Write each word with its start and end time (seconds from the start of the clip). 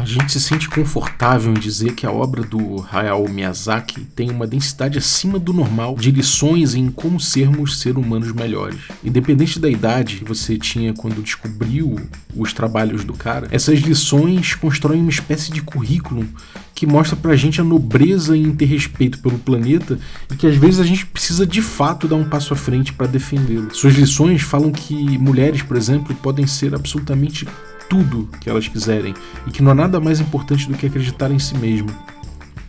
A 0.00 0.04
gente 0.06 0.32
se 0.32 0.40
sente 0.40 0.66
confortável 0.66 1.52
em 1.52 1.58
dizer 1.58 1.94
que 1.94 2.06
a 2.06 2.10
obra 2.10 2.42
do 2.42 2.82
Hayao 2.90 3.28
Miyazaki 3.28 4.00
tem 4.16 4.30
uma 4.30 4.46
densidade 4.46 4.96
acima 4.96 5.38
do 5.38 5.52
normal 5.52 5.94
de 5.94 6.10
lições 6.10 6.74
em 6.74 6.90
como 6.90 7.20
sermos 7.20 7.80
seres 7.80 7.98
humanos 7.98 8.32
melhores. 8.32 8.80
Independente 9.04 9.58
da 9.58 9.68
idade 9.68 10.16
que 10.16 10.24
você 10.24 10.56
tinha 10.56 10.94
quando 10.94 11.22
descobriu 11.22 12.00
os 12.34 12.54
trabalhos 12.54 13.04
do 13.04 13.12
cara, 13.12 13.46
essas 13.50 13.80
lições 13.80 14.54
constroem 14.54 15.02
uma 15.02 15.10
espécie 15.10 15.52
de 15.52 15.60
currículo 15.60 16.26
que 16.74 16.86
mostra 16.86 17.14
pra 17.14 17.36
gente 17.36 17.60
a 17.60 17.64
nobreza 17.64 18.34
em 18.34 18.54
ter 18.54 18.64
respeito 18.64 19.18
pelo 19.18 19.38
planeta 19.38 19.98
e 20.32 20.34
que 20.34 20.46
às 20.46 20.56
vezes 20.56 20.80
a 20.80 20.84
gente 20.84 21.04
precisa 21.04 21.46
de 21.46 21.60
fato 21.60 22.08
dar 22.08 22.16
um 22.16 22.24
passo 22.24 22.54
à 22.54 22.56
frente 22.56 22.90
para 22.90 23.06
defendê-lo. 23.06 23.68
Suas 23.74 23.92
lições 23.92 24.40
falam 24.40 24.72
que 24.72 24.94
mulheres, 25.18 25.60
por 25.60 25.76
exemplo, 25.76 26.14
podem 26.14 26.46
ser 26.46 26.74
absolutamente 26.74 27.46
tudo 27.90 28.28
que 28.40 28.48
elas 28.48 28.68
quiserem 28.68 29.12
e 29.46 29.50
que 29.50 29.62
não 29.62 29.72
há 29.72 29.74
nada 29.74 30.00
mais 30.00 30.20
importante 30.20 30.68
do 30.68 30.78
que 30.78 30.86
acreditar 30.86 31.30
em 31.32 31.40
si 31.40 31.58
mesma. 31.58 31.90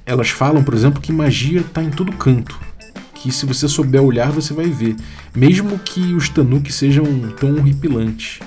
Elas 0.04 0.32
falam, 0.32 0.64
por 0.64 0.74
exemplo, 0.74 1.00
que 1.00 1.14
magia 1.14 1.62
está 1.62 1.82
em 1.82 1.92
todo 1.92 2.12
canto, 2.12 2.60
que 3.14 3.32
se 3.32 3.46
você 3.46 3.68
souber 3.68 4.02
olhar 4.02 4.32
você 4.32 4.52
vai 4.52 4.66
ver, 4.66 4.96
mesmo 5.34 5.78
que 5.78 6.16
os 6.16 6.28
tanuki 6.28 6.74
sejam 6.74 7.06
tão 7.40 7.56
horripilantes. 7.58 8.40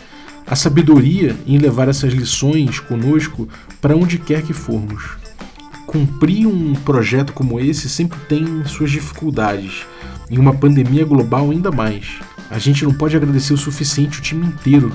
A 0.47 0.57
sabedoria 0.57 1.35
em 1.47 1.57
levar 1.57 1.89
essas 1.89 2.13
lições 2.13 2.81
conosco 2.81 3.49
para 3.81 3.97
onde 3.97 4.19
quer 4.19 4.43
que 4.43 4.53
formos. 4.53 5.17
Cumprir 5.87 6.47
um 6.47 6.75
projeto 6.75 7.33
como 7.33 7.61
esse 7.61 7.89
sempre 7.89 8.19
tem 8.29 8.65
suas 8.67 8.91
dificuldades, 8.91 9.87
em 10.29 10.39
uma 10.39 10.53
pandemia 10.53 11.05
global 11.05 11.51
ainda 11.51 11.71
mais. 11.71 12.19
A 12.51 12.59
gente 12.59 12.85
não 12.85 12.93
pode 12.93 13.17
agradecer 13.17 13.55
o 13.55 13.59
suficiente 13.59 14.19
o 14.19 14.23
time 14.23 14.45
inteiro 14.45 14.93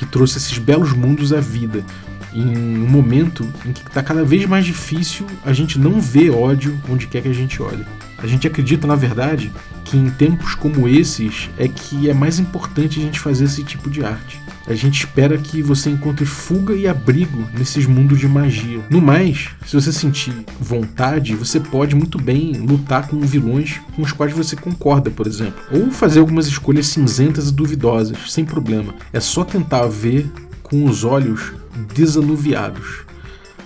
que 0.00 0.06
trouxe 0.06 0.38
esses 0.38 0.56
belos 0.56 0.94
mundos 0.94 1.30
à 1.30 1.40
vida, 1.40 1.84
em 2.32 2.56
um 2.56 2.88
momento 2.88 3.46
em 3.66 3.72
que 3.72 3.86
está 3.86 4.02
cada 4.02 4.24
vez 4.24 4.46
mais 4.46 4.64
difícil 4.64 5.26
a 5.44 5.52
gente 5.52 5.78
não 5.78 6.00
ver 6.00 6.30
ódio 6.30 6.80
onde 6.88 7.06
quer 7.06 7.20
que 7.20 7.28
a 7.28 7.34
gente 7.34 7.60
olhe. 7.60 7.84
A 8.16 8.26
gente 8.26 8.46
acredita, 8.46 8.86
na 8.86 8.94
verdade, 8.94 9.52
que 9.84 9.98
em 9.98 10.08
tempos 10.08 10.54
como 10.54 10.88
esses 10.88 11.50
é 11.58 11.68
que 11.68 12.08
é 12.08 12.14
mais 12.14 12.38
importante 12.38 12.98
a 12.98 13.02
gente 13.02 13.20
fazer 13.20 13.44
esse 13.44 13.62
tipo 13.62 13.90
de 13.90 14.02
arte. 14.02 14.40
A 14.70 14.74
gente 14.76 15.00
espera 15.00 15.36
que 15.36 15.60
você 15.60 15.90
encontre 15.90 16.24
fuga 16.24 16.72
e 16.72 16.86
abrigo 16.86 17.44
nesses 17.58 17.86
mundos 17.86 18.20
de 18.20 18.28
magia. 18.28 18.78
No 18.88 19.00
mais, 19.00 19.48
se 19.66 19.74
você 19.74 19.92
sentir 19.92 20.32
vontade, 20.60 21.34
você 21.34 21.58
pode 21.58 21.96
muito 21.96 22.16
bem 22.16 22.52
lutar 22.52 23.08
com 23.08 23.18
vilões 23.18 23.80
com 23.96 24.02
os 24.02 24.12
quais 24.12 24.32
você 24.32 24.54
concorda, 24.54 25.10
por 25.10 25.26
exemplo. 25.26 25.60
Ou 25.72 25.90
fazer 25.90 26.20
algumas 26.20 26.46
escolhas 26.46 26.86
cinzentas 26.86 27.48
e 27.48 27.52
duvidosas, 27.52 28.32
sem 28.32 28.44
problema. 28.44 28.94
É 29.12 29.18
só 29.18 29.42
tentar 29.42 29.88
ver 29.88 30.30
com 30.62 30.84
os 30.84 31.02
olhos 31.02 31.52
desanuviados. 31.92 33.00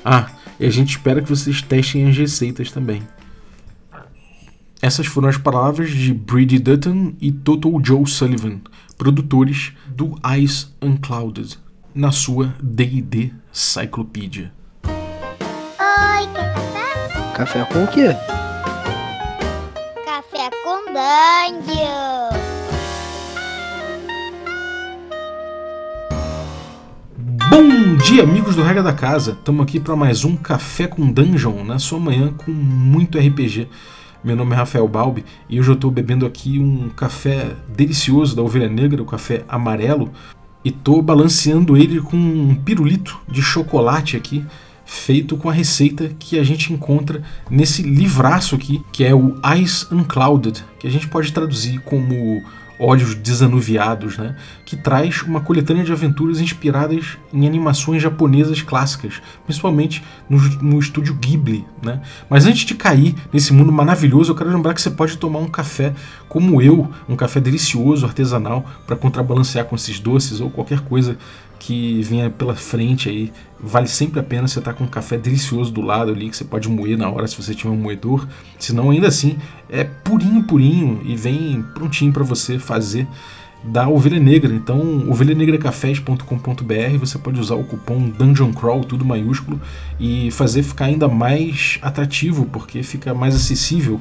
Ah, 0.03 0.31
e 0.59 0.65
a 0.65 0.71
gente 0.71 0.93
espera 0.93 1.21
que 1.21 1.29
vocês 1.29 1.61
testem 1.61 2.09
as 2.09 2.17
receitas 2.17 2.71
também. 2.71 3.03
Essas 4.81 5.07
foram 5.07 5.29
as 5.29 5.37
palavras 5.37 5.91
de 5.91 6.15
Brady 6.15 6.59
Dutton 6.59 7.13
e 7.21 7.31
Total 7.31 7.73
Joe 7.83 8.07
Sullivan, 8.07 8.61
produtores 8.97 9.73
do 9.87 10.15
Ice 10.39 10.67
Unclouded, 10.81 11.59
na 11.95 12.11
sua 12.11 12.55
D&D 12.63 13.33
Cyclopedia. 13.53 14.53
Oi, 14.87 16.27
quer 16.35 16.55
café? 16.55 17.33
Café 17.37 17.65
com 17.65 17.85
o 17.85 17.89
quê? 17.89 18.15
Café 20.05 20.51
com 20.63 20.85
Dungeon. 20.93 22.35
Bom 27.51 27.97
dia, 27.97 28.25
amigos 28.25 28.57
do 28.57 28.63
Regra 28.63 28.83
da 28.83 28.93
Casa. 28.93 29.33
Estamos 29.33 29.63
aqui 29.63 29.79
para 29.79 29.95
mais 29.95 30.25
um 30.25 30.37
Café 30.37 30.87
com 30.87 31.13
Dungeon 31.13 31.63
na 31.63 31.79
sua 31.79 32.01
manhã 32.01 32.33
com 32.33 32.51
muito 32.51 33.19
RPG. 33.19 33.69
Meu 34.25 34.35
nome 34.35 34.55
é 34.55 34.57
Rafael 34.57 34.89
Balbi 34.89 35.23
e 35.51 35.61
hoje 35.61 35.69
eu 35.69 35.75
estou 35.75 35.91
bebendo 35.91 36.25
aqui 36.25 36.59
um 36.59 36.89
café 36.89 37.55
delicioso 37.69 38.35
da 38.35 38.41
Ovelha 38.41 38.71
Negra, 38.71 39.03
o 39.03 39.05
café 39.05 39.45
amarelo, 39.47 40.11
e 40.65 40.71
estou 40.71 41.03
balanceando 41.03 41.77
ele 41.77 42.01
com 42.01 42.17
um 42.17 42.55
pirulito 42.55 43.21
de 43.29 43.43
chocolate 43.43 44.17
aqui, 44.17 44.43
feito 44.87 45.37
com 45.37 45.51
a 45.51 45.53
receita 45.53 46.11
que 46.19 46.39
a 46.39 46.43
gente 46.43 46.73
encontra 46.73 47.23
nesse 47.51 47.83
livraço 47.83 48.55
aqui, 48.55 48.83
que 48.91 49.05
é 49.05 49.15
o 49.15 49.37
Ice 49.59 49.87
Unclouded, 49.93 50.65
que 50.79 50.87
a 50.87 50.91
gente 50.91 51.07
pode 51.07 51.31
traduzir 51.31 51.81
como 51.81 52.43
Olhos 52.79 53.15
Desanuviados, 53.15 54.19
né? 54.19 54.37
que 54.65 54.77
traz 54.77 55.23
uma 55.23 55.41
coletânea 55.41 55.85
de 55.85 55.93
aventuras 55.93 56.41
inspiradas 56.41 57.17
em 57.33 57.47
animações 57.47 58.03
japonesas 58.03 58.63
clássicas, 58.63 59.23
principalmente 59.45 60.03
no, 60.29 60.39
no 60.61 60.79
estúdio 60.79 61.15
Ghibli. 61.15 61.65
Né? 61.83 62.01
Mas 62.29 62.47
antes 62.47 62.65
de 62.65 62.75
cair 62.75 63.15
nesse 63.33 63.53
mundo 63.53 63.71
maravilhoso, 63.71 64.33
eu 64.33 64.37
quero 64.37 64.51
lembrar 64.51 64.75
que 64.75 64.83
você 64.83 64.91
pode 64.91 65.17
tomar 65.19 65.39
um 65.39 65.49
café 65.49 65.95
como 66.29 66.61
eu, 66.61 66.91
um 67.09 67.15
café 67.15 67.41
delicioso, 67.41 68.07
artesanal, 68.07 68.65
para 68.87 68.97
contrabalancear 68.97 69.65
com 69.67 69.77
esses 69.77 70.01
doces 70.01 70.41
ou 70.41 70.51
qualquer 70.51 70.81
coisa 70.81 71.17
que 71.67 72.03
venha 72.03 72.29
pela 72.29 72.55
frente 72.55 73.09
aí. 73.09 73.33
Vale 73.59 73.89
sempre 73.89 74.21
a 74.21 74.23
pena 74.23 74.47
você 74.47 74.59
estar 74.59 74.73
tá 74.73 74.79
com 74.79 74.85
um 74.85 74.89
café 74.89 75.17
delicioso 75.17 75.73
do 75.73 75.81
lado 75.81 76.13
ali, 76.13 76.29
que 76.29 76.37
você 76.37 76.45
pode 76.45 76.69
moer 76.69 76.99
na 76.99 77.09
hora 77.09 77.27
se 77.27 77.41
você 77.41 77.55
tiver 77.55 77.71
um 77.71 77.77
moedor. 77.77 78.29
Senão, 78.59 78.91
ainda 78.91 79.09
assim, 79.09 79.39
é 79.71 79.83
purinho, 79.83 80.45
purinho 80.45 81.01
e 81.05 81.17
vem 81.17 81.65
prontinho 81.75 82.13
para 82.13 82.23
você 82.23 82.59
fazer 82.59 83.09
da 83.65 83.89
Ovelha 83.89 84.21
Negra. 84.21 84.55
Então, 84.55 85.09
ovelhanegracafés.com.br, 85.09 86.99
você 87.01 87.17
pode 87.19 87.41
usar 87.41 87.55
o 87.55 87.65
cupom 87.65 88.11
Dungeon 88.11 88.53
Crawl, 88.53 88.85
tudo 88.85 89.03
maiúsculo, 89.03 89.59
e 89.99 90.31
fazer 90.33 90.63
ficar 90.63 90.85
ainda 90.85 91.09
mais 91.09 91.79
atrativo, 91.81 92.45
porque 92.45 92.83
fica 92.83 93.15
mais 93.15 93.35
acessível 93.35 93.99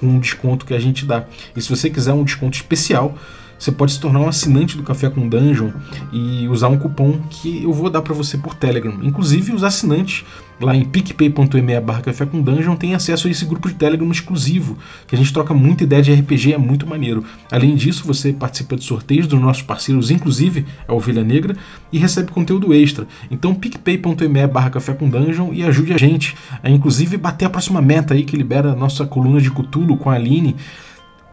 com 0.00 0.06
um 0.06 0.18
desconto 0.18 0.66
que 0.66 0.74
a 0.74 0.80
gente 0.80 1.06
dá. 1.06 1.24
E 1.54 1.62
se 1.62 1.68
você 1.68 1.88
quiser 1.88 2.12
um 2.12 2.24
desconto 2.24 2.56
especial, 2.56 3.16
você 3.58 3.72
pode 3.72 3.92
se 3.92 4.00
tornar 4.00 4.20
um 4.20 4.28
assinante 4.28 4.76
do 4.76 4.82
Café 4.82 5.10
com 5.10 5.28
Dungeon 5.28 5.70
e 6.12 6.46
usar 6.48 6.68
um 6.68 6.78
cupom 6.78 7.20
que 7.28 7.62
eu 7.62 7.72
vou 7.72 7.90
dar 7.90 8.02
para 8.02 8.14
você 8.14 8.38
por 8.38 8.54
Telegram. 8.54 8.98
Inclusive, 9.02 9.52
os 9.52 9.64
assinantes 9.64 10.24
lá 10.60 10.74
em 10.74 10.84
picpay.me 10.84 11.80
barra 11.80 12.02
café 12.02 12.26
com 12.26 12.40
dungeon 12.40 12.74
tem 12.74 12.94
acesso 12.94 13.28
a 13.28 13.30
esse 13.30 13.44
grupo 13.44 13.68
de 13.68 13.74
Telegram 13.74 14.10
exclusivo, 14.10 14.76
que 15.06 15.14
a 15.14 15.18
gente 15.18 15.32
troca 15.32 15.54
muita 15.54 15.84
ideia 15.84 16.02
de 16.02 16.12
RPG, 16.12 16.54
é 16.54 16.58
muito 16.58 16.86
maneiro. 16.86 17.24
Além 17.50 17.76
disso, 17.76 18.04
você 18.04 18.32
participa 18.32 18.76
de 18.76 18.84
sorteios 18.84 19.26
dos 19.26 19.40
nossos 19.40 19.62
parceiros, 19.62 20.10
inclusive 20.10 20.66
a 20.86 20.92
Ovelha 20.92 21.22
Negra, 21.22 21.56
e 21.92 21.98
recebe 21.98 22.32
conteúdo 22.32 22.74
extra. 22.74 23.06
Então 23.30 23.54
picpay.me 23.54 24.46
barra 24.46 24.70
café 24.70 24.92
com 24.94 25.08
dungeon 25.08 25.52
e 25.52 25.62
ajude 25.62 25.92
a 25.92 25.98
gente 25.98 26.36
a 26.62 26.70
inclusive 26.70 27.16
bater 27.16 27.44
a 27.44 27.50
próxima 27.50 27.80
meta 27.80 28.14
aí 28.14 28.24
que 28.24 28.36
libera 28.36 28.72
a 28.72 28.76
nossa 28.76 29.06
coluna 29.06 29.40
de 29.40 29.50
Cutulo 29.50 29.96
com 29.96 30.10
a 30.10 30.14
Aline 30.14 30.56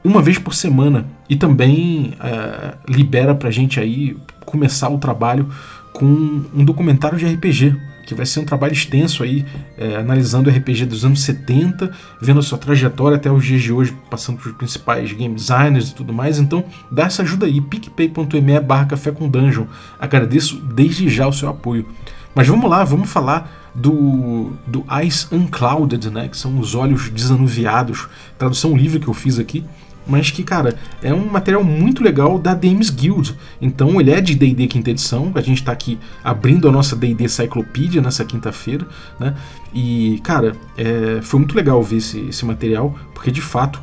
uma 0.06 0.22
vez 0.22 0.38
por 0.38 0.54
semana 0.54 1.08
e 1.28 1.36
também 1.36 2.14
é, 2.22 2.76
libera 2.88 3.34
pra 3.34 3.50
gente 3.50 3.80
aí 3.80 4.16
começar 4.46 4.88
o 4.90 5.00
trabalho 5.00 5.50
com 5.92 6.06
um 6.54 6.64
documentário 6.64 7.18
de 7.18 7.26
RPG, 7.26 7.76
que 8.06 8.14
vai 8.14 8.26
ser 8.26 8.40
um 8.40 8.46
trabalho 8.46 8.74
extenso 8.74 9.24
aí, 9.24 9.44
é, 9.78 9.96
analisando 9.96 10.48
o 10.48 10.54
RPG 10.54 10.86
dos 10.86 11.04
anos 11.04 11.24
70, 11.24 11.92
vendo 12.22 12.40
a 12.40 12.44
sua 12.44 12.58
trajetória 12.58 13.18
até 13.18 13.32
os 13.32 13.44
dias 13.44 13.64
de 13.64 13.74
hoje, 13.74 13.98
passando 14.08 14.38
pelos 14.38 14.56
principais 14.56 15.12
game 15.12 15.34
designers 15.34 15.90
e 15.90 15.96
tudo 15.96 16.14
mais. 16.14 16.38
Então, 16.38 16.64
dá 16.92 17.06
essa 17.06 17.24
ajuda 17.24 17.48
aí, 17.48 17.60
picpay.me 17.60 18.60
barra 18.60 18.86
café 18.86 19.12
com 19.12 19.28
dungeon. 19.28 19.66
Agradeço 20.00 20.58
desde 20.58 21.10
já 21.10 21.28
o 21.28 21.34
seu 21.34 21.50
apoio. 21.50 21.88
Mas 22.36 22.48
vamos 22.48 22.70
lá, 22.70 22.84
vamos 22.84 23.10
falar 23.10 23.72
do, 23.74 24.52
do 24.68 24.86
Ice 25.04 25.26
Unclouded, 25.32 26.12
né, 26.12 26.28
que 26.28 26.38
são 26.38 26.60
os 26.60 26.76
olhos 26.76 27.10
desanuviados, 27.10 28.08
tradução 28.38 28.78
livre 28.78 29.00
que 29.00 29.08
eu 29.08 29.14
fiz 29.14 29.40
aqui 29.40 29.66
mas 30.08 30.32
que, 30.32 30.44
cara, 30.44 30.76
é 31.02 31.14
um 31.14 31.26
material 31.26 31.64
muito 31.64 32.04
legal 32.04 32.38
da 32.38 32.54
Dames 32.54 32.90
Guild. 32.90 33.36
Então 33.62 34.00
ele 34.00 34.12
é 34.12 34.22
de 34.22 34.36
D&D 34.36 34.68
quinta 34.68 34.92
edição, 34.92 35.32
a 35.36 35.42
gente 35.42 35.60
está 35.60 35.72
aqui 35.72 35.98
abrindo 36.24 36.68
a 36.68 36.72
nossa 36.72 36.96
D&D 36.96 37.28
Cyclopedia 37.28 38.02
nessa 38.02 38.24
quinta-feira, 38.24 38.88
né? 39.20 39.36
E, 39.74 40.20
cara, 40.24 40.56
é, 40.78 41.20
foi 41.22 41.40
muito 41.40 41.56
legal 41.56 41.82
ver 41.82 41.98
esse, 41.98 42.20
esse 42.22 42.46
material, 42.46 42.96
porque 43.14 43.32
de 43.32 43.42
fato 43.42 43.82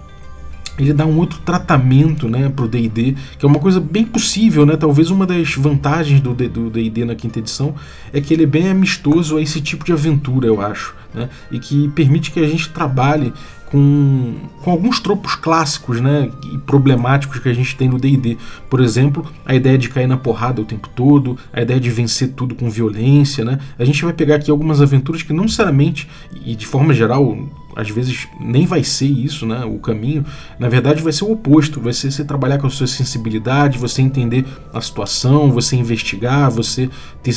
ele 0.79 0.93
dá 0.93 1.05
um 1.05 1.19
outro 1.19 1.39
tratamento 1.41 2.29
né, 2.29 2.49
para 2.49 2.65
o 2.65 2.69
D&D, 2.69 3.15
que 3.39 3.45
é 3.45 3.49
uma 3.49 3.59
coisa 3.59 3.79
bem 3.79 4.05
possível, 4.05 4.65
né? 4.65 4.77
Talvez 4.77 5.11
uma 5.11 5.27
das 5.27 5.55
vantagens 5.55 6.21
do 6.21 6.33
D&D 6.35 7.05
na 7.05 7.15
quinta 7.15 7.41
edição 7.41 7.75
é 8.13 8.21
que 8.21 8.33
ele 8.33 8.45
é 8.45 8.47
bem 8.47 8.69
amistoso 8.69 9.37
a 9.37 9.43
esse 9.43 9.61
tipo 9.61 9.85
de 9.85 9.93
aventura, 9.93 10.47
eu 10.47 10.61
acho, 10.61 10.95
né? 11.15 11.29
E 11.51 11.59
que 11.59 11.89
permite 11.91 12.31
que 12.31 12.41
a 12.41 12.49
gente 12.49 12.71
trabalhe 12.71 13.33
com, 13.73 14.35
com 14.63 14.71
alguns 14.71 15.01
tropos 15.01 15.35
clássicos 15.35 15.99
né, 15.99 16.31
e 16.53 16.59
problemáticos 16.59 17.39
que 17.39 17.49
a 17.49 17.55
gente 17.55 17.75
tem 17.75 17.89
no 17.89 17.99
DD. 17.99 18.37
Por 18.69 18.81
exemplo, 18.81 19.27
a 19.47 19.55
ideia 19.55 19.79
de 19.79 19.89
cair 19.89 20.07
na 20.07 20.19
porrada 20.19 20.61
o 20.61 20.65
tempo 20.65 20.91
todo, 20.95 21.39
a 21.51 21.63
ideia 21.63 21.81
de 21.81 21.89
vencer 21.89 22.33
tudo 22.33 22.55
com 22.55 22.69
violência. 22.69 23.43
Né? 23.43 23.59
A 23.79 23.85
gente 23.87 24.05
vai 24.05 24.13
pegar 24.13 24.37
aqui 24.37 24.51
algumas 24.51 24.83
aventuras 24.83 25.23
que 25.23 25.33
não 25.33 25.45
necessariamente, 25.45 26.07
e 26.45 26.55
de 26.55 26.67
forma 26.67 26.93
geral, 26.93 27.35
às 27.75 27.89
vezes 27.89 28.29
nem 28.39 28.67
vai 28.67 28.85
ser 28.85 29.07
isso, 29.07 29.47
né? 29.47 29.65
O 29.65 29.79
caminho, 29.79 30.27
na 30.59 30.69
verdade, 30.69 31.03
vai 31.03 31.11
ser 31.11 31.25
o 31.25 31.33
oposto. 31.33 31.81
Vai 31.81 31.95
ser 31.95 32.11
você 32.11 32.23
trabalhar 32.23 32.59
com 32.59 32.67
a 32.67 32.71
sua 32.71 32.87
sensibilidade, 32.87 33.79
você 33.79 34.03
entender 34.03 34.45
a 34.75 34.81
situação, 34.83 35.51
você 35.51 35.77
investigar, 35.77 36.51
você 36.51 36.91
ter, 37.23 37.35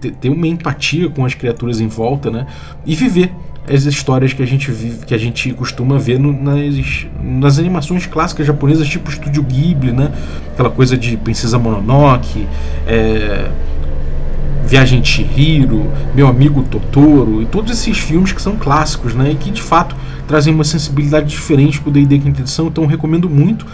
ter, 0.00 0.10
ter 0.16 0.28
uma 0.28 0.48
empatia 0.48 1.08
com 1.08 1.24
as 1.24 1.34
criaturas 1.34 1.80
em 1.80 1.86
volta, 1.86 2.32
né? 2.32 2.48
E 2.84 2.96
viver 2.96 3.32
as 3.68 3.84
histórias 3.84 4.32
que 4.32 4.42
a 4.42 4.46
gente 4.46 4.70
vive, 4.70 5.06
que 5.06 5.14
a 5.14 5.18
gente 5.18 5.52
costuma 5.52 5.98
ver 5.98 6.18
no, 6.18 6.32
nas, 6.32 7.06
nas 7.22 7.58
animações 7.58 8.06
clássicas 8.06 8.46
japonesas, 8.46 8.86
tipo 8.86 9.10
Estúdio 9.10 9.42
Ghibli, 9.42 9.92
né? 9.92 10.12
Aquela 10.52 10.70
coisa 10.70 10.96
de 10.96 11.16
Princesa 11.16 11.58
Mononoke, 11.58 12.46
é, 12.86 13.50
Viagem 14.66 15.00
de 15.00 15.08
Chihiro, 15.08 15.90
Meu 16.14 16.26
Amigo 16.28 16.62
Totoro 16.62 17.40
e 17.42 17.46
todos 17.46 17.72
esses 17.72 17.98
filmes 17.98 18.32
que 18.32 18.42
são 18.42 18.56
clássicos, 18.56 19.14
né? 19.14 19.30
E 19.32 19.34
que 19.34 19.50
de 19.50 19.62
fato 19.62 19.96
trazem 20.28 20.54
uma 20.54 20.64
sensibilidade 20.64 21.26
diferente 21.26 21.80
para 21.80 21.90
o 21.90 21.92
D&D 21.92 22.18
Quinta 22.18 22.40
Edição, 22.40 22.66
então 22.66 22.86
recomendo 22.86 23.28
muito 23.28 23.66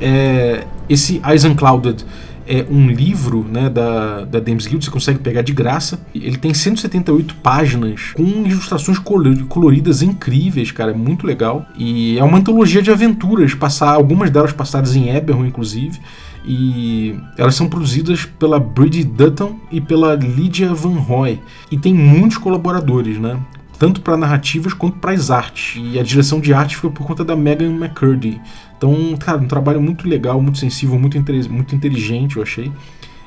é, 0.00 0.64
esse 0.88 1.20
Eyes 1.24 1.44
Unclouded 1.44 2.04
é 2.46 2.64
um 2.70 2.88
livro 2.88 3.44
né, 3.44 3.68
da, 3.68 4.24
da 4.24 4.40
Dames 4.40 4.66
Guild, 4.66 4.84
você 4.84 4.90
consegue 4.90 5.18
pegar 5.18 5.42
de 5.42 5.52
graça. 5.52 6.00
Ele 6.14 6.36
tem 6.36 6.54
178 6.54 7.34
páginas 7.36 8.12
com 8.14 8.22
ilustrações 8.22 8.98
coloridas 8.98 10.02
incríveis, 10.02 10.70
cara, 10.70 10.92
é 10.92 10.94
muito 10.94 11.26
legal. 11.26 11.66
E 11.76 12.18
é 12.18 12.24
uma 12.24 12.38
antologia 12.38 12.80
de 12.80 12.90
aventuras, 12.90 13.54
passar 13.54 13.90
algumas 13.90 14.30
delas 14.30 14.52
passadas 14.52 14.94
em 14.94 15.08
Eberron, 15.08 15.46
inclusive. 15.46 15.98
E 16.44 17.18
elas 17.36 17.56
são 17.56 17.68
produzidas 17.68 18.24
pela 18.24 18.60
Bridget 18.60 19.04
Dutton 19.04 19.58
e 19.70 19.80
pela 19.80 20.14
Lydia 20.14 20.72
Van 20.72 20.98
Roy. 20.98 21.40
E 21.70 21.76
tem 21.76 21.92
muitos 21.92 22.38
colaboradores, 22.38 23.18
né? 23.18 23.38
tanto 23.78 24.00
para 24.00 24.16
narrativas 24.16 24.72
quanto 24.72 24.98
para 24.98 25.12
as 25.12 25.30
artes. 25.30 25.74
E 25.76 25.98
a 25.98 26.02
direção 26.02 26.40
de 26.40 26.52
arte 26.52 26.76
foi 26.76 26.90
por 26.90 27.06
conta 27.06 27.24
da 27.24 27.36
Megan 27.36 27.72
McCurdy. 27.72 28.40
Então, 28.76 29.16
cara, 29.18 29.38
um 29.38 29.46
trabalho 29.46 29.80
muito 29.80 30.08
legal, 30.08 30.40
muito 30.40 30.58
sensível, 30.58 30.98
muito, 30.98 31.16
muito 31.50 31.74
inteligente, 31.74 32.36
eu 32.36 32.42
achei. 32.42 32.70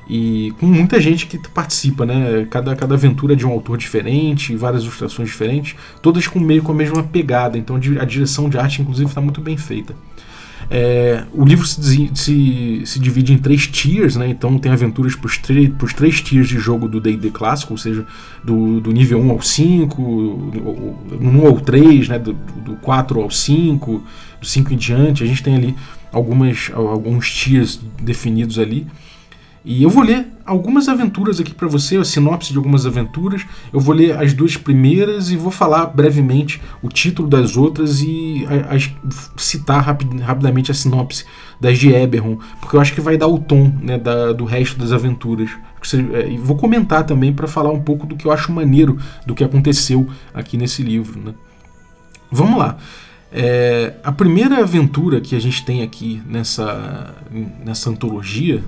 E 0.09 0.51
com 0.59 0.65
muita 0.65 0.99
gente 0.99 1.27
que 1.27 1.37
participa, 1.49 2.03
né? 2.03 2.47
Cada, 2.49 2.75
cada 2.75 2.95
aventura 2.95 3.33
é 3.33 3.35
de 3.35 3.45
um 3.45 3.51
autor 3.51 3.77
diferente, 3.77 4.55
várias 4.55 4.81
ilustrações 4.81 5.29
diferentes, 5.29 5.75
todas 6.01 6.27
com 6.27 6.39
meio 6.39 6.63
com 6.63 6.71
a 6.71 6.75
mesma 6.75 7.03
pegada. 7.03 7.57
Então 7.57 7.75
a 7.75 8.05
direção 8.05 8.49
de 8.49 8.57
arte, 8.57 8.81
inclusive, 8.81 9.07
está 9.07 9.21
muito 9.21 9.39
bem 9.39 9.55
feita. 9.55 9.95
É, 10.71 11.23
o 11.33 11.43
livro 11.43 11.65
se, 11.65 12.11
se, 12.13 12.81
se, 12.85 12.99
divide 12.99 13.33
em 13.33 13.39
três 13.39 13.65
tiers, 13.65 14.15
né? 14.15 14.27
então 14.27 14.59
tem 14.59 14.71
aventuras 14.71 15.15
para 15.15 15.25
os 15.25 15.93
três 15.93 16.21
tiers 16.21 16.47
de 16.47 16.59
jogo 16.59 16.87
do 16.87 17.01
D&D 17.01 17.31
clássico, 17.31 17.73
ou 17.73 17.77
seja, 17.77 18.05
do, 18.43 18.79
do 18.79 18.91
nível 18.91 19.19
1 19.19 19.31
ao 19.31 19.41
5, 19.41 20.01
1 21.19 21.47
ao 21.47 21.59
3, 21.59 22.09
né? 22.09 22.19
do, 22.19 22.33
do 22.33 22.75
4 22.75 23.19
ao 23.19 23.31
5, 23.31 24.03
do 24.39 24.45
5 24.45 24.73
em 24.73 24.77
diante, 24.77 25.23
a 25.23 25.27
gente 25.27 25.41
tem 25.41 25.55
ali 25.55 25.75
algumas, 26.11 26.69
alguns 26.73 27.31
tiers 27.31 27.79
definidos 27.99 28.59
ali. 28.59 28.85
E 29.63 29.83
eu 29.83 29.89
vou 29.89 30.03
ler 30.03 30.25
algumas 30.45 30.87
aventuras 30.87 31.39
aqui 31.39 31.53
para 31.53 31.67
você, 31.67 31.97
a 31.97 32.03
sinopse 32.03 32.51
de 32.51 32.57
algumas 32.57 32.85
aventuras. 32.85 33.45
Eu 33.73 33.79
vou 33.79 33.93
ler 33.93 34.17
as 34.17 34.33
duas 34.33 34.55
primeiras 34.55 35.31
e 35.31 35.35
vou 35.35 35.51
falar 35.51 35.87
brevemente 35.87 36.61
o 36.81 36.87
título 36.87 37.27
das 37.27 37.57
outras 37.57 38.01
e 38.01 38.45
a, 38.47 38.75
a, 38.75 38.79
citar 39.37 39.83
rapid, 39.83 40.19
rapidamente 40.21 40.71
a 40.71 40.73
sinopse 40.73 41.25
das 41.59 41.77
de 41.77 41.93
Eberron, 41.93 42.37
porque 42.61 42.77
eu 42.77 42.79
acho 42.79 42.93
que 42.93 43.01
vai 43.01 43.17
dar 43.17 43.27
o 43.27 43.37
tom 43.37 43.73
né, 43.81 43.97
da, 43.97 44.31
do 44.31 44.45
resto 44.45 44.79
das 44.79 44.93
aventuras. 44.93 45.49
É, 46.13 46.31
e 46.31 46.37
vou 46.37 46.55
comentar 46.55 47.05
também 47.05 47.33
para 47.33 47.47
falar 47.47 47.71
um 47.71 47.81
pouco 47.81 48.07
do 48.07 48.15
que 48.15 48.25
eu 48.25 48.31
acho 48.31 48.51
maneiro 48.51 48.97
do 49.25 49.35
que 49.35 49.43
aconteceu 49.43 50.09
aqui 50.33 50.57
nesse 50.57 50.81
livro. 50.81 51.19
Né? 51.19 51.33
Vamos 52.31 52.57
lá. 52.57 52.77
É, 53.31 53.93
a 54.03 54.11
primeira 54.11 54.59
aventura 54.59 55.21
que 55.21 55.35
a 55.35 55.39
gente 55.39 55.63
tem 55.63 55.83
aqui 55.83 56.21
nessa, 56.25 57.13
nessa 57.63 57.89
antologia 57.89 58.63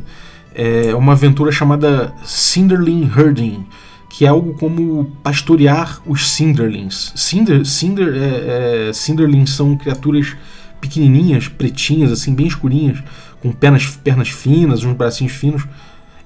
é 0.53 0.93
uma 0.95 1.13
aventura 1.13 1.51
chamada 1.51 2.13
Cinderling 2.23 3.09
Herding, 3.15 3.65
que 4.09 4.25
é 4.25 4.27
algo 4.27 4.53
como 4.55 5.05
pastorear 5.23 6.01
os 6.05 6.29
Cinderlings. 6.29 7.13
Cinder, 7.15 7.65
Cinder, 7.65 8.13
é, 8.13 8.89
é, 8.89 8.93
Cinderlings 8.93 9.51
são 9.51 9.77
criaturas 9.77 10.35
pequenininhas, 10.81 11.47
pretinhas, 11.47 12.11
assim, 12.11 12.33
bem 12.33 12.47
escurinhas, 12.47 13.01
com 13.41 13.51
pernas, 13.51 13.85
pernas 13.85 14.29
finas, 14.29 14.83
uns 14.83 14.95
bracinhos 14.95 15.33
finos. 15.33 15.65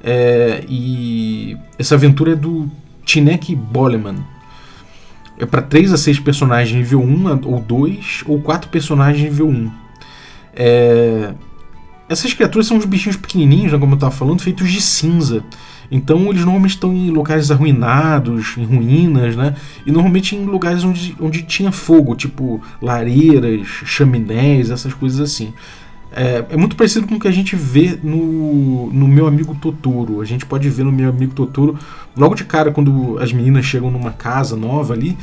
É, 0.04 0.64
e 0.68 1.58
essa 1.78 1.96
aventura 1.96 2.32
é 2.32 2.36
do 2.36 2.70
Tinek 3.06 3.56
Boleman. 3.56 4.18
É 5.38 5.46
para 5.46 5.62
3 5.62 5.94
a 5.94 5.98
6 5.98 6.20
personagens 6.20 6.76
nível 6.76 7.02
1 7.02 7.42
ou 7.46 7.60
2, 7.60 8.24
ou 8.26 8.42
4 8.42 8.70
personagens 8.70 9.22
nível 9.22 9.48
1. 9.50 9.72
É, 10.56 11.34
essas 12.08 12.34
criaturas 12.34 12.68
são 12.68 12.78
uns 12.78 12.86
bichinhos 12.86 13.18
pequenininhos, 13.18 13.72
né, 13.72 13.80
como 13.80 13.94
eu 13.94 13.96
estava 13.96 14.12
falando, 14.12 14.42
feitos 14.42 14.72
de 14.72 14.82
cinza. 14.82 15.44
Então 15.92 16.30
eles 16.30 16.44
normalmente 16.44 16.72
estão 16.72 16.94
em 16.94 17.10
locais 17.10 17.52
arruinados, 17.52 18.56
em 18.58 18.66
ruínas, 18.66 19.36
né? 19.36 19.56
E 19.86 19.92
normalmente 19.92 20.36
em 20.36 20.46
lugares 20.46 20.84
onde, 20.84 21.16
onde 21.20 21.44
tinha 21.44 21.72
fogo, 21.72 22.16
tipo 22.16 22.62
lareiras, 22.82 23.68
chaminés, 23.86 24.72
essas 24.72 24.94
coisas 24.94 25.20
assim. 25.20 25.54
É, 26.12 26.46
é, 26.50 26.58
muito 26.58 26.78
parecido 26.78 27.06
com 27.06 27.16
o 27.16 27.20
que 27.20 27.28
a 27.28 27.32
gente 27.32 27.56
vê 27.56 28.00
no, 28.02 28.90
no 28.92 29.08
Meu 29.08 29.28
Amigo 29.28 29.54
Totoro. 29.56 30.22
A 30.22 30.26
gente 30.26 30.46
pode 30.46 30.70
ver 30.70 30.86
no 30.86 30.92
Meu 30.92 31.10
Amigo 31.10 31.34
Totoro, 31.34 31.78
logo 32.16 32.36
de 32.36 32.46
cara, 32.46 32.72
quando 32.72 33.20
as 33.20 33.34
meninas 33.34 33.66
chegam 33.66 33.92
numa 33.92 34.12
casa 34.12 34.56
nova 34.56 34.94
ali, 34.94 35.18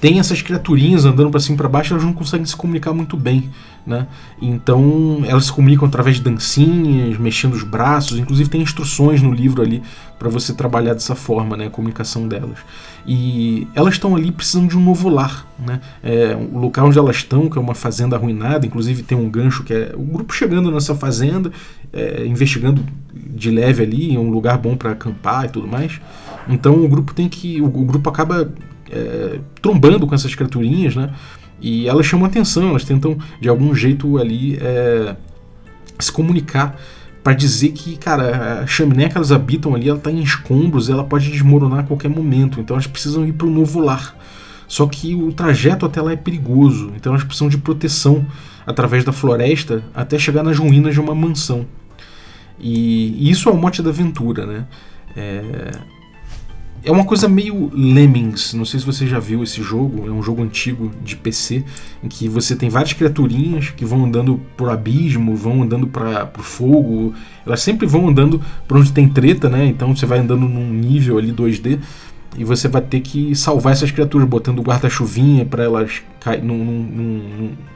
tem 0.00 0.18
essas 0.18 0.40
criaturinhas 0.40 1.04
andando 1.04 1.30
para 1.30 1.38
cima 1.38 1.54
e 1.54 1.58
para 1.58 1.68
baixo, 1.68 1.92
elas 1.92 2.04
não 2.04 2.12
conseguem 2.12 2.46
se 2.46 2.56
comunicar 2.56 2.94
muito 2.94 3.16
bem, 3.16 3.50
né? 3.86 4.06
Então, 4.40 5.22
elas 5.26 5.46
se 5.46 5.52
comunicam 5.52 5.86
através 5.86 6.16
de 6.16 6.22
dancinhas, 6.22 7.18
mexendo 7.18 7.52
os 7.52 7.62
braços, 7.62 8.18
inclusive 8.18 8.48
tem 8.48 8.62
instruções 8.62 9.20
no 9.20 9.30
livro 9.30 9.60
ali 9.60 9.82
para 10.18 10.30
você 10.30 10.54
trabalhar 10.54 10.94
dessa 10.94 11.14
forma, 11.14 11.56
né, 11.56 11.66
a 11.66 11.70
comunicação 11.70 12.26
delas. 12.26 12.58
E 13.06 13.66
elas 13.74 13.94
estão 13.94 14.16
ali 14.16 14.32
precisando 14.32 14.68
de 14.68 14.76
um 14.76 14.82
novo 14.82 15.08
lar, 15.08 15.46
né? 15.58 15.80
É, 16.02 16.34
o 16.34 16.58
local 16.58 16.86
onde 16.86 16.98
elas 16.98 17.16
estão, 17.16 17.50
que 17.50 17.58
é 17.58 17.60
uma 17.60 17.74
fazenda 17.74 18.16
arruinada, 18.16 18.66
inclusive 18.66 19.02
tem 19.02 19.16
um 19.16 19.28
gancho 19.28 19.64
que 19.64 19.74
é 19.74 19.92
o 19.94 20.02
grupo 20.02 20.32
chegando 20.32 20.70
nessa 20.70 20.94
fazenda, 20.94 21.52
é, 21.92 22.24
investigando 22.26 22.82
de 23.12 23.50
leve 23.50 23.82
ali, 23.82 24.14
é 24.14 24.18
um 24.18 24.30
lugar 24.30 24.56
bom 24.56 24.76
para 24.76 24.92
acampar 24.92 25.44
e 25.44 25.48
tudo 25.48 25.68
mais. 25.68 26.00
Então 26.48 26.82
o 26.84 26.88
grupo 26.88 27.12
tem 27.12 27.28
que, 27.28 27.60
o, 27.60 27.66
o 27.66 27.84
grupo 27.84 28.08
acaba 28.08 28.50
é, 28.90 29.40
trombando 29.60 30.06
com 30.06 30.14
essas 30.14 30.34
criaturinhas, 30.34 30.96
né? 30.96 31.10
E 31.60 31.88
elas 31.88 32.06
chamam 32.06 32.26
atenção, 32.26 32.70
elas 32.70 32.84
tentam 32.84 33.18
de 33.40 33.48
algum 33.48 33.74
jeito 33.74 34.18
ali 34.18 34.56
é, 34.60 35.14
se 35.98 36.10
comunicar 36.10 36.78
para 37.22 37.34
dizer 37.34 37.72
que, 37.72 37.96
cara, 37.96 38.62
a 38.62 38.66
chaminé 38.66 39.08
que 39.08 39.16
elas 39.16 39.30
habitam 39.30 39.74
ali, 39.74 39.88
ela 39.88 39.98
tá 39.98 40.10
em 40.10 40.22
escombros, 40.22 40.88
ela 40.88 41.04
pode 41.04 41.30
desmoronar 41.30 41.80
a 41.80 41.82
qualquer 41.82 42.08
momento, 42.08 42.60
então 42.60 42.74
elas 42.74 42.86
precisam 42.86 43.26
ir 43.26 43.32
para 43.32 43.46
um 43.46 43.50
novo 43.50 43.78
lar. 43.78 44.16
Só 44.66 44.86
que 44.86 45.14
o 45.14 45.32
trajeto 45.32 45.84
até 45.84 46.00
lá 46.00 46.12
é 46.12 46.16
perigoso, 46.16 46.92
então 46.96 47.12
elas 47.12 47.24
precisam 47.24 47.48
de 47.48 47.58
proteção 47.58 48.24
através 48.66 49.04
da 49.04 49.12
floresta 49.12 49.82
até 49.94 50.18
chegar 50.18 50.42
nas 50.42 50.58
ruínas 50.58 50.94
de 50.94 51.00
uma 51.00 51.14
mansão. 51.14 51.66
E, 52.58 53.16
e 53.18 53.30
isso 53.30 53.48
é 53.48 53.52
o 53.52 53.56
mote 53.56 53.82
da 53.82 53.90
aventura, 53.90 54.46
né? 54.46 54.66
É, 55.16 55.72
é 56.82 56.90
uma 56.90 57.04
coisa 57.04 57.28
meio 57.28 57.70
Lemmings, 57.74 58.54
não 58.54 58.64
sei 58.64 58.80
se 58.80 58.86
você 58.86 59.06
já 59.06 59.18
viu 59.18 59.42
esse 59.42 59.62
jogo, 59.62 60.06
é 60.06 60.10
um 60.10 60.22
jogo 60.22 60.42
antigo 60.42 60.90
de 61.02 61.14
PC, 61.14 61.62
em 62.02 62.08
que 62.08 62.28
você 62.28 62.56
tem 62.56 62.70
várias 62.70 62.92
criaturinhas 62.92 63.70
que 63.70 63.84
vão 63.84 64.04
andando 64.04 64.40
por 64.56 64.70
abismo, 64.70 65.36
vão 65.36 65.62
andando 65.62 65.86
para 65.86 66.24
pro 66.26 66.42
fogo, 66.42 67.12
elas 67.44 67.60
sempre 67.60 67.86
vão 67.86 68.08
andando 68.08 68.40
por 68.66 68.78
onde 68.78 68.92
tem 68.92 69.08
treta, 69.08 69.48
né? 69.48 69.66
Então 69.66 69.94
você 69.94 70.06
vai 70.06 70.18
andando 70.18 70.48
num 70.48 70.70
nível 70.70 71.18
ali 71.18 71.32
2D 71.32 71.78
e 72.38 72.44
você 72.44 72.68
vai 72.68 72.80
ter 72.80 73.00
que 73.00 73.34
salvar 73.34 73.72
essas 73.72 73.90
criaturas, 73.90 74.26
botando 74.26 74.62
guarda-chuvinha 74.62 75.44
para 75.44 75.64
elas 75.64 76.02
não, 76.42 76.56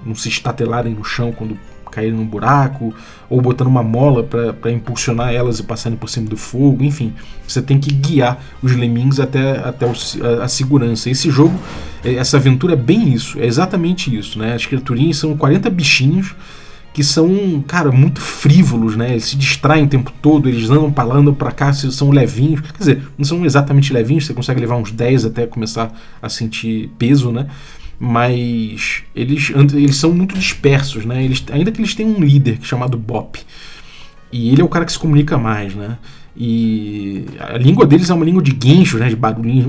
não 0.07 0.15
se 0.15 0.29
estatelarem 0.29 0.95
no 0.95 1.05
chão 1.05 1.33
quando 1.33 1.59
caírem 1.95 2.15
num 2.15 2.27
buraco, 2.27 2.95
ou 3.31 3.41
botando 3.41 3.69
uma 3.69 3.83
mola 3.83 4.23
para 4.25 4.71
impulsionar 4.71 5.33
elas 5.33 5.59
e 5.59 5.63
passarem 5.63 5.97
por 5.97 6.09
cima 6.09 6.29
do 6.29 6.37
fogo, 6.37 6.83
enfim. 6.83 7.13
Você 7.47 7.63
tem 7.63 7.79
que 7.79 7.93
guiar 7.93 8.43
os 8.63 8.75
lemmings 8.75 9.21
até, 9.21 9.59
até 9.59 9.87
o, 9.87 9.93
a, 10.41 10.45
a, 10.45 10.49
segurança. 10.49 11.09
Esse 11.09 11.31
jogo, 11.31 11.59
é, 12.03 12.15
essa 12.15 12.37
aventura 12.37 12.73
é 12.73 12.77
bem 12.77 13.13
isso, 13.13 13.39
é 13.41 13.47
exatamente 13.47 14.15
isso. 14.15 14.39
Né? 14.39 14.55
As 14.55 14.67
criaturinhas 14.67 15.17
são 15.17 15.37
40 15.37 15.71
bichinhos 15.71 16.35
que 16.95 17.03
são, 17.03 17.63
cara, 17.67 17.91
muito 17.91 18.21
frívolos, 18.21 18.95
né? 18.95 19.11
Eles 19.11 19.25
se 19.25 19.37
distraem 19.37 19.85
o 19.85 19.89
tempo 19.89 20.13
todo, 20.23 20.49
eles 20.49 20.71
andam 20.71 20.93
para 20.93 21.03
lá, 21.03 21.17
andam 21.17 21.35
para 21.35 21.51
cá, 21.51 21.73
são 21.73 22.11
levinhos. 22.11 22.61
Quer 22.61 22.79
dizer, 22.79 23.03
não 23.19 23.25
são 23.25 23.45
exatamente 23.45 23.93
levinhos, 23.93 24.27
você 24.27 24.33
consegue 24.33 24.61
levar 24.61 24.77
uns 24.77 24.93
10 24.93 25.25
até 25.25 25.45
começar 25.45 25.93
a 26.23 26.29
sentir 26.29 26.93
peso, 26.97 27.33
né? 27.33 27.49
Mas 27.99 29.03
eles, 29.15 29.51
eles 29.51 29.97
são 29.97 30.13
muito 30.13 30.35
dispersos, 30.35 31.05
né? 31.05 31.25
Eles, 31.25 31.45
ainda 31.51 31.71
que 31.71 31.81
eles 31.81 31.95
tenham 31.95 32.13
um 32.13 32.21
líder 32.21 32.59
chamado 32.63 32.99
Bop. 32.99 33.41
E 34.33 34.51
ele 34.51 34.61
é 34.61 34.65
o 34.65 34.69
cara 34.69 34.85
que 34.85 34.93
se 34.93 34.99
comunica 34.99 35.39
mais, 35.39 35.75
né? 35.75 35.99
E 36.37 37.25
a 37.39 37.57
língua 37.57 37.87
deles 37.87 38.11
é 38.11 38.15
uma 38.15 38.25
língua 38.25 38.43
de 38.43 38.53
guincho, 38.53 38.99
né? 38.99 39.09
De 39.09 39.17
barulhinhos, 39.17 39.67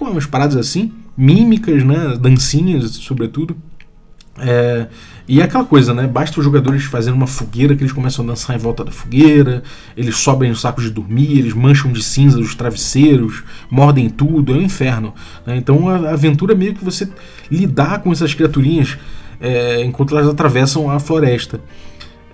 umas 0.00 0.26
paradas 0.26 0.56
assim, 0.56 0.92
mímicas, 1.16 1.82
né? 1.82 2.16
Dancinhas, 2.20 2.92
sobretudo. 2.92 3.56
É, 4.38 4.86
e 5.28 5.40
é 5.40 5.44
aquela 5.44 5.64
coisa, 5.64 5.92
né? 5.92 6.06
Basta 6.06 6.38
os 6.38 6.44
jogadores 6.44 6.84
fazerem 6.84 7.16
uma 7.16 7.26
fogueira 7.26 7.74
que 7.74 7.82
eles 7.82 7.92
começam 7.92 8.24
a 8.24 8.28
dançar 8.28 8.54
em 8.54 8.58
volta 8.58 8.84
da 8.84 8.92
fogueira, 8.92 9.62
eles 9.96 10.16
sobem 10.16 10.50
os 10.50 10.60
sacos 10.60 10.84
de 10.84 10.90
dormir, 10.90 11.38
eles 11.38 11.52
mancham 11.52 11.90
de 11.90 12.02
cinza 12.02 12.38
os 12.38 12.54
travesseiros, 12.54 13.42
mordem 13.68 14.08
tudo, 14.08 14.54
é 14.54 14.56
um 14.56 14.62
inferno. 14.62 15.12
Né? 15.44 15.56
Então 15.56 15.88
a 15.88 16.10
aventura 16.10 16.52
é 16.52 16.56
meio 16.56 16.74
que 16.74 16.84
você 16.84 17.08
lidar 17.50 18.02
com 18.02 18.12
essas 18.12 18.34
criaturinhas 18.34 18.96
é, 19.40 19.82
enquanto 19.84 20.16
elas 20.16 20.28
atravessam 20.28 20.88
a 20.90 21.00
floresta. 21.00 21.60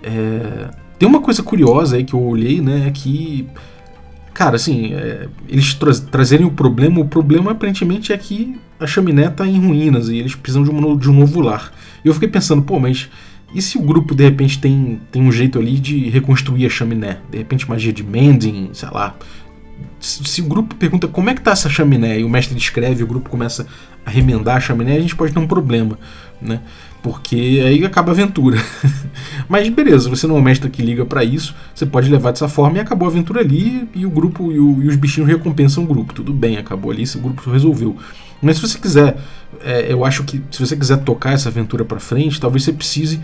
É, 0.03 0.69
tem 0.99 1.07
uma 1.09 1.21
coisa 1.21 1.41
curiosa 1.41 1.95
aí 1.95 2.03
que 2.03 2.13
eu 2.13 2.21
olhei, 2.21 2.61
né? 2.61 2.85
É 2.87 2.91
que, 2.91 3.47
cara, 4.33 4.55
assim, 4.55 4.93
é, 4.93 5.27
eles 5.49 5.73
tra 5.73 5.91
trazerem 5.93 6.45
o 6.45 6.51
problema, 6.51 6.99
o 6.99 7.07
problema 7.07 7.51
aparentemente 7.51 8.13
é 8.13 8.17
que 8.17 8.55
a 8.79 8.85
chaminé 8.85 9.27
está 9.27 9.47
em 9.47 9.65
ruínas 9.65 10.09
e 10.09 10.17
eles 10.17 10.35
precisam 10.35 10.63
de 10.63 10.69
um, 10.69 10.97
de 10.97 11.09
um 11.09 11.13
novo 11.13 11.41
lar. 11.41 11.73
E 12.03 12.07
eu 12.07 12.13
fiquei 12.13 12.29
pensando, 12.29 12.61
pô, 12.61 12.79
mas 12.79 13.09
e 13.53 13.61
se 13.61 13.77
o 13.77 13.81
grupo 13.81 14.15
de 14.15 14.23
repente 14.23 14.59
tem, 14.59 14.99
tem 15.11 15.21
um 15.21 15.31
jeito 15.31 15.59
ali 15.59 15.79
de 15.79 16.09
reconstruir 16.09 16.65
a 16.65 16.69
chaminé? 16.69 17.19
De 17.29 17.37
repente 17.37 17.69
magia 17.69 17.93
de 17.93 18.03
mending, 18.03 18.69
sei 18.73 18.89
lá. 18.89 19.15
Se, 19.99 20.41
o 20.41 20.45
grupo 20.45 20.75
pergunta 20.75 21.07
como 21.07 21.29
é 21.29 21.33
que 21.33 21.41
tá 21.41 21.51
essa 21.51 21.69
chaminé 21.69 22.19
e 22.19 22.23
o 22.23 22.29
mestre 22.29 22.55
descreve 22.55 23.03
o 23.03 23.07
grupo 23.07 23.29
começa 23.29 23.67
a 24.05 24.09
remendar 24.09 24.57
a 24.57 24.59
chaminé, 24.59 24.97
a 24.97 24.99
gente 24.99 25.15
pode 25.15 25.31
ter 25.31 25.39
um 25.39 25.47
problema, 25.47 25.97
né? 26.41 26.61
Porque 27.01 27.61
aí 27.65 27.85
acaba 27.85 28.11
a 28.11 28.13
aventura. 28.13 28.57
Mas 29.47 29.69
beleza, 29.69 30.09
você 30.09 30.25
não 30.25 30.37
é 30.37 30.39
o 30.39 30.41
mestre 30.41 30.69
que 30.69 30.81
liga 30.81 31.05
para 31.05 31.23
isso, 31.23 31.55
você 31.73 31.85
pode 31.85 32.09
levar 32.09 32.31
dessa 32.31 32.47
forma 32.47 32.77
e 32.77 32.81
acabou 32.81 33.07
a 33.07 33.11
aventura 33.11 33.41
ali 33.41 33.87
e 33.93 34.05
o 34.05 34.09
grupo 34.09 34.51
e, 34.51 34.59
o, 34.59 34.81
e 34.83 34.87
os 34.87 34.95
bichinhos 34.95 35.29
recompensam 35.29 35.83
o 35.83 35.87
grupo. 35.87 36.13
Tudo 36.13 36.33
bem, 36.33 36.57
acabou 36.57 36.91
ali, 36.91 37.03
o 37.15 37.19
grupo 37.19 37.49
resolveu. 37.49 37.97
Mas 38.43 38.57
se 38.57 38.67
você 38.67 38.77
quiser, 38.77 39.17
é, 39.61 39.91
eu 39.91 40.03
acho 40.05 40.23
que 40.23 40.43
se 40.51 40.59
você 40.59 40.75
quiser 40.75 40.97
tocar 40.97 41.33
essa 41.33 41.49
aventura 41.49 41.85
para 41.85 41.99
frente, 41.99 42.39
talvez 42.39 42.63
você 42.63 42.73
precise 42.73 43.21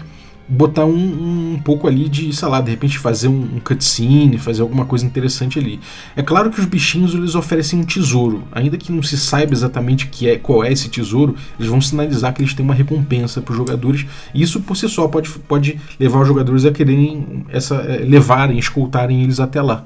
botar 0.49 0.83
um, 0.83 1.53
um, 1.53 1.59
pouco 1.63 1.87
ali 1.87 2.09
de, 2.09 2.35
sei 2.35 2.47
lá, 2.47 2.59
de 2.59 2.71
repente 2.71 2.97
fazer 2.97 3.27
um, 3.27 3.57
um, 3.57 3.59
cutscene, 3.59 4.39
fazer 4.39 4.63
alguma 4.63 4.83
coisa 4.83 5.05
interessante 5.05 5.59
ali. 5.59 5.79
É 6.15 6.23
claro 6.23 6.49
que 6.49 6.59
os 6.59 6.65
bichinhos 6.65 7.13
eles 7.13 7.35
oferecem 7.35 7.79
um 7.79 7.83
tesouro, 7.83 8.43
ainda 8.51 8.75
que 8.75 8.91
não 8.91 9.03
se 9.03 9.15
saiba 9.15 9.53
exatamente 9.53 10.07
que 10.07 10.27
é, 10.27 10.37
qual 10.39 10.63
é 10.63 10.71
esse 10.71 10.89
tesouro, 10.89 11.35
eles 11.59 11.69
vão 11.69 11.79
sinalizar 11.79 12.33
que 12.33 12.41
eles 12.41 12.55
têm 12.55 12.65
uma 12.65 12.73
recompensa 12.73 13.41
para 13.41 13.51
os 13.51 13.57
jogadores, 13.57 14.07
e 14.33 14.41
isso 14.41 14.59
por 14.61 14.75
si 14.75 14.89
só 14.89 15.07
pode, 15.07 15.29
pode 15.29 15.79
levar 15.99 16.21
os 16.21 16.27
jogadores 16.27 16.65
a 16.65 16.71
quererem 16.71 17.45
essa, 17.49 17.75
é, 17.75 17.97
levarem, 17.99 18.57
escoltarem 18.57 19.21
eles 19.21 19.39
até 19.39 19.61
lá. 19.61 19.85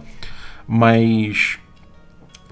Mas 0.66 1.58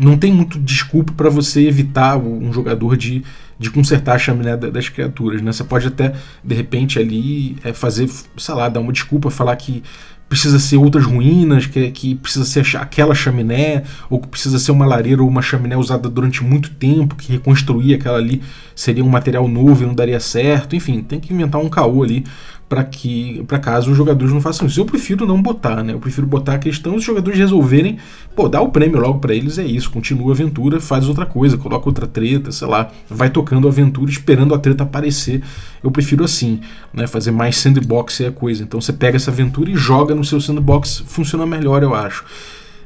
não 0.02 0.18
tem 0.18 0.34
muito 0.34 0.60
desculpa 0.60 1.14
para 1.14 1.30
você 1.30 1.68
evitar 1.68 2.18
um 2.18 2.52
jogador 2.52 2.98
de, 2.98 3.24
de 3.60 3.70
consertar 3.70 4.16
a 4.16 4.20
chaminé 4.20 4.58
das 4.58 4.90
criaturas. 4.90 5.42
Né? 5.42 5.52
Você 5.52 5.64
pode 5.64 5.88
até, 5.88 6.14
de 6.44 6.56
repente, 6.56 6.98
ali 6.98 7.56
é, 7.64 7.72
fazer, 7.72 8.10
sei 8.36 8.56
lá, 8.56 8.68
dar 8.68 8.80
uma 8.80 8.92
desculpa, 8.92 9.30
falar 9.30 9.56
que 9.56 9.84
precisa 10.28 10.58
ser 10.58 10.78
outras 10.78 11.06
ruínas, 11.06 11.68
que, 11.68 11.92
que 11.92 12.16
precisa 12.16 12.46
ser 12.46 12.66
aquela 12.78 13.14
chaminé, 13.14 13.84
ou 14.10 14.20
que 14.20 14.28
precisa 14.28 14.58
ser 14.58 14.72
uma 14.72 14.88
lareira 14.88 15.22
ou 15.22 15.28
uma 15.28 15.42
chaminé 15.42 15.78
usada 15.78 16.10
durante 16.10 16.44
muito 16.44 16.72
tempo, 16.72 17.16
que 17.16 17.34
reconstruir 17.34 17.94
aquela 17.94 18.18
ali 18.18 18.42
seria 18.74 19.06
um 19.06 19.10
material 19.10 19.48
novo 19.48 19.84
e 19.84 19.86
não 19.86 19.94
daria 19.94 20.20
certo. 20.20 20.76
Enfim, 20.76 21.04
tem 21.04 21.20
que 21.20 21.32
inventar 21.32 21.62
um 21.62 21.70
caô 21.70 22.02
ali 22.02 22.24
para 22.72 22.86
que 22.86 23.44
para 23.48 23.60
caso 23.60 23.92
os 23.92 23.98
jogadores 23.98 24.34
não 24.34 24.40
façam 24.40 24.66
isso. 24.66 24.80
Eu 24.80 24.86
prefiro 24.86 25.26
não 25.26 25.42
botar, 25.42 25.84
né? 25.84 25.92
Eu 25.92 26.00
prefiro 26.00 26.26
botar 26.26 26.54
a 26.54 26.58
questão 26.58 26.96
os 26.96 27.04
jogadores 27.04 27.38
resolverem, 27.38 27.98
pô, 28.34 28.48
dá 28.48 28.62
o 28.62 28.70
prêmio 28.70 28.98
logo 28.98 29.20
para 29.20 29.36
eles, 29.36 29.58
é 29.58 29.66
isso, 29.66 29.92
continua 29.92 30.32
a 30.32 30.34
aventura, 30.34 30.80
faz 30.80 31.10
outra 31.10 31.26
coisa, 31.26 31.58
coloca 31.58 31.90
outra 31.90 32.08
treta, 32.08 32.50
sei 32.50 32.70
lá, 32.70 32.90
vai 33.10 33.30
tocando 33.30 33.68
a 33.68 33.72
aventura 33.72 34.10
esperando 34.10 34.56
a 34.56 34.58
treta 34.58 34.84
aparecer. 34.84 35.44
Eu 35.84 35.92
prefiro 35.92 36.24
assim, 36.24 36.62
né? 36.94 37.06
Fazer 37.08 37.32
mais 37.32 37.58
sandbox 37.58 38.22
é 38.22 38.28
a 38.28 38.32
coisa. 38.32 38.64
Então 38.64 38.80
você 38.80 38.94
pega 38.94 39.18
essa 39.18 39.32
aventura 39.32 39.70
e 39.70 39.76
joga 39.76 40.16
no 40.16 40.24
seu 40.24 40.40
sandbox, 40.40 41.04
funciona 41.06 41.46
melhor, 41.46 41.84
eu 41.84 41.94
acho. 41.94 42.24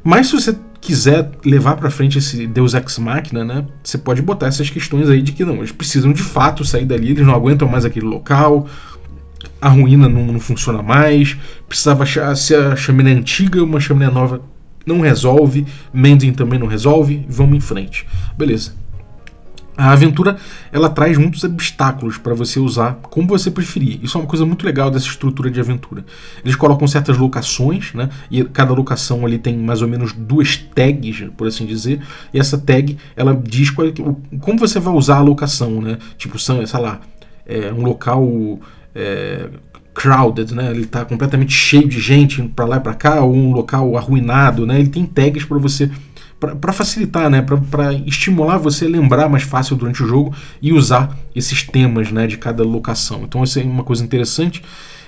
Mas 0.04 0.28
se 0.28 0.34
você 0.34 0.56
quiser 0.82 1.30
levar 1.44 1.76
para 1.76 1.92
frente 1.92 2.18
esse 2.18 2.48
Deus 2.48 2.74
Ex 2.74 2.98
Machina, 2.98 3.44
né? 3.44 3.66
Você 3.84 4.00
pode 4.00 4.22
botar 4.22 4.48
essas 4.48 4.70
questões 4.70 5.10
aí 5.10 5.22
de 5.22 5.32
que 5.32 5.46
não, 5.46 5.58
eles 5.58 5.72
precisam 5.72 6.12
de 6.12 6.24
fato 6.24 6.66
sair 6.66 6.86
dali, 6.86 7.12
eles 7.12 7.26
não 7.26 7.34
aguentam 7.34 7.68
mais 7.68 7.86
aquele 7.86 8.06
local, 8.06 8.68
a 9.62 9.70
ruína 9.70 10.08
não, 10.08 10.26
não 10.26 10.40
funciona 10.40 10.82
mais, 10.82 11.38
precisava 11.68 12.04
achar 12.04 12.36
se 12.36 12.56
a 12.56 12.76
chaminé 12.76 13.12
é 13.12 13.16
antiga, 13.16 13.64
uma 13.64 13.80
chaminé 13.80 14.10
nova 14.10 14.42
não 14.86 15.02
resolve, 15.02 15.66
Mending 15.94 16.34
também 16.34 16.60
não 16.60 16.68
resolve, 16.68 17.26
vamos 17.28 17.58
em 17.58 17.60
frente. 17.60 18.06
Beleza. 18.38 18.74
A 19.78 19.92
aventura 19.92 20.38
ela 20.72 20.88
traz 20.88 21.18
muitos 21.18 21.44
obstáculos 21.44 22.18
para 22.18 22.34
você 22.34 22.60
usar 22.60 22.94
como 23.02 23.28
você 23.28 23.52
preferir. 23.52 24.00
Isso 24.02 24.18
é 24.18 24.22
uma 24.22 24.28
coisa 24.28 24.46
muito 24.46 24.66
legal 24.66 24.90
dessa 24.90 25.08
estrutura 25.08 25.52
de 25.52 25.60
aventura. 25.60 26.06
Eles 26.46 26.56
colocam 26.56 26.88
certas 26.88 27.18
locações, 27.18 27.94
né? 27.94 28.10
E 28.32 28.42
cada 28.46 28.74
locação 28.74 29.26
ali 29.26 29.38
tem 29.38 29.58
mais 29.58 29.82
ou 29.82 29.88
menos 29.88 30.14
duas 30.14 30.56
tags, 30.56 31.26
por 31.36 31.48
assim 31.48 31.66
dizer. 31.66 32.00
E 32.34 32.40
essa 32.40 32.58
tag 32.58 32.98
ela 33.18 33.36
diz 33.36 33.70
qual, 33.70 33.88
como 34.40 34.58
você 34.58 34.80
vai 34.80 34.94
usar 34.94 35.18
a 35.18 35.22
locação, 35.22 35.82
né? 35.82 35.98
Tipo, 36.18 36.40
sei 36.40 36.56
lá, 36.80 37.02
é 37.46 37.74
um 37.74 37.84
local 37.84 38.60
é, 38.96 39.50
crowded, 39.94 40.54
né? 40.54 40.72
Ele 40.72 40.84
está 40.84 41.06
completamente 41.06 41.54
cheio 41.54 41.88
de 41.88 42.00
gente 42.00 42.42
para 42.44 42.66
lá 42.66 42.78
e 42.78 42.80
para 42.80 42.94
cá, 42.94 43.22
ou 43.22 43.34
um 43.34 43.52
local 43.52 43.98
arruinado, 43.98 44.66
né? 44.66 44.80
Ele 44.80 44.90
tem 44.90 45.06
tags 45.06 45.46
para 45.46 45.58
você 45.58 45.92
para 46.38 46.74
facilitar, 46.74 47.30
né, 47.30 47.42
para 47.42 47.94
estimular 47.94 48.58
você 48.58 48.86
a 48.86 48.90
lembrar 48.90 49.30
mais 49.30 49.44
fácil 49.44 49.76
durante 49.76 50.04
o 50.04 50.08
jogo 50.08 50.36
e 50.62 50.74
usar 50.74 51.18
esses 51.36 51.64
temas, 51.64 52.12
né, 52.12 52.28
de 52.28 52.38
cada 52.38 52.62
locação. 52.62 53.22
Então 53.24 53.44
isso 53.44 53.58
é 53.58 53.64
uma 53.64 53.84
coisa 53.84 54.04
interessante. 54.04 54.62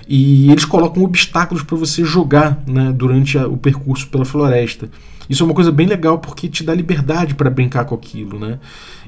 E 0.08 0.50
eles 0.50 0.64
colocam 0.64 1.04
obstáculos 1.04 1.62
para 1.62 1.76
você 1.76 2.02
jogar, 2.02 2.62
né, 2.66 2.92
durante 2.96 3.36
a, 3.36 3.46
o 3.46 3.58
percurso 3.58 4.08
pela 4.08 4.24
floresta. 4.24 4.88
Isso 5.28 5.42
é 5.42 5.46
uma 5.46 5.54
coisa 5.54 5.70
bem 5.70 5.86
legal 5.86 6.18
porque 6.18 6.48
te 6.48 6.64
dá 6.64 6.74
liberdade 6.74 7.34
para 7.34 7.50
brincar 7.50 7.84
com 7.84 7.94
aquilo, 7.94 8.38
né? 8.38 8.58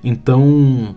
Então 0.04 0.94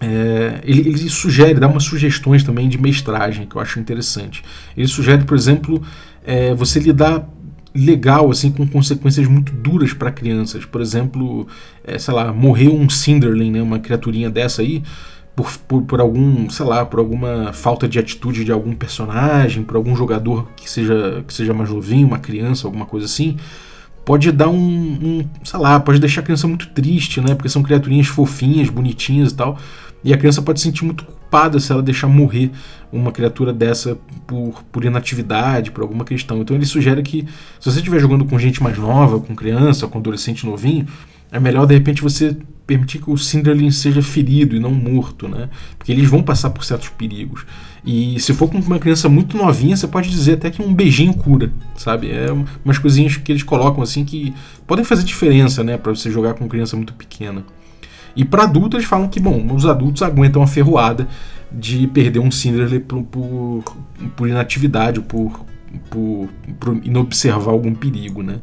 é, 0.00 0.60
ele, 0.62 0.88
ele, 0.88 1.10
sugere, 1.10 1.58
dá 1.58 1.66
umas 1.66 1.84
sugestões 1.84 2.44
também 2.44 2.68
de 2.68 2.78
mestragem 2.78 3.46
que 3.46 3.56
eu 3.56 3.60
acho 3.60 3.80
interessante. 3.80 4.42
Ele 4.76 4.86
sugere, 4.86 5.24
por 5.24 5.36
exemplo, 5.36 5.82
é, 6.24 6.54
você 6.54 6.78
lidar 6.78 7.28
legal 7.74 8.30
assim 8.30 8.50
com 8.50 8.66
consequências 8.66 9.26
muito 9.26 9.52
duras 9.52 9.92
para 9.92 10.10
crianças. 10.10 10.64
Por 10.64 10.80
exemplo, 10.80 11.46
é, 11.84 11.98
sei 11.98 12.14
lá, 12.14 12.32
morreu 12.32 12.74
um 12.74 12.88
Cinderling, 12.88 13.50
né, 13.50 13.62
uma 13.62 13.78
criaturinha 13.78 14.30
dessa 14.30 14.62
aí, 14.62 14.82
por, 15.34 15.50
por, 15.68 15.82
por, 15.82 16.00
algum, 16.00 16.48
sei 16.48 16.66
lá, 16.66 16.84
por 16.84 17.00
alguma 17.00 17.52
falta 17.52 17.88
de 17.88 17.98
atitude 17.98 18.44
de 18.44 18.52
algum 18.52 18.74
personagem, 18.74 19.62
por 19.62 19.76
algum 19.76 19.94
jogador 19.96 20.48
que 20.56 20.70
seja, 20.70 21.24
que 21.26 21.34
seja 21.34 21.52
mais 21.52 21.70
novinho, 21.70 22.06
uma 22.06 22.18
criança, 22.18 22.66
alguma 22.66 22.86
coisa 22.86 23.06
assim 23.06 23.36
pode 24.08 24.32
dar 24.32 24.48
um, 24.48 24.56
um, 24.56 25.28
sei 25.44 25.60
lá, 25.60 25.78
pode 25.78 26.00
deixar 26.00 26.22
a 26.22 26.24
criança 26.24 26.48
muito 26.48 26.68
triste, 26.68 27.20
né? 27.20 27.34
Porque 27.34 27.50
são 27.50 27.62
criaturinhas 27.62 28.06
fofinhas, 28.06 28.70
bonitinhas 28.70 29.32
e 29.32 29.34
tal. 29.34 29.58
E 30.02 30.12
a 30.12 30.16
criança 30.16 30.40
pode 30.42 30.60
se 30.60 30.66
sentir 30.66 30.84
muito 30.84 31.04
culpada 31.04 31.58
se 31.58 31.72
ela 31.72 31.82
deixar 31.82 32.08
morrer 32.08 32.50
uma 32.92 33.12
criatura 33.12 33.52
dessa 33.52 33.98
por, 34.26 34.62
por 34.70 34.84
inatividade, 34.84 35.70
por 35.70 35.82
alguma 35.82 36.04
questão. 36.04 36.40
Então 36.40 36.56
ele 36.56 36.66
sugere 36.66 37.02
que 37.02 37.26
se 37.60 37.70
você 37.70 37.78
estiver 37.78 37.98
jogando 37.98 38.24
com 38.24 38.38
gente 38.38 38.62
mais 38.62 38.78
nova, 38.78 39.20
com 39.20 39.34
criança, 39.34 39.86
com 39.86 39.98
adolescente 39.98 40.46
novinho, 40.46 40.86
é 41.30 41.38
melhor 41.38 41.66
de 41.66 41.74
repente 41.74 42.00
você 42.02 42.36
permitir 42.66 42.98
que 42.98 43.10
o 43.10 43.16
Cinderling 43.16 43.70
seja 43.70 44.02
ferido 44.02 44.54
e 44.54 44.60
não 44.60 44.70
morto, 44.70 45.26
né? 45.26 45.48
Porque 45.78 45.90
eles 45.90 46.06
vão 46.06 46.22
passar 46.22 46.50
por 46.50 46.62
certos 46.62 46.90
perigos. 46.90 47.46
E 47.84 48.20
se 48.20 48.34
for 48.34 48.46
com 48.46 48.58
uma 48.58 48.78
criança 48.78 49.08
muito 49.08 49.38
novinha, 49.38 49.74
você 49.74 49.88
pode 49.88 50.10
dizer 50.10 50.34
até 50.34 50.50
que 50.50 50.60
um 50.60 50.74
beijinho 50.74 51.14
cura, 51.14 51.50
sabe? 51.76 52.10
É 52.10 52.26
umas 52.62 52.76
coisinhas 52.76 53.16
que 53.16 53.32
eles 53.32 53.42
colocam 53.42 53.82
assim 53.82 54.04
que 54.04 54.34
podem 54.66 54.84
fazer 54.84 55.02
diferença, 55.02 55.64
né, 55.64 55.78
para 55.78 55.94
você 55.94 56.10
jogar 56.10 56.34
com 56.34 56.46
criança 56.46 56.76
muito 56.76 56.92
pequena. 56.92 57.42
E 58.18 58.24
para 58.24 58.42
adultos 58.42 58.78
eles 58.78 58.88
falam 58.88 59.06
que, 59.06 59.20
bom, 59.20 59.46
os 59.54 59.64
adultos 59.64 60.02
aguentam 60.02 60.42
a 60.42 60.46
ferroada 60.48 61.06
de 61.52 61.86
perder 61.86 62.18
um 62.18 62.32
Cinderly 62.32 62.80
por, 62.80 63.04
por, 63.04 63.62
por 64.16 64.28
inatividade, 64.28 65.00
por, 65.00 65.46
por, 65.88 66.28
por 66.58 66.80
inobservar 66.84 67.50
algum 67.50 67.72
perigo, 67.72 68.24
né? 68.24 68.40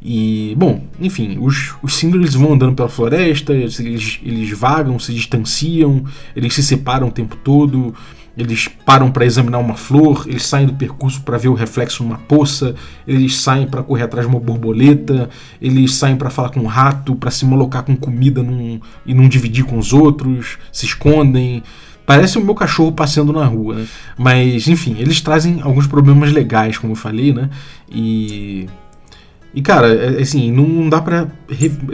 E, 0.00 0.54
bom, 0.56 0.82
enfim, 0.98 1.36
os, 1.38 1.74
os 1.82 1.94
Cinderlings 1.94 2.34
vão 2.34 2.54
andando 2.54 2.74
pela 2.74 2.88
floresta, 2.88 3.52
eles, 3.52 4.18
eles 4.24 4.58
vagam, 4.58 4.98
se 4.98 5.12
distanciam, 5.12 6.06
eles 6.34 6.54
se 6.54 6.62
separam 6.62 7.08
o 7.08 7.12
tempo 7.12 7.36
todo. 7.36 7.94
Eles 8.36 8.68
param 8.68 9.10
para 9.10 9.26
examinar 9.26 9.58
uma 9.58 9.74
flor, 9.74 10.24
eles 10.26 10.44
saem 10.46 10.66
do 10.66 10.74
percurso 10.74 11.20
para 11.22 11.36
ver 11.36 11.48
o 11.48 11.54
reflexo 11.54 12.02
numa 12.02 12.18
poça, 12.18 12.74
eles 13.06 13.36
saem 13.36 13.66
para 13.66 13.82
correr 13.82 14.04
atrás 14.04 14.26
de 14.26 14.32
uma 14.32 14.40
borboleta, 14.40 15.28
eles 15.60 15.94
saem 15.94 16.16
para 16.16 16.30
falar 16.30 16.48
com 16.48 16.60
um 16.60 16.66
rato, 16.66 17.14
para 17.14 17.30
se 17.30 17.44
malocar 17.44 17.82
com 17.82 17.94
comida 17.94 18.42
num, 18.42 18.80
e 19.04 19.12
não 19.12 19.28
dividir 19.28 19.64
com 19.64 19.78
os 19.78 19.92
outros, 19.92 20.58
se 20.72 20.86
escondem. 20.86 21.62
Parece 22.06 22.38
o 22.38 22.44
meu 22.44 22.54
cachorro 22.54 22.92
passeando 22.92 23.32
na 23.32 23.44
rua, 23.44 23.76
né? 23.76 23.86
Mas, 24.18 24.66
enfim, 24.66 24.96
eles 24.98 25.20
trazem 25.20 25.60
alguns 25.62 25.86
problemas 25.86 26.32
legais, 26.32 26.78
como 26.78 26.92
eu 26.92 26.96
falei, 26.96 27.32
né? 27.32 27.48
E. 27.90 28.66
E, 29.54 29.60
cara, 29.60 29.88
é, 29.88 30.22
assim, 30.22 30.50
não 30.50 30.88
dá 30.88 31.00
pra. 31.00 31.28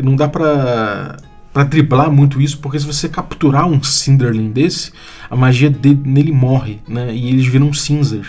Não 0.02 0.16
dá 0.16 0.28
pra 0.28 1.16
para 1.52 1.64
triplar 1.64 2.11
muito 2.11 2.40
isso, 2.40 2.59
porque 2.59 2.78
se 2.78 2.87
você 2.87 3.09
capturar 3.09 3.67
um 3.67 3.83
Cinderling 3.83 4.50
desse, 4.50 4.93
a 5.31 5.37
magia 5.37 5.71
dele, 5.71 6.00
nele 6.05 6.33
morre, 6.33 6.81
né? 6.87 7.14
E 7.14 7.28
eles 7.28 7.47
viram 7.47 7.73
cinzas. 7.73 8.26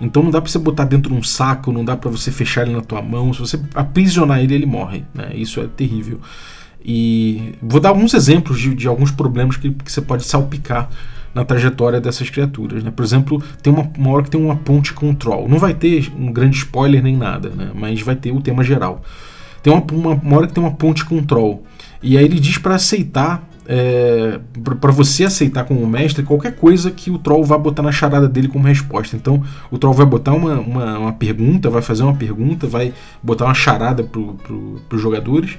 Então 0.00 0.22
não 0.22 0.30
dá 0.30 0.40
para 0.40 0.50
você 0.50 0.58
botar 0.58 0.84
dentro 0.84 1.12
de 1.12 1.18
um 1.18 1.22
saco, 1.22 1.72
não 1.72 1.84
dá 1.84 1.96
para 1.96 2.10
você 2.10 2.30
fechar 2.30 2.62
ele 2.62 2.74
na 2.74 2.82
tua 2.82 3.00
mão. 3.00 3.32
Se 3.32 3.40
você 3.40 3.60
aprisionar 3.74 4.40
ele, 4.40 4.54
ele 4.54 4.66
morre, 4.66 5.04
né? 5.14 5.30
Isso 5.34 5.60
é 5.60 5.66
terrível. 5.66 6.20
E 6.84 7.54
vou 7.62 7.80
dar 7.80 7.88
alguns 7.88 8.12
exemplos 8.12 8.60
de, 8.60 8.74
de 8.74 8.86
alguns 8.86 9.10
problemas 9.10 9.56
que, 9.56 9.70
que, 9.70 9.90
você 9.90 10.02
pode 10.02 10.24
salpicar 10.24 10.90
na 11.34 11.44
trajetória 11.44 12.00
dessas 12.00 12.28
criaturas. 12.28 12.84
Né? 12.84 12.90
Por 12.90 13.02
exemplo, 13.02 13.42
tem 13.62 13.72
uma, 13.72 13.90
uma 13.96 14.10
hora 14.10 14.22
que 14.22 14.30
tem 14.30 14.40
uma 14.40 14.56
ponte 14.56 14.92
com 14.92 15.14
troll. 15.14 15.48
Não 15.48 15.58
vai 15.58 15.72
ter 15.72 16.12
um 16.14 16.30
grande 16.30 16.58
spoiler 16.58 17.02
nem 17.02 17.16
nada, 17.16 17.48
né? 17.48 17.70
mas 17.74 18.02
vai 18.02 18.14
ter 18.14 18.32
o 18.32 18.40
tema 18.40 18.62
geral. 18.62 19.02
Tem 19.62 19.72
uma, 19.72 19.82
uma, 19.92 20.14
uma 20.14 20.36
hora 20.36 20.46
que 20.46 20.52
tem 20.52 20.62
uma 20.62 20.74
ponte 20.74 21.04
com 21.06 21.22
troll. 21.22 21.64
E 22.04 22.18
aí 22.18 22.24
ele 22.26 22.38
diz 22.38 22.58
para 22.58 22.74
aceitar, 22.74 23.48
é, 23.66 24.38
para 24.78 24.92
você 24.92 25.24
aceitar 25.24 25.64
como 25.64 25.86
mestre 25.86 26.22
qualquer 26.22 26.54
coisa 26.54 26.90
que 26.90 27.10
o 27.10 27.18
troll 27.18 27.42
vá 27.42 27.56
botar 27.56 27.82
na 27.82 27.90
charada 27.90 28.28
dele 28.28 28.46
como 28.46 28.66
resposta. 28.66 29.16
Então 29.16 29.42
o 29.70 29.78
troll 29.78 29.94
vai 29.94 30.04
botar 30.04 30.34
uma, 30.34 30.60
uma, 30.60 30.98
uma 30.98 31.12
pergunta, 31.14 31.70
vai 31.70 31.80
fazer 31.80 32.02
uma 32.02 32.14
pergunta, 32.14 32.66
vai 32.66 32.92
botar 33.22 33.46
uma 33.46 33.54
charada 33.54 34.04
para 34.04 34.20
pro, 34.20 34.82
os 34.92 35.00
jogadores. 35.00 35.56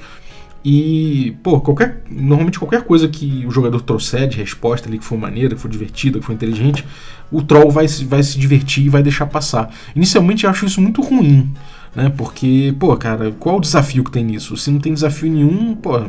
E, 0.64 1.36
pô, 1.44 1.60
qualquer, 1.60 2.04
normalmente 2.10 2.58
qualquer 2.58 2.84
coisa 2.84 3.08
que 3.08 3.44
o 3.48 3.52
jogador 3.52 3.82
trouxer 3.82 4.28
de 4.28 4.38
resposta 4.38 4.88
ali, 4.88 4.98
que 4.98 5.06
for 5.06 5.18
maneira, 5.18 5.54
que 5.54 5.62
for 5.62 5.70
divertida, 5.70 6.20
que 6.20 6.26
for 6.26 6.34
inteligente, 6.34 6.86
o 7.32 7.42
troll 7.42 7.70
vai, 7.70 7.88
vai 7.88 8.24
se 8.24 8.38
divertir 8.40 8.86
e 8.86 8.90
vai 8.90 9.04
deixar 9.04 9.26
passar. 9.28 9.72
Inicialmente 9.96 10.44
eu 10.44 10.50
acho 10.50 10.66
isso 10.66 10.82
muito 10.82 11.02
ruim, 11.02 11.52
né? 11.96 12.12
Porque, 12.16 12.76
pô, 12.80 12.96
cara, 12.98 13.32
qual 13.40 13.58
o 13.58 13.62
desafio 13.62 14.04
que 14.04 14.12
tem 14.12 14.24
nisso? 14.24 14.58
Se 14.58 14.70
não 14.70 14.80
tem 14.80 14.94
desafio 14.94 15.32
nenhum, 15.32 15.76
pô, 15.76 16.02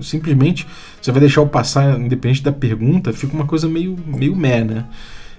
simplesmente 0.00 0.66
você 1.00 1.12
vai 1.12 1.20
deixar 1.20 1.42
o 1.42 1.48
passar, 1.48 2.00
independente 2.00 2.42
da 2.42 2.52
pergunta, 2.52 3.12
fica 3.12 3.34
uma 3.34 3.46
coisa 3.46 3.68
meio, 3.68 3.96
meio 4.06 4.34
meh, 4.34 4.64
né? 4.64 4.84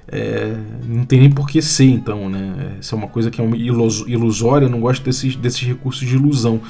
É, 0.10 0.56
não 0.88 1.04
tem 1.04 1.20
nem 1.20 1.30
por 1.30 1.50
que 1.50 1.62
ser, 1.62 1.89
então, 1.89 2.30
né? 2.30 2.77
Isso 2.80 2.96
é 2.96 2.98
uma 2.98 3.08
coisa 3.08 3.30
que 3.30 3.42
é 3.42 3.46
ilusória, 3.46 4.66
eu 4.66 4.70
não 4.70 4.80
gosto 4.80 5.04
desses, 5.04 5.36
desses 5.36 5.62
recursos 5.62 6.08
de 6.08 6.16
ilusão. 6.16 6.62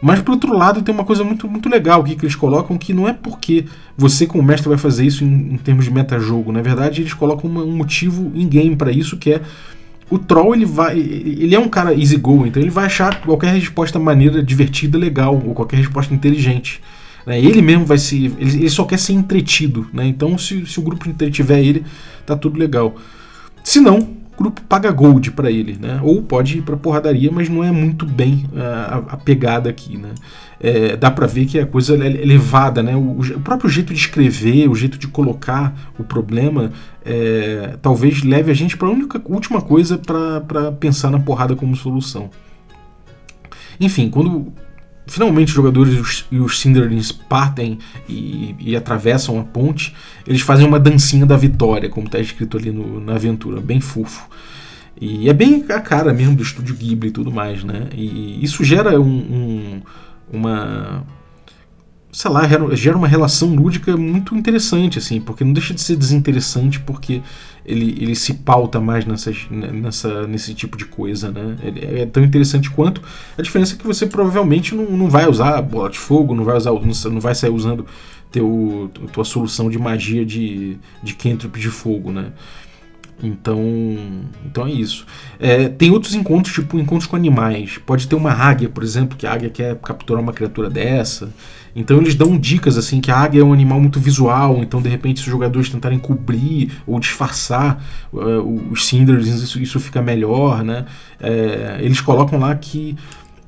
Mas 0.00 0.20
por 0.20 0.32
outro 0.32 0.52
lado, 0.52 0.82
tem 0.82 0.92
uma 0.92 1.04
coisa 1.04 1.22
muito, 1.22 1.48
muito 1.48 1.68
legal 1.68 2.00
aqui 2.00 2.16
que 2.16 2.24
eles 2.24 2.34
colocam 2.34 2.76
que 2.76 2.92
não 2.92 3.06
é 3.06 3.12
porque 3.12 3.66
você 3.96 4.26
como 4.26 4.42
mestre 4.42 4.68
vai 4.68 4.76
fazer 4.76 5.06
isso 5.06 5.22
em, 5.22 5.54
em 5.54 5.56
termos 5.56 5.84
de 5.84 5.92
metajogo. 5.92 6.50
Na 6.50 6.60
verdade, 6.60 7.02
eles 7.02 7.14
colocam 7.14 7.48
uma, 7.48 7.62
um 7.62 7.70
motivo 7.70 8.32
em 8.34 8.48
game 8.48 8.74
para 8.74 8.90
isso 8.90 9.16
que 9.16 9.34
é 9.34 9.42
o 10.12 10.18
troll 10.18 10.54
ele 10.54 10.66
vai. 10.66 10.98
Ele 10.98 11.54
é 11.54 11.58
um 11.58 11.68
cara 11.68 11.94
easy 11.94 12.18
go, 12.18 12.46
então 12.46 12.60
ele 12.62 12.70
vai 12.70 12.84
achar 12.84 13.22
qualquer 13.22 13.54
resposta 13.54 13.98
maneira, 13.98 14.42
divertida, 14.42 14.98
legal, 14.98 15.34
ou 15.34 15.54
qualquer 15.54 15.76
resposta 15.76 16.12
inteligente. 16.12 16.82
Né? 17.26 17.40
Ele 17.40 17.62
mesmo 17.62 17.86
vai 17.86 17.96
se. 17.96 18.26
Ele, 18.38 18.58
ele, 18.58 18.68
só 18.68 18.84
quer 18.84 18.98
ser 18.98 19.14
entretido. 19.14 19.86
Né? 19.90 20.06
Então, 20.06 20.36
se, 20.36 20.66
se 20.66 20.78
o 20.78 20.82
grupo 20.82 21.08
entretiver 21.08 21.58
ele, 21.58 21.84
tá 22.26 22.36
tudo 22.36 22.58
legal. 22.58 22.94
Se 23.64 23.80
não, 23.80 24.06
grupo 24.42 24.60
paga 24.62 24.90
gold 24.90 25.30
para 25.32 25.50
ele, 25.50 25.78
né? 25.80 26.00
Ou 26.02 26.22
pode 26.22 26.58
ir 26.58 26.62
pra 26.62 26.76
porradaria, 26.76 27.30
mas 27.32 27.48
não 27.48 27.64
é 27.64 27.70
muito 27.70 28.04
bem 28.04 28.44
a, 28.56 29.14
a 29.14 29.16
pegada 29.16 29.70
aqui, 29.70 29.96
né? 29.96 30.10
é, 30.62 30.96
dá 30.96 31.10
para 31.10 31.26
ver 31.26 31.46
que 31.46 31.58
a 31.58 31.66
coisa 31.66 31.96
é 31.96 32.06
elevada, 32.06 32.82
né? 32.82 32.94
O, 32.94 33.20
o, 33.20 33.40
próprio 33.40 33.68
jeito 33.68 33.92
de 33.92 33.98
escrever, 33.98 34.68
o 34.68 34.76
jeito 34.76 34.96
de 34.96 35.08
colocar 35.08 35.92
o 35.98 36.04
problema, 36.04 36.70
é, 37.04 37.76
talvez 37.82 38.22
leve 38.22 38.52
a 38.52 38.54
gente 38.54 38.76
para 38.76 38.86
a 38.86 38.92
única 38.92 39.20
última 39.24 39.60
coisa 39.60 39.98
para 39.98 40.70
pensar 40.72 41.10
na 41.10 41.18
porrada 41.18 41.56
como 41.56 41.74
solução. 41.74 42.30
Enfim, 43.80 44.08
quando 44.08 44.52
finalmente 45.06 45.48
os 45.48 45.54
jogadores 45.54 45.94
e 46.30 46.36
os, 46.36 46.54
e 46.54 46.58
Cinderlings 46.58 47.12
partem 47.12 47.78
e, 48.08 48.54
e, 48.58 48.76
atravessam 48.76 49.38
a 49.38 49.44
ponte, 49.44 49.94
eles 50.26 50.40
fazem 50.40 50.66
uma 50.66 50.78
dancinha 50.78 51.26
da 51.26 51.36
vitória, 51.36 51.88
como 51.88 52.06
está 52.06 52.18
escrito 52.18 52.56
ali 52.56 52.70
no, 52.70 53.00
na 53.00 53.14
aventura, 53.14 53.60
bem 53.60 53.80
fofo. 53.80 54.28
E 55.00 55.28
é 55.28 55.32
bem 55.32 55.64
a 55.68 55.80
cara 55.80 56.12
mesmo 56.12 56.36
do 56.36 56.42
estúdio 56.42 56.76
Ghibli 56.76 57.08
e 57.08 57.12
tudo 57.12 57.32
mais, 57.32 57.64
né? 57.64 57.88
E 57.92 58.38
isso 58.42 58.62
gera 58.62 59.00
um, 59.00 59.06
um 59.08 59.82
uma 60.32 61.04
sei 62.12 62.30
lá, 62.30 62.42
gera 62.74 62.96
uma 62.96 63.08
relação 63.08 63.54
lúdica 63.54 63.96
muito 63.96 64.36
interessante, 64.36 64.98
assim, 64.98 65.18
porque 65.18 65.42
não 65.42 65.54
deixa 65.54 65.72
de 65.72 65.80
ser 65.80 65.96
desinteressante 65.96 66.78
porque 66.78 67.22
ele, 67.64 67.96
ele 67.98 68.14
se 68.14 68.34
pauta 68.34 68.78
mais 68.78 69.06
nessas, 69.06 69.46
nessa, 69.50 70.26
nesse 70.26 70.52
tipo 70.52 70.76
de 70.76 70.84
coisa, 70.84 71.30
né? 71.30 71.56
Ele 71.62 72.00
é 72.00 72.06
tão 72.06 72.22
interessante 72.22 72.70
quanto. 72.70 73.00
A 73.38 73.40
diferença 73.40 73.74
é 73.74 73.78
que 73.78 73.86
você 73.86 74.06
provavelmente 74.06 74.74
não, 74.74 74.84
não 74.90 75.08
vai 75.08 75.26
usar 75.26 75.62
bola 75.62 75.88
de 75.88 75.98
fogo, 75.98 76.34
não 76.34 76.44
vai 76.44 76.56
usar, 76.56 76.70
não 76.70 77.20
vai 77.20 77.34
sair 77.34 77.50
usando 77.50 77.86
teu, 78.30 78.90
tua 79.12 79.24
solução 79.24 79.70
de 79.70 79.78
magia 79.78 80.24
de, 80.26 80.76
de 81.02 81.14
cantrip 81.14 81.58
de 81.58 81.68
fogo, 81.68 82.12
né? 82.12 82.32
Então, 83.22 83.60
então 84.44 84.66
é 84.66 84.70
isso. 84.70 85.06
É, 85.38 85.68
tem 85.68 85.90
outros 85.90 86.14
encontros, 86.14 86.54
tipo 86.54 86.78
encontros 86.78 87.06
com 87.06 87.16
animais. 87.16 87.78
Pode 87.78 88.08
ter 88.08 88.16
uma 88.16 88.32
águia, 88.32 88.68
por 88.68 88.82
exemplo, 88.82 89.16
que 89.16 89.26
a 89.26 89.32
águia 89.32 89.50
quer 89.50 89.76
capturar 89.76 90.22
uma 90.22 90.32
criatura 90.32 90.68
dessa. 90.68 91.32
Então 91.74 91.98
eles 91.98 92.14
dão 92.14 92.36
dicas 92.36 92.76
assim 92.76 93.00
que 93.00 93.10
a 93.10 93.16
águia 93.16 93.40
é 93.40 93.44
um 93.44 93.52
animal 93.52 93.80
muito 93.80 93.98
visual, 93.98 94.58
então 94.58 94.82
de 94.82 94.90
repente 94.90 95.20
se 95.20 95.26
os 95.26 95.32
jogadores 95.32 95.70
tentarem 95.70 95.98
cobrir 95.98 96.70
ou 96.86 97.00
disfarçar 97.00 97.82
uh, 98.12 98.70
os 98.70 98.86
cinders, 98.86 99.26
isso, 99.26 99.58
isso 99.58 99.80
fica 99.80 100.02
melhor, 100.02 100.62
né? 100.62 100.84
É, 101.18 101.78
eles 101.80 102.00
colocam 102.00 102.38
lá 102.38 102.54
que 102.54 102.94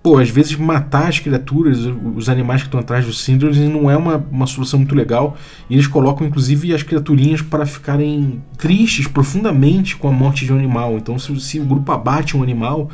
pô, 0.04 0.18
às 0.18 0.28
vezes 0.28 0.54
matar 0.54 1.08
as 1.08 1.18
criaturas, 1.18 1.78
os 2.14 2.28
animais 2.28 2.60
que 2.60 2.68
estão 2.68 2.78
atrás 2.78 3.06
dos 3.06 3.22
Syndromes, 3.22 3.58
não 3.58 3.90
é 3.90 3.96
uma, 3.96 4.18
uma 4.30 4.46
solução 4.46 4.78
muito 4.78 4.94
legal. 4.94 5.34
E 5.68 5.72
eles 5.72 5.86
colocam, 5.86 6.26
inclusive, 6.26 6.74
as 6.74 6.82
criaturinhas 6.82 7.40
para 7.40 7.64
ficarem 7.64 8.42
tristes 8.58 9.08
profundamente 9.08 9.96
com 9.96 10.06
a 10.06 10.12
morte 10.12 10.44
de 10.44 10.52
um 10.52 10.58
animal. 10.58 10.98
Então, 10.98 11.18
se, 11.18 11.40
se 11.40 11.58
o 11.58 11.64
grupo 11.64 11.90
abate 11.90 12.36
um 12.36 12.42
animal, 12.42 12.90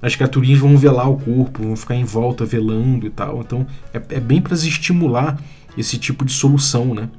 as 0.00 0.16
criaturinhas 0.16 0.58
vão 0.58 0.74
velar 0.74 1.10
o 1.10 1.18
corpo, 1.18 1.62
vão 1.62 1.76
ficar 1.76 1.96
em 1.96 2.04
volta 2.04 2.46
velando 2.46 3.06
e 3.06 3.10
tal. 3.10 3.42
Então, 3.42 3.66
é, 3.92 4.00
é 4.16 4.20
bem 4.20 4.40
para 4.40 4.54
estimular 4.54 5.38
esse 5.76 5.98
tipo 5.98 6.24
de 6.24 6.32
solução, 6.32 6.94
né? 6.94 7.10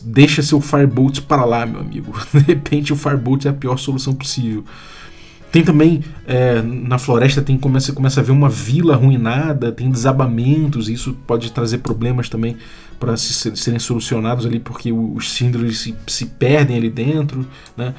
Deixa 0.00 0.42
seu 0.42 0.60
Firebolt 0.60 1.22
para 1.22 1.44
lá, 1.44 1.66
meu 1.66 1.80
amigo. 1.80 2.14
De 2.32 2.38
repente, 2.38 2.92
o 2.92 2.96
Firebolt 2.96 3.46
é 3.46 3.48
a 3.48 3.52
pior 3.52 3.78
solução 3.78 4.14
possível. 4.14 4.64
Tem 5.56 5.64
também 5.64 6.04
é, 6.26 6.60
na 6.60 6.98
floresta 6.98 7.40
tem 7.40 7.56
começa 7.56 7.90
começa 7.90 8.20
a 8.20 8.22
ver 8.22 8.30
uma 8.30 8.50
vila 8.50 8.92
arruinada, 8.92 9.72
tem 9.72 9.90
desabamentos, 9.90 10.86
e 10.86 10.92
isso 10.92 11.16
pode 11.26 11.50
trazer 11.50 11.78
problemas 11.78 12.28
também 12.28 12.58
para 13.00 13.16
se, 13.16 13.56
serem 13.56 13.78
solucionados 13.78 14.44
ali 14.44 14.60
porque 14.60 14.92
os 14.92 15.32
síndromes 15.32 15.78
se, 15.78 15.94
se 16.06 16.26
perdem 16.26 16.76
ali 16.76 16.90
dentro, 16.90 17.46
né? 17.74 17.94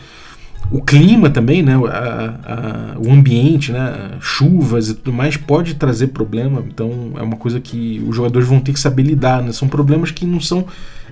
O 0.69 0.83
clima 0.83 1.31
também, 1.31 1.63
né, 1.63 1.73
a, 1.73 2.93
a, 2.93 2.99
o 2.99 3.11
ambiente, 3.11 3.71
né, 3.71 4.11
chuvas 4.19 4.89
e 4.89 4.93
tudo 4.93 5.11
mais 5.11 5.35
pode 5.35 5.73
trazer 5.73 6.07
problema. 6.07 6.63
Então 6.67 7.13
é 7.15 7.23
uma 7.23 7.37
coisa 7.37 7.59
que 7.59 8.03
os 8.07 8.15
jogadores 8.15 8.47
vão 8.47 8.59
ter 8.59 8.71
que 8.71 8.79
saber 8.79 9.01
lidar. 9.01 9.41
Né? 9.41 9.51
São 9.51 9.67
problemas 9.67 10.11
que 10.11 10.27
não 10.27 10.39
são 10.39 10.67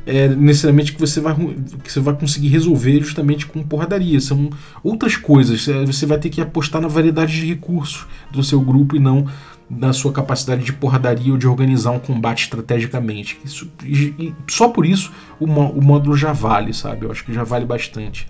é, 0.06 0.28
necessariamente 0.28 0.94
que 0.94 1.00
você, 1.00 1.20
vai, 1.20 1.36
que 1.84 1.92
você 1.92 2.00
vai 2.00 2.14
conseguir 2.14 2.50
resolver 2.50 3.00
justamente 3.02 3.46
com 3.46 3.64
porradaria. 3.64 4.20
São 4.20 4.50
outras 4.84 5.16
coisas. 5.16 5.68
É, 5.68 5.86
você 5.86 6.06
vai 6.06 6.18
ter 6.18 6.30
que 6.30 6.42
apostar 6.42 6.82
na 6.82 6.88
variedade 6.88 7.40
de 7.40 7.48
recursos 7.48 8.06
do 8.32 8.44
seu 8.44 8.62
grupo 8.62 8.96
e 8.96 9.00
não 9.00 9.28
na 9.68 9.92
sua 9.94 10.12
capacidade 10.12 10.64
de 10.64 10.72
porradaria 10.72 11.32
ou 11.32 11.38
de 11.40 11.48
organizar 11.48 11.92
um 11.92 12.00
combate 12.00 12.44
estrategicamente. 12.44 13.40
Isso, 13.44 13.70
e, 13.84 14.14
e 14.20 14.36
só 14.48 14.70
por 14.70 14.86
isso 14.86 15.12
o, 15.40 15.46
o 15.46 15.84
módulo 15.84 16.16
já 16.16 16.32
vale, 16.34 16.72
sabe? 16.74 17.06
Eu 17.06 17.12
acho 17.12 17.26
que 17.26 17.34
já 17.34 17.44
vale 17.44 17.66
bastante. 17.66 18.28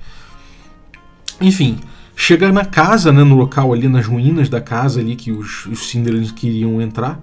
Enfim, 1.42 1.78
chega 2.16 2.52
na 2.52 2.64
casa, 2.64 3.12
né, 3.12 3.24
no 3.24 3.36
local 3.36 3.74
ali, 3.74 3.90
nas 3.90 4.08
ruínas 4.08 4.48
da 4.48 4.62
casa 4.62 5.02
ali 5.02 5.16
que 5.16 5.32
os, 5.32 5.66
os 5.66 5.90
Cinderlands 5.90 6.32
queriam 6.32 6.82
entrar. 6.82 7.20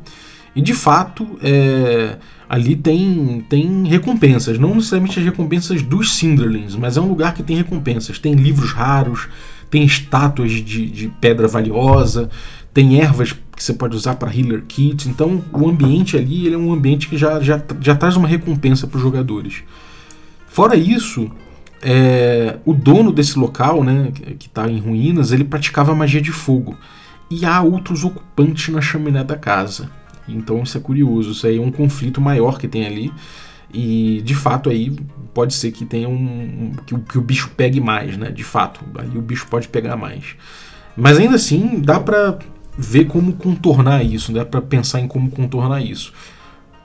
E 0.55 0.61
de 0.61 0.75
fato, 0.75 1.39
é, 1.43 2.19
ali 2.53 2.77
tem, 2.77 3.43
tem 3.49 3.89
recompensas. 3.89 4.59
Não 4.59 4.75
necessariamente 4.75 5.19
as 5.19 5.25
recompensas 5.25 5.81
dos 5.81 6.15
Cinderlings, 6.15 6.77
mas 6.77 6.99
é 6.99 7.01
um 7.01 7.09
lugar 7.09 7.33
que 7.33 7.43
tem 7.43 7.57
recompensas. 7.57 8.19
Tem 8.19 8.35
livros 8.35 8.73
raros, 8.73 9.27
tem 9.71 9.83
estátuas 9.83 10.53
de, 10.53 10.91
de 10.91 11.09
pedra 11.19 11.49
valiosa, 11.49 12.29
tem 12.75 13.01
ervas 13.01 13.33
que 13.33 13.65
você 13.65 13.73
pode 13.73 13.97
usar 13.97 14.17
para 14.17 14.31
healer 14.37 14.65
kits. 14.69 15.07
Então 15.07 15.43
o 15.51 15.67
ambiente 15.67 16.15
ali 16.15 16.45
ele 16.45 16.55
é 16.55 16.59
um 16.59 16.71
ambiente 16.75 17.09
que 17.09 17.17
já, 17.17 17.41
já, 17.41 17.59
já 17.81 17.95
traz 17.97 18.17
uma 18.17 18.29
recompensa 18.29 18.87
para 18.87 18.99
os 18.99 19.03
jogadores. 19.03 19.63
Fora 20.47 20.77
isso, 20.77 21.31
é, 21.81 22.59
o 22.67 22.75
dono 22.75 23.13
desse 23.13 23.39
local, 23.39 23.83
né, 23.83 24.13
que 24.39 24.47
está 24.47 24.69
em 24.69 24.79
ruínas, 24.79 25.33
ele 25.33 25.45
praticava 25.45 25.95
magia 25.95 26.21
de 26.21 26.33
fogo. 26.33 26.77
E 27.31 27.47
há 27.47 27.63
outros 27.63 28.05
ocupantes 28.05 28.69
na 28.69 28.83
chaminé 28.83 29.25
da 29.25 29.39
casa. 29.39 30.02
Então 30.29 30.63
isso 30.63 30.77
é 30.77 30.81
curioso, 30.81 31.33
isso 31.33 31.47
aí 31.47 31.59
é 31.59 31.61
um 31.61 31.71
conflito 31.71 32.21
maior 32.21 32.59
que 32.59 32.69
tem 32.69 32.87
ali. 32.87 33.13
E 33.73 34.21
de 34.25 34.35
fato 34.35 34.69
aí 34.69 34.95
pode 35.33 35.55
ser 35.55 35.73
que 35.73 35.85
tenha 35.85 36.09
um. 36.09 36.73
que, 36.87 36.97
que 36.99 37.19
o 37.19 37.23
bicho 37.23 37.51
pegue 37.57 37.81
mais, 37.81 38.17
né? 38.17 38.31
De 38.31 38.45
fato, 38.45 38.81
aí 38.99 39.17
o 39.17 39.23
bicho 39.23 39.47
pode 39.49 39.69
pegar 39.69 39.97
mais. 39.97 40.37
Mas 40.97 41.19
ainda 41.19 41.37
assim 41.37 41.81
dá 41.81 41.99
para 41.99 42.39
ver 42.77 43.07
como 43.07 43.33
contornar 43.33 44.05
isso, 44.05 44.33
dá 44.33 44.45
para 44.45 44.61
pensar 44.61 45.01
em 45.01 45.09
como 45.09 45.31
contornar 45.31 45.83
isso. 45.83 46.13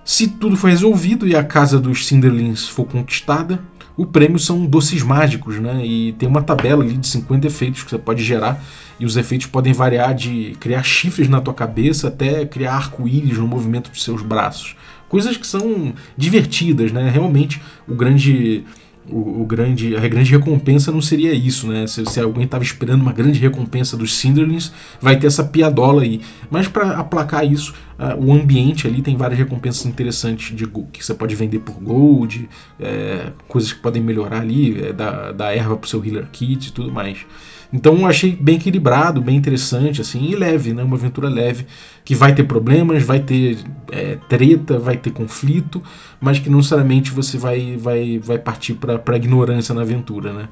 Se 0.03 0.27
tudo 0.27 0.55
for 0.55 0.69
resolvido 0.69 1.27
e 1.27 1.35
a 1.35 1.43
casa 1.43 1.79
dos 1.79 2.07
Cinderlings 2.07 2.67
for 2.67 2.85
conquistada, 2.85 3.59
o 3.97 4.05
prêmio 4.05 4.37
são 4.37 4.63
doces 4.63 5.01
mágicos, 5.01 5.59
né? 5.59 5.83
E 5.83 6.13
tem 6.13 6.29
uma 6.29 6.43
tabela 6.43 6.83
ali 6.83 6.95
de 6.95 7.07
50 7.07 7.47
efeitos 7.47 7.83
que 7.83 7.89
você 7.89 7.97
pode 7.97 8.23
gerar. 8.23 8.63
E 8.99 9.05
os 9.05 9.17
efeitos 9.17 9.47
podem 9.47 9.73
variar 9.73 10.13
de 10.13 10.55
criar 10.59 10.83
chifres 10.83 11.27
na 11.27 11.41
tua 11.41 11.53
cabeça 11.53 12.07
até 12.07 12.45
criar 12.45 12.75
arco-íris 12.75 13.39
no 13.39 13.47
movimento 13.47 13.89
dos 13.89 14.03
seus 14.03 14.21
braços. 14.21 14.75
Coisas 15.09 15.35
que 15.35 15.47
são 15.47 15.93
divertidas, 16.15 16.91
né? 16.91 17.09
Realmente 17.09 17.59
o 17.87 17.95
grande 17.95 18.63
o, 19.09 19.41
o, 19.41 19.45
grande, 19.45 19.95
a 19.95 20.07
grande 20.07 20.31
recompensa 20.31 20.91
não 20.91 21.01
seria 21.01 21.33
isso, 21.33 21.67
né? 21.67 21.87
Se, 21.87 22.05
se 22.05 22.19
alguém 22.19 22.45
estava 22.45 22.63
esperando 22.63 23.01
uma 23.01 23.13
grande 23.13 23.39
recompensa 23.39 23.95
dos 23.95 24.15
Cinderlings, 24.15 24.71
vai 25.01 25.17
ter 25.17 25.27
essa 25.27 25.43
piadola 25.43 26.01
aí. 26.01 26.21
Mas 26.49 26.67
para 26.67 26.97
aplacar 26.97 27.45
isso, 27.45 27.73
uh, 27.97 28.23
o 28.23 28.33
ambiente 28.33 28.87
ali 28.87 29.01
tem 29.01 29.15
várias 29.15 29.39
recompensas 29.39 29.85
interessantes 29.85 30.55
de 30.55 30.67
que 30.67 31.03
você 31.03 31.13
pode 31.13 31.35
vender 31.35 31.59
por 31.59 31.75
gold, 31.75 32.49
é, 32.79 33.31
coisas 33.47 33.71
que 33.73 33.79
podem 33.79 34.01
melhorar 34.01 34.41
ali, 34.41 34.81
é, 34.81 34.93
da, 34.93 35.31
da 35.31 35.55
erva 35.55 35.77
para 35.77 35.85
o 35.85 35.89
seu 35.89 36.03
healer 36.03 36.27
kit 36.31 36.67
e 36.67 36.71
tudo 36.71 36.91
mais. 36.91 37.25
Então 37.71 38.07
achei 38.07 38.35
bem 38.35 38.55
equilibrado, 38.55 39.21
bem 39.21 39.35
interessante, 39.35 39.99
assim, 39.99 40.23
e 40.23 40.35
leve, 40.35 40.73
né? 40.73 40.83
Uma 40.83 40.95
aventura 40.95 41.27
leve, 41.27 41.65
que 42.05 42.15
vai 42.15 42.33
ter 42.33 42.43
problemas, 42.43 43.03
vai 43.03 43.19
ter 43.19 43.57
é, 43.91 44.17
treta, 44.29 44.79
vai 44.79 44.95
ter 44.95 45.11
conflito, 45.11 45.83
mas 46.19 46.39
que 46.39 46.49
não 46.49 46.57
necessariamente 46.57 47.11
você 47.11 47.37
vai, 47.37 47.75
vai, 47.77 48.19
vai 48.19 48.37
partir 48.37 48.75
para 48.75 49.17
ignorância 49.17 49.75
na 49.75 49.81
aventura, 49.81 50.31
né? 50.31 50.47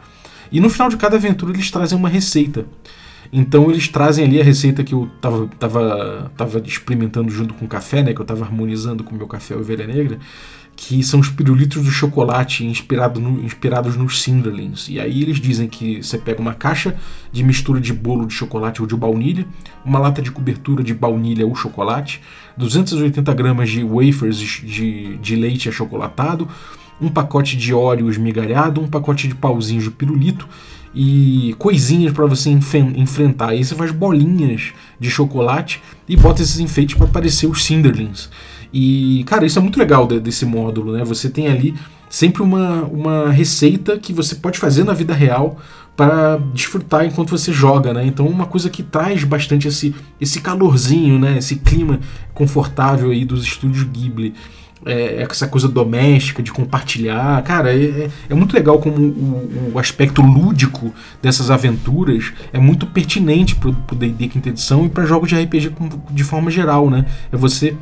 E 0.51 0.59
no 0.59 0.69
final 0.69 0.89
de 0.89 0.97
cada 0.97 1.15
aventura 1.15 1.53
eles 1.53 1.71
trazem 1.71 1.97
uma 1.97 2.09
receita. 2.09 2.65
Então 3.31 3.71
eles 3.71 3.87
trazem 3.87 4.25
ali 4.25 4.39
a 4.39 4.43
receita 4.43 4.83
que 4.83 4.93
eu 4.93 5.09
tava, 5.19 5.47
tava, 5.59 6.31
tava 6.37 6.59
experimentando 6.65 7.31
junto 7.31 7.53
com 7.53 7.65
o 7.65 7.67
café, 7.67 8.03
né? 8.03 8.13
Que 8.13 8.21
eu 8.21 8.25
tava 8.25 8.43
harmonizando 8.43 9.03
com 9.03 9.15
o 9.15 9.17
meu 9.17 9.27
café 9.27 9.55
Ovelha 9.55 9.87
Negra 9.87 10.19
que 10.75 11.01
são 11.03 11.19
os 11.19 11.29
pirulitos 11.29 11.83
do 11.83 11.89
chocolate 11.89 12.65
inspirado 12.65 13.19
no, 13.19 13.43
inspirados 13.43 13.95
nos 13.95 14.21
Cinderlings. 14.21 14.89
E 14.89 14.99
aí 14.99 15.21
eles 15.21 15.39
dizem 15.39 15.67
que 15.67 16.03
você 16.03 16.17
pega 16.17 16.41
uma 16.41 16.53
caixa 16.53 16.95
de 17.31 17.43
mistura 17.43 17.79
de 17.79 17.93
bolo 17.93 18.25
de 18.25 18.33
chocolate 18.33 18.81
ou 18.81 18.87
de 18.87 18.95
baunilha, 18.95 19.47
uma 19.85 19.99
lata 19.99 20.21
de 20.21 20.31
cobertura 20.31 20.83
de 20.83 20.93
baunilha 20.93 21.47
ou 21.47 21.55
chocolate, 21.55 22.21
280 22.57 23.33
gramas 23.33 23.69
de 23.69 23.83
wafers 23.83 24.37
de, 24.37 25.17
de 25.17 25.35
leite 25.35 25.69
achocolatado, 25.69 26.47
um 26.99 27.09
pacote 27.09 27.57
de 27.57 27.73
óleo 27.73 28.09
esmigalhado, 28.09 28.81
um 28.81 28.87
pacote 28.87 29.27
de 29.27 29.35
pauzinhos 29.35 29.85
de 29.85 29.91
pirulito 29.91 30.47
e 30.93 31.53
coisinhas 31.59 32.13
para 32.13 32.25
você 32.25 32.49
enfrentar. 32.49 33.49
Aí 33.49 33.63
você 33.63 33.75
faz 33.75 33.91
bolinhas 33.91 34.73
de 34.99 35.09
chocolate 35.09 35.81
e 36.07 36.15
bota 36.15 36.41
esses 36.41 36.59
enfeites 36.59 36.95
para 36.95 37.07
parecer 37.07 37.47
os 37.47 37.65
Cinderlings. 37.65 38.29
E, 38.77 39.23
cara, 39.23 39.45
isso 39.45 39.57
é 39.57 39.61
muito 39.61 39.79
legal 39.79 40.05
desse 40.05 40.45
módulo, 40.45 40.91
né? 40.91 41.01
Você 41.05 41.29
tem 41.29 41.47
ali 41.47 41.73
sempre 42.09 42.43
uma, 42.43 42.81
uma 42.83 43.29
receita 43.29 43.97
que 43.97 44.11
você 44.11 44.35
pode 44.35 44.59
fazer 44.59 44.83
na 44.83 44.91
vida 44.91 45.13
real 45.13 45.57
para 45.95 46.37
desfrutar 46.53 47.05
enquanto 47.05 47.29
você 47.29 47.53
joga, 47.53 47.93
né? 47.93 48.05
Então 48.05 48.27
uma 48.27 48.45
coisa 48.45 48.69
que 48.69 48.83
traz 48.83 49.23
bastante 49.23 49.65
esse, 49.65 49.95
esse 50.19 50.41
calorzinho, 50.41 51.17
né? 51.17 51.37
Esse 51.37 51.55
clima 51.55 52.01
confortável 52.33 53.11
aí 53.11 53.23
dos 53.23 53.45
estúdios 53.45 53.85
Ghibli. 53.85 54.33
É, 54.85 55.21
é 55.21 55.27
essa 55.31 55.47
coisa 55.47 55.69
doméstica 55.69 56.43
de 56.43 56.51
compartilhar, 56.51 57.41
cara, 57.43 57.73
é, 57.73 57.81
é, 57.81 58.09
é 58.29 58.35
muito 58.35 58.53
legal 58.53 58.77
como 58.77 58.97
o, 58.97 59.71
o, 59.73 59.79
aspecto 59.79 60.21
lúdico 60.21 60.93
dessas 61.21 61.49
aventuras 61.49 62.33
é 62.51 62.59
muito 62.59 62.85
pertinente 62.85 63.55
para 63.55 63.69
o 63.69 63.95
D&D 63.95 64.27
quinta 64.27 64.49
edição 64.49 64.85
e 64.85 64.89
para 64.89 65.05
jogos 65.05 65.29
de 65.29 65.41
RPG 65.41 65.71
de 66.11 66.23
forma 66.25 66.51
geral, 66.51 66.89
né? 66.89 67.05
É 67.31 67.37
você 67.37 67.75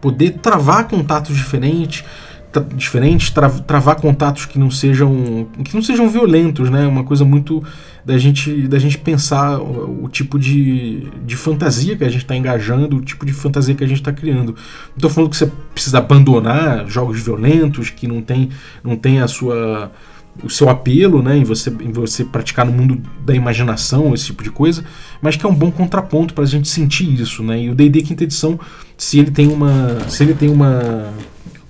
poder 0.00 0.38
travar 0.38 0.88
contatos 0.88 1.36
diferentes, 1.36 2.04
tra 2.52 2.62
diferentes, 2.74 3.30
tra 3.30 3.48
travar 3.48 3.96
contatos 3.96 4.44
que 4.44 4.58
não 4.58 4.70
sejam 4.70 5.46
que 5.64 5.74
não 5.74 5.82
sejam 5.82 6.08
violentos, 6.08 6.68
né? 6.70 6.86
Uma 6.86 7.04
coisa 7.04 7.24
muito 7.24 7.62
da 8.04 8.18
gente 8.18 8.66
da 8.66 8.78
gente 8.78 8.98
pensar 8.98 9.60
o, 9.60 10.04
o 10.04 10.08
tipo 10.08 10.38
de, 10.38 11.06
de 11.24 11.36
fantasia 11.36 11.96
que 11.96 12.04
a 12.04 12.08
gente 12.08 12.22
está 12.22 12.34
engajando, 12.34 12.96
o 12.96 13.00
tipo 13.00 13.24
de 13.24 13.32
fantasia 13.32 13.74
que 13.74 13.84
a 13.84 13.86
gente 13.86 14.00
está 14.00 14.12
criando. 14.12 14.54
Não 14.54 14.96
estou 14.96 15.10
falando 15.10 15.30
que 15.30 15.36
você 15.36 15.50
precisa 15.72 15.98
abandonar 15.98 16.88
jogos 16.88 17.20
violentos 17.20 17.90
que 17.90 18.06
não 18.06 18.20
tem 18.20 18.48
não 18.82 18.96
tem 18.96 19.20
a 19.20 19.28
sua 19.28 19.92
o 20.42 20.48
seu 20.48 20.68
apelo, 20.68 21.22
né, 21.22 21.36
em 21.36 21.44
você, 21.44 21.70
em 21.80 21.92
você 21.92 22.24
praticar 22.24 22.64
no 22.64 22.72
mundo 22.72 23.00
da 23.24 23.34
imaginação, 23.34 24.14
esse 24.14 24.26
tipo 24.26 24.42
de 24.42 24.50
coisa, 24.50 24.84
mas 25.20 25.36
que 25.36 25.44
é 25.44 25.48
um 25.48 25.54
bom 25.54 25.70
contraponto 25.70 26.32
para 26.32 26.44
a 26.44 26.46
gente 26.46 26.68
sentir 26.68 27.20
isso, 27.20 27.42
né? 27.42 27.60
E 27.62 27.68
o 27.68 27.74
D&D 27.74 28.02
quinta 28.02 28.24
edição, 28.24 28.58
se 29.00 29.18
ele 29.18 29.30
tem 29.30 29.48
uma, 29.48 29.98
se 30.10 30.22
ele 30.22 30.34
tem 30.34 30.50
uma, 30.50 31.10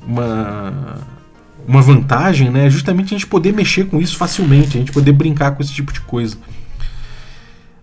uma, 0.05 0.99
uma 1.65 1.81
vantagem, 1.81 2.51
né, 2.51 2.67
é 2.67 2.71
justamente 2.71 3.15
a 3.15 3.17
gente 3.17 3.29
poder 3.29 3.53
mexer 3.53 3.85
com 3.85 4.01
isso 4.01 4.17
facilmente, 4.17 4.77
a 4.77 4.81
gente 4.81 4.91
poder 4.91 5.13
brincar 5.13 5.53
com 5.53 5.63
esse 5.63 5.73
tipo 5.73 5.93
de 5.93 6.01
coisa. 6.01 6.37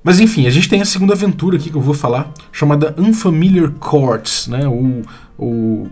Mas 0.04 0.20
enfim, 0.20 0.48
a 0.48 0.50
gente 0.50 0.68
tem 0.68 0.82
a 0.82 0.86
segunda 0.86 1.14
aventura 1.14 1.56
aqui 1.56 1.70
que 1.70 1.78
eu 1.78 1.82
vou 1.82 1.94
falar, 1.94 2.30
chamada 2.52 2.94
Unfamiliar 2.98 3.72
Courts, 3.72 4.50
né, 4.50 4.68
ou, 4.68 5.04
ou 5.38 5.90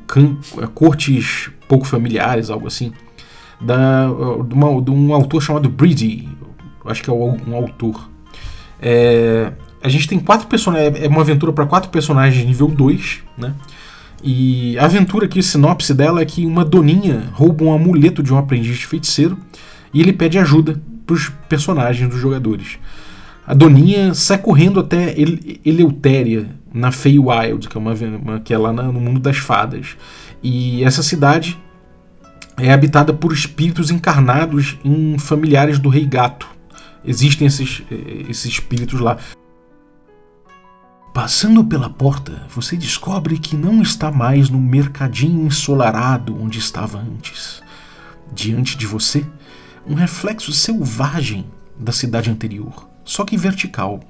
cortes 0.73 1.49
pouco 1.65 1.85
familiares, 1.85 2.49
algo 2.49 2.67
assim 2.67 2.91
da, 3.61 4.07
de, 4.45 4.53
uma, 4.53 4.81
de 4.81 4.91
um 4.91 5.13
autor 5.13 5.41
chamado 5.41 5.69
Brady, 5.69 6.27
acho 6.83 7.01
que 7.01 7.09
é 7.09 7.13
um 7.13 7.55
autor. 7.55 8.09
É, 8.81 9.53
a 9.85 9.89
gente 9.89 10.07
tem 10.07 10.19
quatro 10.19 10.47
personagens, 10.47 10.99
é 10.99 11.07
uma 11.07 11.21
aventura 11.21 11.53
para 11.53 11.65
quatro 11.65 11.89
personagens 11.91 12.43
nível 12.43 12.67
2, 12.67 13.19
né? 13.37 13.53
E 14.23 14.77
a 14.79 14.85
aventura 14.85 15.25
aqui, 15.25 15.39
a 15.39 15.43
sinopse 15.43 15.93
dela 15.93 16.21
é 16.21 16.25
que 16.25 16.45
uma 16.45 16.65
doninha 16.65 17.29
rouba 17.31 17.63
um 17.63 17.71
amuleto 17.71 18.23
de 18.23 18.33
um 18.33 18.37
aprendiz 18.37 18.77
de 18.77 18.87
feiticeiro 18.87 19.37
e 19.93 20.01
ele 20.01 20.11
pede 20.11 20.39
ajuda 20.39 20.81
para 21.05 21.13
os 21.13 21.29
personagens 21.47 22.09
dos 22.09 22.19
jogadores. 22.19 22.79
A 23.45 23.53
doninha 23.53 24.15
sai 24.15 24.39
correndo 24.39 24.79
até 24.79 25.13
Eleutéria, 25.63 26.49
na 26.73 26.91
Feywild, 26.91 27.69
que 27.69 27.77
é, 27.77 27.79
uma, 27.79 27.93
uma, 27.93 28.39
que 28.39 28.53
é 28.53 28.57
lá 28.57 28.73
na, 28.73 28.83
no 28.83 28.99
mundo 28.99 29.19
das 29.19 29.37
fadas. 29.37 29.95
E 30.41 30.83
essa 30.83 31.03
cidade 31.03 31.57
é 32.57 32.73
habitada 32.73 33.13
por 33.13 33.31
espíritos 33.31 33.91
encarnados 33.91 34.77
em 34.83 35.19
familiares 35.19 35.77
do 35.77 35.89
Rei 35.89 36.05
Gato. 36.05 36.47
Existem 37.05 37.45
esses, 37.45 37.83
eh, 37.91 38.25
esses 38.29 38.45
espíritos 38.45 38.99
lá. 38.99 39.17
Passando 41.15 41.63
pela 41.63 41.89
porta, 41.89 42.45
você 42.53 42.75
descobre 42.75 43.39
que 43.39 43.55
não 43.55 43.81
está 43.81 44.11
mais 44.11 44.49
no 44.49 44.59
mercadinho 44.59 45.47
ensolarado 45.47 46.37
onde 46.37 46.59
estava 46.59 46.99
antes. 46.99 47.63
Diante 48.33 48.77
de 48.77 48.85
você, 48.85 49.25
um 49.87 49.93
reflexo 49.93 50.51
selvagem 50.51 51.45
da 51.79 51.93
cidade 51.93 52.29
anterior, 52.29 52.89
só 53.05 53.23
que 53.23 53.37
vertical. 53.37 54.01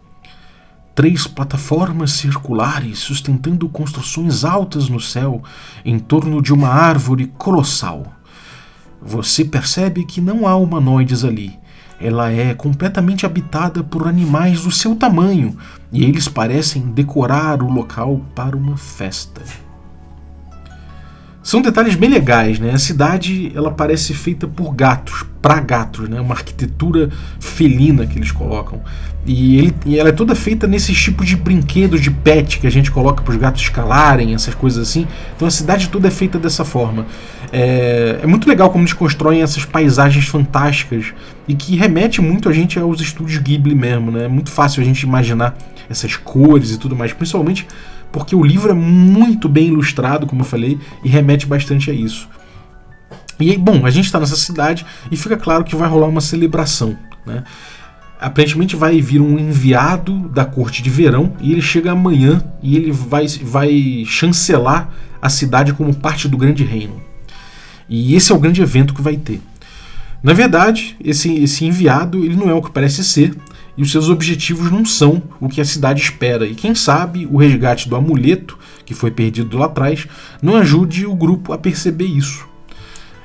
Três 0.96 1.28
plataformas 1.28 2.12
circulares 2.14 2.98
sustentando 2.98 3.70
construções 3.70 4.44
altas 4.44 4.90
no 4.90 5.00
céu 5.00 5.44
em 5.86 6.00
torno 6.00 6.42
de 6.42 6.52
uma 6.52 6.70
árvore 6.70 7.28
colossal. 7.38 8.16
Você 9.00 9.46
percebe 9.46 10.06
que 10.06 10.20
não 10.20 10.48
há 10.48 10.56
humanoides 10.56 11.24
ali. 11.24 11.56
Ela 12.00 12.32
é 12.32 12.54
completamente 12.54 13.26
habitada 13.26 13.84
por 13.84 14.08
animais 14.08 14.62
do 14.62 14.72
seu 14.72 14.96
tamanho 14.96 15.58
e 15.92 16.04
eles 16.04 16.28
parecem 16.28 16.82
decorar 16.84 17.64
o 17.64 17.72
local 17.72 18.22
para 18.36 18.56
uma 18.56 18.78
festa. 18.78 19.42
São 21.46 21.62
detalhes 21.62 21.94
bem 21.94 22.10
legais, 22.10 22.58
né? 22.58 22.72
A 22.72 22.80
cidade 22.80 23.52
ela 23.54 23.70
parece 23.70 24.16
feita 24.16 24.48
por 24.48 24.74
gatos, 24.74 25.24
para 25.44 25.60
gatos, 25.60 26.10
né? 26.10 26.20
Uma 26.20 26.34
arquitetura 26.34 27.12
felina 27.40 28.04
que 28.08 28.18
eles 28.18 28.32
colocam. 28.32 28.82
E, 29.28 29.60
ele, 29.60 29.76
e 29.86 30.00
ela 30.00 30.10
é 30.10 30.12
toda 30.12 30.34
feita 30.34 30.66
nesses 30.66 31.00
tipos 31.00 31.28
de 31.28 31.36
brinquedos 31.36 32.02
de 32.02 32.10
pet 32.10 32.60
que 32.60 32.66
a 32.66 32.70
gente 32.72 32.90
coloca 32.90 33.22
para 33.22 33.32
os 33.32 33.38
gatos 33.38 33.62
escalarem, 33.62 34.34
essas 34.34 34.56
coisas 34.56 34.90
assim. 34.90 35.08
Então 35.36 35.48
a 35.48 35.52
cidade 35.52 35.88
toda 35.90 36.08
é 36.08 36.12
feita 36.12 36.40
dessa 36.40 36.66
forma. 36.66 37.06
É, 37.54 38.22
é 38.24 38.26
muito 38.26 38.50
legal 38.50 38.72
como 38.72 38.84
eles 38.84 38.94
constroem 38.94 39.44
essas 39.44 39.66
paisagens 39.66 40.26
fantásticas 40.26 41.14
e 41.48 41.56
que 41.56 41.76
remete 41.76 42.22
muito 42.22 42.50
a 42.50 42.54
gente 42.54 42.80
aos 42.80 43.00
estúdios 43.02 43.38
Ghibli 43.38 43.76
mesmo, 43.76 44.12
né? 44.12 44.26
É 44.26 44.28
muito 44.28 44.50
fácil 44.52 44.82
a 44.82 44.86
gente 44.86 45.02
imaginar 45.02 45.56
essas 45.90 46.16
cores 46.16 46.72
e 46.72 46.78
tudo 46.78 46.96
mais, 46.96 47.14
principalmente 47.14 47.68
porque 48.12 48.36
o 48.36 48.44
livro 48.44 48.72
é 48.72 48.74
muito 48.74 49.50
bem 49.50 49.68
ilustrado, 49.68 50.26
como 50.26 50.42
eu 50.42 50.46
falei, 50.46 50.80
e 51.04 51.10
remete 51.10 51.46
bastante 51.46 51.92
a 51.92 51.94
isso. 51.94 52.30
E 53.40 53.52
aí, 53.52 53.58
bom, 53.58 53.86
a 53.86 53.90
gente 53.90 54.06
está 54.06 54.20
nessa 54.20 54.38
cidade 54.38 54.86
e 55.12 55.18
fica 55.18 55.36
claro 55.36 55.66
que 55.66 55.76
vai 55.76 55.90
rolar 55.90 56.08
uma 56.08 56.22
celebração, 56.22 56.98
né? 57.26 57.44
Aparentemente 58.18 58.76
vai 58.76 59.02
vir 59.02 59.20
um 59.20 59.38
enviado 59.38 60.30
da 60.30 60.46
corte 60.46 60.82
de 60.82 60.90
verão 60.90 61.34
e 61.42 61.52
ele 61.52 61.62
chega 61.62 61.92
amanhã 61.92 62.42
e 62.64 62.78
ele 62.78 62.92
vai, 62.92 63.28
vai 63.28 64.04
chancelar 64.08 64.90
a 65.22 65.30
cidade 65.30 65.74
como 65.74 65.94
parte 65.94 66.30
do 66.30 66.38
grande 66.38 66.64
reino. 66.64 67.02
E 67.90 68.16
esse 68.16 68.32
é 68.32 68.36
o 68.36 68.40
grande 68.40 68.62
evento 68.62 68.94
que 68.94 69.02
vai 69.02 69.18
ter. 69.18 69.42
Na 70.26 70.34
verdade, 70.34 70.98
esse, 71.04 71.32
esse 71.36 71.66
enviado 71.66 72.26
ele 72.26 72.36
não 72.36 72.50
é 72.50 72.54
o 72.56 72.60
que 72.60 72.72
parece 72.72 73.04
ser 73.04 73.36
e 73.78 73.84
os 73.84 73.92
seus 73.92 74.10
objetivos 74.10 74.72
não 74.72 74.84
são 74.84 75.22
o 75.40 75.48
que 75.48 75.62
a 75.62 75.66
cidade 75.66 76.02
espera. 76.02 76.48
E 76.48 76.56
quem 76.56 76.74
sabe 76.74 77.28
o 77.32 77.38
resgate 77.38 77.88
do 77.88 77.96
amuleto, 77.96 78.58
que 78.84 78.96
foi 78.96 79.12
perdido 79.12 79.56
lá 79.56 79.68
atrás, 79.68 80.08
não 80.42 80.56
ajude 80.56 81.06
o 81.06 81.14
grupo 81.14 81.54
a 81.54 81.60
perceber 81.60 82.06
isso. 82.06 82.48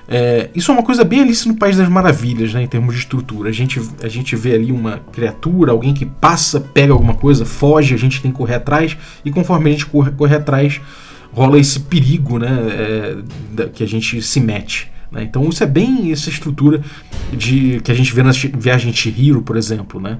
É, 0.06 0.50
isso 0.54 0.70
é 0.70 0.74
uma 0.74 0.82
coisa 0.82 1.02
bem 1.02 1.22
Alice 1.22 1.48
no 1.48 1.56
País 1.56 1.78
das 1.78 1.88
Maravilhas, 1.88 2.52
né, 2.52 2.64
em 2.64 2.66
termos 2.66 2.94
de 2.94 3.00
estrutura. 3.00 3.48
A 3.48 3.52
gente, 3.52 3.80
a 4.02 4.08
gente 4.08 4.36
vê 4.36 4.52
ali 4.52 4.70
uma 4.70 4.98
criatura, 5.10 5.72
alguém 5.72 5.94
que 5.94 6.04
passa, 6.04 6.60
pega 6.60 6.92
alguma 6.92 7.14
coisa, 7.14 7.46
foge, 7.46 7.94
a 7.94 7.98
gente 7.98 8.20
tem 8.20 8.30
que 8.30 8.36
correr 8.36 8.56
atrás, 8.56 8.94
e 9.24 9.30
conforme 9.30 9.70
a 9.70 9.72
gente 9.72 9.86
corre, 9.86 10.10
corre 10.10 10.36
atrás, 10.36 10.78
rola 11.32 11.58
esse 11.58 11.80
perigo 11.80 12.38
né, 12.38 13.22
é, 13.56 13.68
que 13.68 13.82
a 13.82 13.88
gente 13.88 14.20
se 14.20 14.38
mete. 14.38 14.90
Né? 15.10 15.22
Então 15.22 15.48
isso 15.48 15.62
é 15.62 15.66
bem 15.66 16.12
essa 16.12 16.28
estrutura 16.28 16.80
de 17.32 17.80
que 17.82 17.90
a 17.90 17.94
gente 17.94 18.12
vê 18.14 18.22
na 18.22 18.32
Viagem 18.32 18.92
Chihiro, 18.92 19.42
por 19.42 19.56
exemplo. 19.56 20.00
Né? 20.00 20.18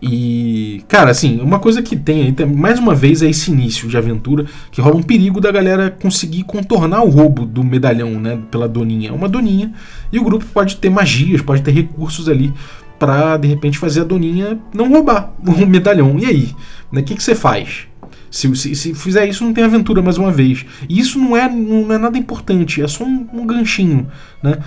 E, 0.00 0.84
cara, 0.86 1.10
assim, 1.10 1.40
uma 1.40 1.58
coisa 1.58 1.82
que 1.82 1.96
tem 1.96 2.22
aí, 2.22 2.46
mais 2.46 2.78
uma 2.78 2.94
vez, 2.94 3.20
é 3.20 3.28
esse 3.28 3.50
início 3.50 3.88
de 3.88 3.96
aventura, 3.96 4.46
que 4.70 4.80
rola 4.80 4.96
um 4.96 5.02
perigo 5.02 5.40
da 5.40 5.50
galera 5.50 5.90
conseguir 5.90 6.44
contornar 6.44 7.02
o 7.02 7.08
roubo 7.08 7.44
do 7.44 7.64
medalhão, 7.64 8.20
né, 8.20 8.38
pela 8.50 8.68
doninha. 8.68 9.10
É 9.10 9.12
uma 9.12 9.28
doninha, 9.28 9.72
e 10.12 10.18
o 10.18 10.24
grupo 10.24 10.44
pode 10.46 10.76
ter 10.76 10.88
magias, 10.88 11.42
pode 11.42 11.62
ter 11.62 11.72
recursos 11.72 12.28
ali 12.28 12.52
para 12.98 13.36
de 13.36 13.46
repente 13.46 13.78
fazer 13.78 14.00
a 14.00 14.04
doninha 14.04 14.58
não 14.74 14.88
roubar 14.88 15.32
o 15.44 15.66
medalhão. 15.66 16.18
E 16.18 16.26
aí? 16.26 16.54
O 16.92 16.94
né, 16.94 17.02
que, 17.02 17.14
que 17.14 17.22
você 17.22 17.34
faz? 17.34 17.88
Se, 18.30 18.54
se, 18.56 18.74
se, 18.74 18.94
fizer 18.94 19.26
isso, 19.26 19.44
não 19.44 19.52
tem 19.52 19.64
aventura 19.64 20.02
mais 20.02 20.18
uma 20.18 20.30
vez. 20.30 20.64
E 20.88 20.98
isso 20.98 21.18
não 21.18 21.36
é, 21.36 21.48
não 21.48 21.92
é 21.92 21.98
nada 21.98 22.18
importante, 22.18 22.82
é 22.82 22.88
só 22.88 23.04
um, 23.04 23.26
um 23.32 23.46
ganchinho, 23.46 24.06
né? 24.42 24.58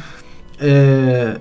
É, 0.59 1.39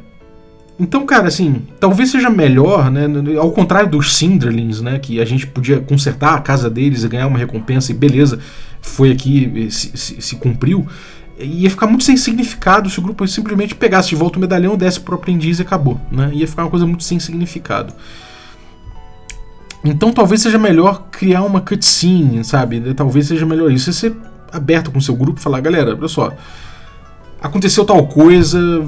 então, 0.80 1.04
cara, 1.04 1.28
assim, 1.28 1.62
talvez 1.78 2.10
seja 2.10 2.30
melhor, 2.30 2.90
né? 2.90 3.06
Ao 3.38 3.52
contrário 3.52 3.90
dos 3.90 4.16
Cinderlings, 4.16 4.80
né? 4.80 4.98
Que 4.98 5.20
a 5.20 5.26
gente 5.26 5.46
podia 5.46 5.78
consertar 5.78 6.34
a 6.34 6.40
casa 6.40 6.70
deles 6.70 7.04
e 7.04 7.08
ganhar 7.08 7.26
uma 7.26 7.38
recompensa 7.38 7.92
e 7.92 7.94
beleza, 7.94 8.38
foi 8.80 9.12
aqui, 9.12 9.68
se, 9.70 9.94
se, 9.94 10.22
se 10.22 10.36
cumpriu. 10.36 10.86
Ia 11.38 11.68
ficar 11.68 11.86
muito 11.86 12.04
sem 12.04 12.16
significado 12.16 12.88
se 12.88 12.98
o 12.98 13.02
grupo 13.02 13.26
simplesmente 13.28 13.74
pegasse 13.74 14.08
de 14.08 14.16
volta 14.16 14.38
o 14.38 14.40
medalhão, 14.40 14.74
desse 14.74 15.00
pro 15.00 15.16
aprendiz 15.16 15.58
e 15.58 15.62
acabou, 15.62 16.00
né? 16.10 16.30
Ia 16.32 16.48
ficar 16.48 16.64
uma 16.64 16.70
coisa 16.70 16.86
muito 16.86 17.04
sem 17.04 17.20
significado. 17.20 17.92
Então 19.84 20.12
talvez 20.12 20.42
seja 20.42 20.58
melhor 20.58 21.06
criar 21.10 21.42
uma 21.42 21.60
cutscene, 21.60 22.44
sabe? 22.44 22.94
Talvez 22.94 23.26
seja 23.26 23.46
melhor 23.46 23.70
isso. 23.72 23.92
Você 23.92 24.10
ser 24.10 24.16
aberto 24.52 24.90
com 24.90 24.98
o 24.98 25.02
seu 25.02 25.14
grupo 25.14 25.40
e 25.40 25.42
falar, 25.42 25.60
galera, 25.60 25.96
olha 25.96 26.08
só, 26.08 26.32
aconteceu 27.40 27.84
tal 27.84 28.06
coisa, 28.06 28.84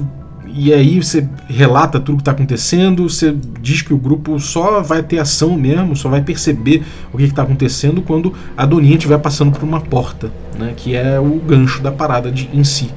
e 0.55 0.71
aí 0.71 1.01
você 1.01 1.27
relata 1.47 1.99
tudo 1.99 2.17
que 2.17 2.21
está 2.21 2.31
acontecendo, 2.31 3.09
você 3.09 3.35
diz 3.59 3.81
que 3.81 3.93
o 3.93 3.97
grupo 3.97 4.39
só 4.39 4.81
vai 4.81 5.01
ter 5.01 5.17
ação 5.17 5.57
mesmo, 5.57 5.95
só 5.95 6.09
vai 6.09 6.21
perceber 6.21 6.83
o 7.11 7.17
que 7.17 7.23
está 7.23 7.41
acontecendo 7.41 8.01
quando 8.01 8.33
a 8.55 8.65
Doninha 8.65 8.95
estiver 8.95 9.17
passando 9.17 9.51
por 9.51 9.63
uma 9.63 9.81
porta, 9.81 10.31
né, 10.59 10.73
que 10.75 10.95
é 10.95 11.19
o 11.19 11.39
gancho 11.39 11.81
da 11.81 11.91
parada 11.91 12.31
de, 12.31 12.49
em 12.53 12.63
si. 12.63 12.89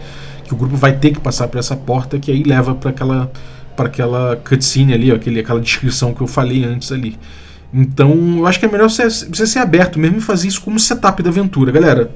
Que 0.44 0.52
o 0.52 0.56
grupo 0.56 0.76
vai 0.76 0.92
ter 0.96 1.12
que 1.12 1.20
passar 1.20 1.48
por 1.48 1.58
essa 1.58 1.74
porta, 1.74 2.18
que 2.18 2.30
aí 2.30 2.42
leva 2.42 2.74
para 2.74 2.90
aquela, 2.90 3.32
aquela 3.76 4.36
cutscene 4.36 4.92
ali, 4.92 5.10
ó, 5.10 5.16
aquele, 5.16 5.40
aquela 5.40 5.60
descrição 5.60 6.12
que 6.12 6.20
eu 6.20 6.26
falei 6.26 6.64
antes 6.64 6.92
ali. 6.92 7.16
Então 7.76 8.38
eu 8.38 8.46
acho 8.46 8.58
que 8.58 8.64
é 8.64 8.70
melhor 8.70 8.88
você, 8.88 9.06
você 9.06 9.46
ser 9.46 9.58
aberto 9.58 9.98
mesmo 9.98 10.16
e 10.16 10.20
fazer 10.22 10.48
isso 10.48 10.62
como 10.62 10.80
setup 10.80 11.22
da 11.22 11.28
aventura. 11.28 11.70
Galera, 11.70 12.10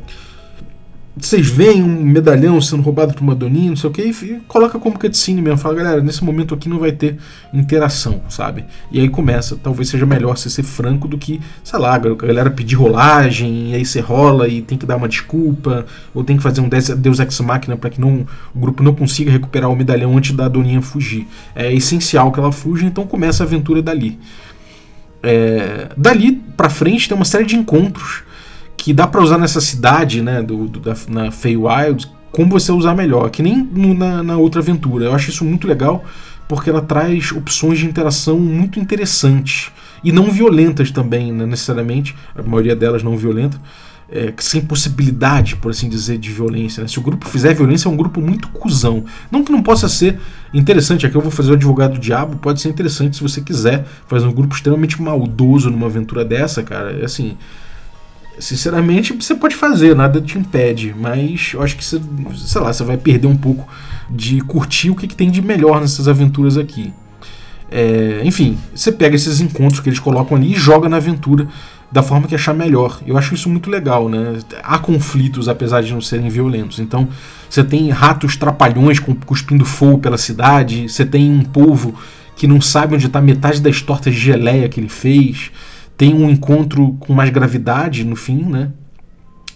vocês 1.14 1.48
veem 1.48 1.82
um 1.82 2.02
medalhão 2.02 2.58
sendo 2.62 2.82
roubado 2.82 3.12
por 3.12 3.22
uma 3.22 3.34
doninha, 3.34 3.68
não 3.68 3.76
sei 3.76 3.90
o 3.90 3.92
que, 3.92 4.02
e 4.02 4.40
coloca 4.48 4.78
como 4.78 4.98
cutscene 4.98 5.42
mesmo. 5.42 5.58
Fala, 5.58 5.74
galera, 5.74 6.00
nesse 6.00 6.24
momento 6.24 6.54
aqui 6.54 6.66
não 6.66 6.78
vai 6.78 6.92
ter 6.92 7.18
interação, 7.52 8.22
sabe? 8.30 8.64
E 8.90 8.98
aí 8.98 9.08
começa. 9.08 9.54
Talvez 9.62 9.90
seja 9.90 10.06
melhor 10.06 10.38
você 10.38 10.48
ser 10.48 10.62
franco 10.62 11.06
do 11.06 11.18
que, 11.18 11.38
sei 11.62 11.78
lá, 11.78 11.94
a 11.94 11.98
galera 11.98 12.50
pedir 12.50 12.76
rolagem, 12.76 13.72
e 13.72 13.74
aí 13.74 13.84
você 13.84 14.00
rola 14.00 14.48
e 14.48 14.62
tem 14.62 14.78
que 14.78 14.86
dar 14.86 14.96
uma 14.96 15.08
desculpa, 15.08 15.84
ou 16.14 16.24
tem 16.24 16.38
que 16.38 16.42
fazer 16.42 16.62
um 16.62 16.68
Deus 16.68 17.18
Ex 17.18 17.40
Machina 17.40 17.76
para 17.76 17.90
que 17.90 18.00
não, 18.00 18.26
o 18.54 18.58
grupo 18.58 18.82
não 18.82 18.94
consiga 18.94 19.30
recuperar 19.30 19.68
o 19.68 19.76
medalhão 19.76 20.16
antes 20.16 20.34
da 20.34 20.48
doninha 20.48 20.80
fugir. 20.80 21.26
É 21.54 21.70
essencial 21.70 22.32
que 22.32 22.40
ela 22.40 22.52
fuja, 22.52 22.86
então 22.86 23.06
começa 23.06 23.42
a 23.42 23.46
aventura 23.46 23.82
dali. 23.82 24.18
É, 25.22 25.88
dali 25.96 26.32
para 26.56 26.70
frente 26.70 27.08
tem 27.08 27.16
uma 27.16 27.24
série 27.24 27.44
de 27.44 27.56
encontros 27.56 28.22
que 28.76 28.92
dá 28.92 29.06
para 29.06 29.22
usar 29.22 29.38
nessa 29.38 29.60
cidade, 29.60 30.22
né, 30.22 30.42
do, 30.42 30.66
do 30.66 30.80
da, 30.80 30.96
na 31.08 31.30
Feywild, 31.30 32.10
como 32.32 32.50
você 32.50 32.72
usar 32.72 32.94
melhor, 32.94 33.30
que 33.30 33.42
nem 33.42 33.56
no, 33.56 33.92
na, 33.92 34.22
na 34.22 34.36
outra 34.36 34.60
aventura. 34.60 35.04
Eu 35.04 35.14
acho 35.14 35.30
isso 35.30 35.44
muito 35.44 35.66
legal 35.66 36.04
porque 36.48 36.70
ela 36.70 36.80
traz 36.80 37.30
opções 37.30 37.78
de 37.78 37.86
interação 37.86 38.40
muito 38.40 38.80
interessantes 38.80 39.70
e 40.02 40.10
não 40.10 40.30
violentas 40.30 40.90
também, 40.90 41.30
né, 41.32 41.46
necessariamente, 41.46 42.16
a 42.34 42.42
maioria 42.42 42.74
delas 42.74 43.02
não 43.02 43.16
violenta, 43.16 43.60
é, 44.12 44.32
sem 44.38 44.60
possibilidade, 44.60 45.56
por 45.56 45.70
assim 45.70 45.88
dizer, 45.88 46.18
de 46.18 46.30
violência. 46.30 46.82
Né? 46.82 46.88
Se 46.88 46.98
o 46.98 47.02
grupo 47.02 47.28
fizer 47.28 47.54
violência, 47.54 47.88
é 47.88 47.90
um 47.90 47.96
grupo 47.96 48.20
muito 48.20 48.48
cuzão. 48.48 49.04
Não 49.30 49.44
que 49.44 49.52
não 49.52 49.62
possa 49.62 49.88
ser 49.88 50.18
interessante, 50.52 51.06
aqui 51.06 51.16
eu 51.16 51.20
vou 51.20 51.30
fazer 51.30 51.52
o 51.52 51.54
advogado 51.54 51.94
do 51.94 52.00
diabo, 52.00 52.36
pode 52.36 52.60
ser 52.60 52.68
interessante 52.68 53.16
se 53.16 53.22
você 53.22 53.40
quiser 53.40 53.86
fazer 54.06 54.26
um 54.26 54.32
grupo 54.32 54.54
extremamente 54.54 55.00
maldoso 55.00 55.70
numa 55.70 55.86
aventura 55.86 56.24
dessa, 56.24 56.62
cara. 56.62 57.04
Assim, 57.04 57.36
Sinceramente, 58.40 59.12
você 59.12 59.34
pode 59.34 59.54
fazer, 59.54 59.94
nada 59.94 60.18
te 60.18 60.38
impede, 60.38 60.94
mas 60.98 61.50
eu 61.52 61.62
acho 61.62 61.76
que 61.76 61.84
você, 61.84 62.00
sei 62.34 62.60
lá, 62.60 62.72
você 62.72 62.82
vai 62.82 62.96
perder 62.96 63.26
um 63.26 63.36
pouco 63.36 63.68
de 64.08 64.40
curtir 64.40 64.88
o 64.88 64.94
que, 64.94 65.06
que 65.06 65.14
tem 65.14 65.30
de 65.30 65.42
melhor 65.42 65.78
nessas 65.78 66.08
aventuras 66.08 66.56
aqui. 66.56 66.90
É, 67.70 68.22
enfim, 68.24 68.58
você 68.74 68.90
pega 68.90 69.14
esses 69.14 69.40
encontros 69.40 69.80
que 69.80 69.90
eles 69.90 69.98
colocam 69.98 70.38
ali 70.38 70.54
e 70.54 70.56
joga 70.56 70.88
na 70.88 70.96
aventura 70.96 71.46
da 71.90 72.02
forma 72.02 72.28
que 72.28 72.34
achar 72.34 72.54
melhor. 72.54 73.00
Eu 73.06 73.18
acho 73.18 73.34
isso 73.34 73.48
muito 73.48 73.68
legal, 73.68 74.08
né? 74.08 74.38
Há 74.62 74.78
conflitos, 74.78 75.48
apesar 75.48 75.82
de 75.82 75.92
não 75.92 76.00
serem 76.00 76.28
violentos. 76.28 76.78
Então, 76.78 77.08
você 77.48 77.64
tem 77.64 77.90
ratos 77.90 78.36
trapalhões 78.36 78.98
cuspindo 78.98 79.64
fogo 79.64 79.98
pela 79.98 80.18
cidade, 80.18 80.88
você 80.88 81.04
tem 81.04 81.30
um 81.30 81.42
povo 81.42 81.94
que 82.36 82.46
não 82.46 82.60
sabe 82.60 82.94
onde 82.94 83.06
está 83.06 83.20
metade 83.20 83.60
das 83.60 83.82
tortas 83.82 84.14
de 84.14 84.20
geleia 84.20 84.68
que 84.68 84.80
ele 84.80 84.88
fez 84.88 85.50
tem 86.00 86.14
um 86.14 86.30
encontro 86.30 86.96
com 86.98 87.12
mais 87.12 87.28
gravidade 87.28 88.04
no 88.04 88.16
fim, 88.16 88.42
né? 88.42 88.70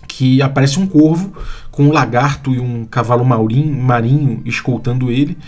Que 0.07 0.43
aparece 0.43 0.79
um 0.79 0.87
corvo 0.87 1.33
com 1.71 1.85
um 1.85 1.91
lagarto 1.91 2.53
e 2.53 2.61
um 2.61 2.85
cavalo 2.85 3.25
marinho, 3.25 3.75
marinho 3.83 4.43
escoltando 4.45 5.11
ele. 5.11 5.39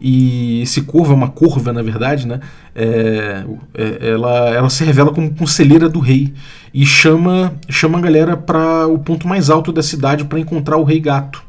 E 0.00 0.62
esse 0.62 0.82
corvo 0.82 1.12
é 1.12 1.14
uma 1.14 1.28
corva, 1.28 1.72
na 1.72 1.82
verdade, 1.82 2.26
né? 2.26 2.40
É, 2.74 3.44
é, 3.74 4.10
ela, 4.10 4.50
ela 4.50 4.70
se 4.70 4.84
revela 4.84 5.12
como 5.12 5.34
conselheira 5.34 5.88
do 5.88 5.98
rei 5.98 6.32
e 6.72 6.86
chama, 6.86 7.54
chama 7.68 7.98
a 7.98 8.00
galera 8.00 8.36
para 8.36 8.86
o 8.86 8.98
ponto 8.98 9.26
mais 9.26 9.50
alto 9.50 9.72
da 9.72 9.82
cidade 9.82 10.24
para 10.24 10.38
encontrar 10.38 10.76
o 10.76 10.84
rei 10.84 11.00
gato, 11.00 11.42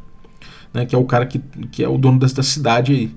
né? 0.74 0.86
Que 0.86 0.96
é 0.96 0.98
o 0.98 1.06
cara 1.06 1.26
que, 1.26 1.40
que 1.72 1.84
é 1.84 1.88
o 1.88 1.98
dono 1.98 2.18
dessa 2.18 2.42
cidade 2.42 2.92
aí. 2.92 3.12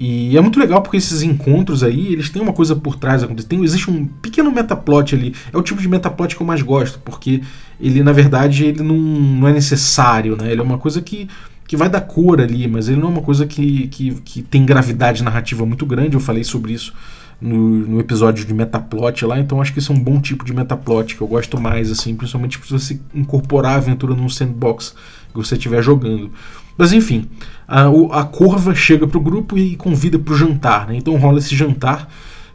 E 0.00 0.36
é 0.36 0.40
muito 0.40 0.60
legal 0.60 0.80
porque 0.80 0.96
esses 0.96 1.22
encontros 1.22 1.82
aí, 1.82 2.12
eles 2.12 2.30
têm 2.30 2.40
uma 2.40 2.52
coisa 2.52 2.76
por 2.76 2.94
trás 2.94 3.24
acontecendo. 3.24 3.64
Existe 3.64 3.90
um 3.90 4.06
pequeno 4.06 4.52
metaplot 4.52 5.12
ali. 5.12 5.34
É 5.52 5.58
o 5.58 5.62
tipo 5.62 5.82
de 5.82 5.88
metaplot 5.88 6.36
que 6.36 6.40
eu 6.40 6.46
mais 6.46 6.62
gosto, 6.62 7.00
porque 7.00 7.42
ele, 7.80 8.00
na 8.04 8.12
verdade, 8.12 8.64
ele 8.64 8.82
não, 8.84 8.96
não 8.96 9.48
é 9.48 9.52
necessário, 9.52 10.36
né? 10.36 10.52
Ele 10.52 10.60
é 10.60 10.62
uma 10.62 10.78
coisa 10.78 11.02
que, 11.02 11.28
que 11.68 11.76
vai 11.76 11.90
dar 11.90 12.00
cor 12.00 12.40
ali, 12.40 12.66
mas 12.66 12.88
ele 12.88 12.98
não 12.98 13.08
é 13.08 13.10
uma 13.10 13.20
coisa 13.20 13.46
que, 13.46 13.88
que, 13.88 14.14
que 14.22 14.42
tem 14.42 14.64
gravidade 14.64 15.22
narrativa 15.22 15.66
muito 15.66 15.84
grande. 15.84 16.14
Eu 16.14 16.20
falei 16.20 16.42
sobre 16.42 16.72
isso 16.72 16.94
no, 17.38 17.58
no 17.86 18.00
episódio 18.00 18.46
de 18.46 18.54
metaplot 18.54 19.26
lá, 19.26 19.38
então 19.38 19.60
acho 19.60 19.74
que 19.74 19.78
isso 19.78 19.92
é 19.92 19.94
um 19.94 20.00
bom 20.00 20.18
tipo 20.18 20.46
de 20.46 20.54
metaplot 20.54 21.14
que 21.14 21.20
eu 21.20 21.26
gosto 21.26 21.60
mais, 21.60 21.90
assim, 21.90 22.16
principalmente 22.16 22.58
se 22.64 22.72
você 22.72 22.98
incorporar 23.14 23.72
a 23.72 23.76
aventura 23.76 24.14
num 24.14 24.30
sandbox 24.30 24.94
que 25.30 25.36
você 25.36 25.56
estiver 25.56 25.82
jogando. 25.82 26.32
Mas 26.78 26.94
enfim, 26.94 27.28
a, 27.66 27.82
a 28.12 28.24
Corva 28.24 28.74
chega 28.74 29.06
pro 29.06 29.20
grupo 29.20 29.58
e 29.58 29.76
convida 29.76 30.18
pro 30.18 30.34
jantar, 30.34 30.88
né? 30.88 30.96
Então 30.96 31.14
rola 31.18 31.38
esse 31.38 31.54
jantar, 31.54 32.08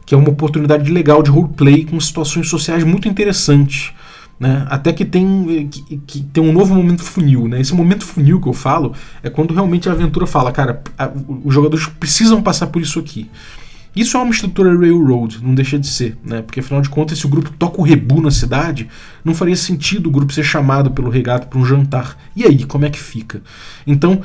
que 0.04 0.12
é 0.12 0.18
uma 0.18 0.30
oportunidade 0.30 0.90
legal 0.90 1.22
de 1.22 1.30
roleplay 1.30 1.84
com 1.84 2.00
situações 2.00 2.48
sociais 2.48 2.82
muito 2.82 3.06
interessantes. 3.06 3.92
Né? 4.38 4.66
Até 4.68 4.92
que 4.92 5.04
tem, 5.04 5.68
que, 5.68 5.96
que, 5.98 6.22
tem 6.22 6.42
um 6.42 6.52
novo 6.52 6.74
momento 6.74 7.02
funil. 7.02 7.46
Né? 7.48 7.60
Esse 7.60 7.74
momento 7.74 8.04
funil 8.04 8.40
que 8.40 8.48
eu 8.48 8.52
falo 8.52 8.92
é 9.22 9.30
quando 9.30 9.54
realmente 9.54 9.88
a 9.88 9.92
aventura 9.92 10.26
fala, 10.26 10.50
cara, 10.52 10.82
a, 10.98 11.10
os 11.44 11.54
jogadores 11.54 11.86
precisam 11.86 12.42
passar 12.42 12.66
por 12.68 12.82
isso 12.82 12.98
aqui. 12.98 13.30
Isso 13.94 14.16
é 14.16 14.20
uma 14.20 14.32
estrutura 14.32 14.76
railroad, 14.76 15.38
não 15.40 15.54
deixa 15.54 15.78
de 15.78 15.86
ser, 15.86 16.18
né? 16.24 16.42
Porque 16.42 16.58
afinal 16.58 16.82
de 16.82 16.88
contas, 16.88 17.16
se 17.16 17.26
o 17.26 17.28
grupo 17.28 17.52
toca 17.56 17.80
o 17.80 17.84
rebu 17.84 18.20
na 18.20 18.30
cidade, 18.30 18.88
não 19.24 19.32
faria 19.34 19.54
sentido 19.54 20.08
o 20.08 20.10
grupo 20.10 20.32
ser 20.32 20.42
chamado 20.42 20.90
pelo 20.90 21.08
regato 21.08 21.46
para 21.46 21.60
um 21.60 21.64
jantar. 21.64 22.18
E 22.34 22.42
aí, 22.42 22.64
como 22.64 22.84
é 22.84 22.90
que 22.90 22.98
fica? 22.98 23.40
Então, 23.86 24.20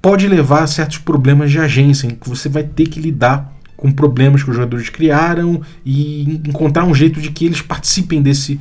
pode 0.00 0.28
levar 0.28 0.62
a 0.62 0.66
certos 0.68 0.98
problemas 0.98 1.50
de 1.50 1.58
agência, 1.58 2.06
em 2.06 2.10
que 2.10 2.28
você 2.28 2.48
vai 2.48 2.62
ter 2.62 2.86
que 2.86 3.00
lidar 3.00 3.52
com 3.76 3.90
problemas 3.90 4.44
que 4.44 4.50
os 4.50 4.54
jogadores 4.54 4.88
criaram 4.88 5.60
e 5.84 6.40
encontrar 6.46 6.84
um 6.84 6.94
jeito 6.94 7.20
de 7.20 7.32
que 7.32 7.44
eles 7.44 7.60
participem 7.60 8.22
desse, 8.22 8.60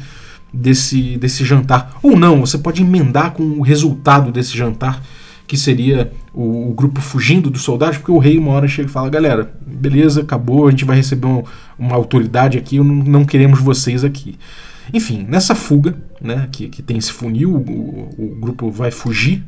desse, 0.53 1.17
desse 1.17 1.45
jantar. 1.45 1.97
Ou 2.03 2.17
não, 2.17 2.41
você 2.41 2.57
pode 2.57 2.81
emendar 2.81 3.31
com 3.31 3.43
o 3.43 3.61
resultado 3.61 4.31
desse 4.31 4.57
jantar, 4.57 5.01
que 5.47 5.57
seria 5.57 6.11
o, 6.33 6.69
o 6.69 6.73
grupo 6.73 7.01
fugindo 7.01 7.49
dos 7.49 7.61
soldados, 7.61 7.97
porque 7.97 8.11
o 8.11 8.17
rei 8.17 8.37
uma 8.37 8.51
hora 8.51 8.67
chega 8.67 8.89
e 8.89 8.91
fala: 8.91 9.09
galera, 9.09 9.53
beleza, 9.65 10.21
acabou, 10.21 10.67
a 10.67 10.71
gente 10.71 10.85
vai 10.85 10.95
receber 10.95 11.27
uma, 11.27 11.43
uma 11.77 11.95
autoridade 11.95 12.57
aqui, 12.57 12.77
não, 12.79 12.85
não 12.85 13.25
queremos 13.25 13.59
vocês 13.59 14.03
aqui. 14.03 14.37
Enfim, 14.93 15.25
nessa 15.27 15.55
fuga, 15.55 15.95
né, 16.19 16.47
que, 16.51 16.67
que 16.67 16.81
tem 16.81 16.97
esse 16.97 17.11
funil, 17.11 17.53
o, 17.53 18.09
o 18.17 18.37
grupo 18.39 18.69
vai 18.69 18.91
fugir 18.91 19.43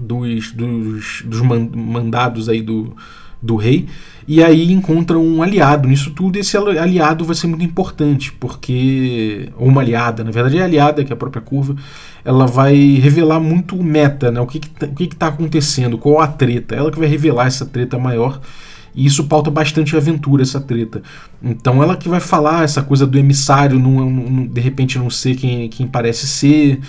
dos, 0.00 0.52
dos, 0.52 1.22
dos 1.24 1.40
mandados 1.40 2.48
aí 2.48 2.62
do, 2.62 2.96
do 3.44 3.56
rei, 3.56 3.86
e 4.26 4.42
aí 4.42 4.72
encontra 4.72 5.18
um 5.18 5.42
aliado 5.42 5.86
nisso 5.86 6.10
tudo, 6.10 6.36
e 6.36 6.40
esse 6.40 6.56
aliado 6.56 7.24
vai 7.24 7.34
ser 7.34 7.46
muito 7.46 7.64
importante, 7.64 8.32
porque. 8.32 9.50
Ou 9.56 9.68
uma 9.68 9.82
aliada, 9.82 10.24
na 10.24 10.30
verdade 10.30 10.58
é 10.58 10.62
aliada, 10.62 11.04
que 11.04 11.12
é 11.12 11.14
a 11.14 11.16
própria 11.16 11.42
curva, 11.42 11.76
ela 12.24 12.46
vai 12.46 12.74
revelar 12.94 13.38
muito 13.38 13.76
o 13.76 13.84
meta, 13.84 14.30
né? 14.30 14.40
O 14.40 14.46
que, 14.46 14.60
tá, 14.60 14.86
o 14.86 14.94
que, 14.94 15.08
que 15.08 15.16
tá 15.16 15.26
acontecendo, 15.28 15.98
qual 15.98 16.20
a 16.20 16.26
treta. 16.26 16.74
Ela 16.74 16.90
que 16.90 16.98
vai 16.98 17.08
revelar 17.08 17.46
essa 17.46 17.66
treta 17.66 17.98
maior. 17.98 18.40
E 18.94 19.04
isso 19.04 19.24
pauta 19.24 19.50
bastante 19.50 19.94
a 19.94 19.98
aventura, 19.98 20.42
essa 20.42 20.60
treta. 20.60 21.02
Então 21.42 21.82
ela 21.82 21.96
que 21.96 22.08
vai 22.08 22.20
falar 22.20 22.64
essa 22.64 22.80
coisa 22.80 23.06
do 23.06 23.18
emissário, 23.18 23.78
não, 23.78 24.08
não, 24.08 24.46
de 24.46 24.60
repente 24.60 24.98
não 24.98 25.10
ser 25.10 25.34
quem, 25.34 25.68
quem 25.68 25.86
parece 25.86 26.26
ser, 26.28 26.80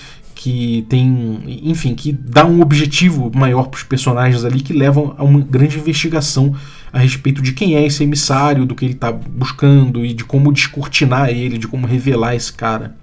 que 0.45 0.85
tem, 0.87 1.39
enfim, 1.63 1.95
que 1.95 2.11
dá 2.11 2.45
um 2.45 2.61
objetivo 2.61 3.31
maior 3.33 3.63
para 3.63 3.79
os 3.79 3.83
personagens 3.83 4.45
ali 4.45 4.61
que 4.61 4.73
levam 4.73 5.15
a 5.17 5.23
uma 5.23 5.39
grande 5.39 5.79
investigação 5.79 6.55
a 6.93 6.99
respeito 6.99 7.41
de 7.41 7.51
quem 7.51 7.75
é 7.75 7.83
esse 7.83 8.03
emissário, 8.03 8.63
do 8.63 8.75
que 8.75 8.85
ele 8.85 8.93
está 8.93 9.11
buscando 9.11 10.05
e 10.05 10.13
de 10.13 10.23
como 10.23 10.53
descortinar 10.53 11.29
ele, 11.29 11.57
de 11.57 11.67
como 11.67 11.87
revelar 11.87 12.35
esse 12.35 12.53
cara 12.53 12.95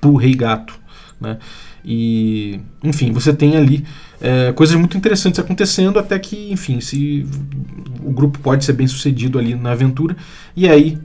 pro 0.00 0.14
Rei 0.14 0.36
Gato, 0.36 0.78
né? 1.20 1.38
E, 1.84 2.60
enfim, 2.80 3.10
você 3.10 3.32
tem 3.32 3.56
ali 3.56 3.84
é, 4.20 4.52
coisas 4.52 4.76
muito 4.76 4.96
interessantes 4.96 5.40
acontecendo 5.40 5.98
até 5.98 6.16
que, 6.16 6.52
enfim, 6.52 6.80
se 6.80 7.26
o 8.04 8.12
grupo 8.12 8.38
pode 8.38 8.64
ser 8.64 8.74
bem 8.74 8.86
sucedido 8.86 9.36
ali 9.36 9.56
na 9.56 9.72
aventura 9.72 10.16
e 10.54 10.68
aí 10.68 10.96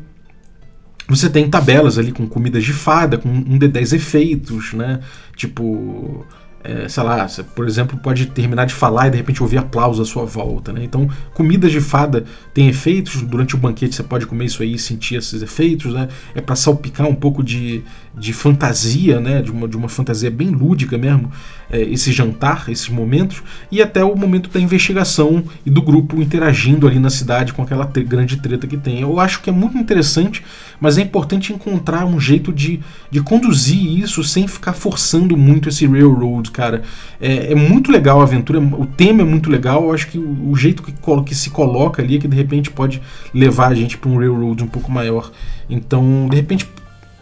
você 1.09 1.27
tem 1.27 1.49
tabelas 1.49 1.97
ali 1.97 2.11
com 2.11 2.27
comidas 2.27 2.63
de 2.63 2.71
fada, 2.71 3.17
com 3.17 3.27
um 3.27 3.57
de 3.57 3.67
10 3.67 3.93
efeitos, 3.93 4.73
né? 4.73 4.99
Tipo, 5.39 6.25
é, 6.61 6.89
sei 6.89 7.03
lá, 7.03 7.25
você, 7.25 7.41
por 7.41 7.65
exemplo, 7.65 7.97
pode 7.97 8.25
terminar 8.25 8.65
de 8.65 8.73
falar 8.73 9.07
e 9.07 9.11
de 9.11 9.17
repente 9.17 9.41
ouvir 9.41 9.57
aplausos 9.57 10.09
à 10.09 10.11
sua 10.11 10.25
volta. 10.25 10.73
Né? 10.73 10.83
Então, 10.83 11.09
comidas 11.33 11.71
de 11.71 11.79
fada 11.79 12.25
tem 12.53 12.67
efeitos, 12.67 13.21
durante 13.21 13.55
o 13.55 13.57
banquete 13.57 13.95
você 13.95 14.03
pode 14.03 14.27
comer 14.27 14.45
isso 14.45 14.61
aí 14.61 14.73
e 14.73 14.77
sentir 14.77 15.15
esses 15.15 15.41
efeitos. 15.41 15.93
Né? 15.93 16.09
É 16.35 16.41
para 16.41 16.57
salpicar 16.57 17.07
um 17.07 17.15
pouco 17.15 17.41
de, 17.41 17.81
de 18.13 18.33
fantasia, 18.33 19.21
né? 19.21 19.41
de, 19.41 19.51
uma, 19.51 19.69
de 19.69 19.77
uma 19.77 19.87
fantasia 19.87 20.29
bem 20.29 20.49
lúdica 20.49 20.97
mesmo, 20.97 21.31
é, 21.71 21.81
esse 21.81 22.11
jantar, 22.11 22.65
esses 22.69 22.89
momentos, 22.89 23.43
e 23.71 23.81
até 23.81 24.03
o 24.03 24.15
momento 24.15 24.49
da 24.49 24.59
investigação 24.59 25.43
e 25.65 25.69
do 25.69 25.81
grupo 25.81 26.21
interagindo 26.21 26.87
ali 26.87 26.99
na 26.99 27.09
cidade 27.09 27.53
com 27.53 27.61
aquela 27.61 27.85
grande 27.85 28.37
treta 28.37 28.67
que 28.67 28.77
tem. 28.77 29.01
Eu 29.01 29.19
acho 29.19 29.41
que 29.41 29.49
é 29.49 29.53
muito 29.53 29.77
interessante, 29.77 30.43
mas 30.79 30.97
é 30.97 31.01
importante 31.01 31.53
encontrar 31.53 32.05
um 32.05 32.19
jeito 32.19 32.51
de, 32.51 32.79
de 33.11 33.21
conduzir 33.21 33.99
isso 33.99 34.23
sem 34.23 34.47
ficar 34.47 34.73
forçando 34.73 35.37
muito 35.37 35.69
esse 35.69 35.85
railroad, 35.85 36.51
cara. 36.51 36.81
É, 37.21 37.51
é 37.51 37.55
muito 37.55 37.91
legal 37.91 38.19
a 38.19 38.23
aventura, 38.23 38.59
o 38.59 38.85
tema 38.85 39.21
é 39.21 39.25
muito 39.25 39.49
legal, 39.49 39.83
eu 39.83 39.93
acho 39.93 40.07
que 40.07 40.17
o, 40.17 40.51
o 40.51 40.55
jeito 40.55 40.81
que, 40.81 40.93
que 41.25 41.35
se 41.35 41.49
coloca 41.49 42.01
ali 42.01 42.15
é 42.15 42.19
que 42.19 42.27
de 42.27 42.35
repente 42.35 42.71
pode 42.71 43.01
levar 43.33 43.67
a 43.67 43.75
gente 43.75 43.97
para 43.97 44.09
um 44.09 44.17
railroad 44.17 44.63
um 44.63 44.67
pouco 44.67 44.91
maior. 44.91 45.31
Então, 45.69 46.27
de 46.29 46.35
repente, 46.35 46.67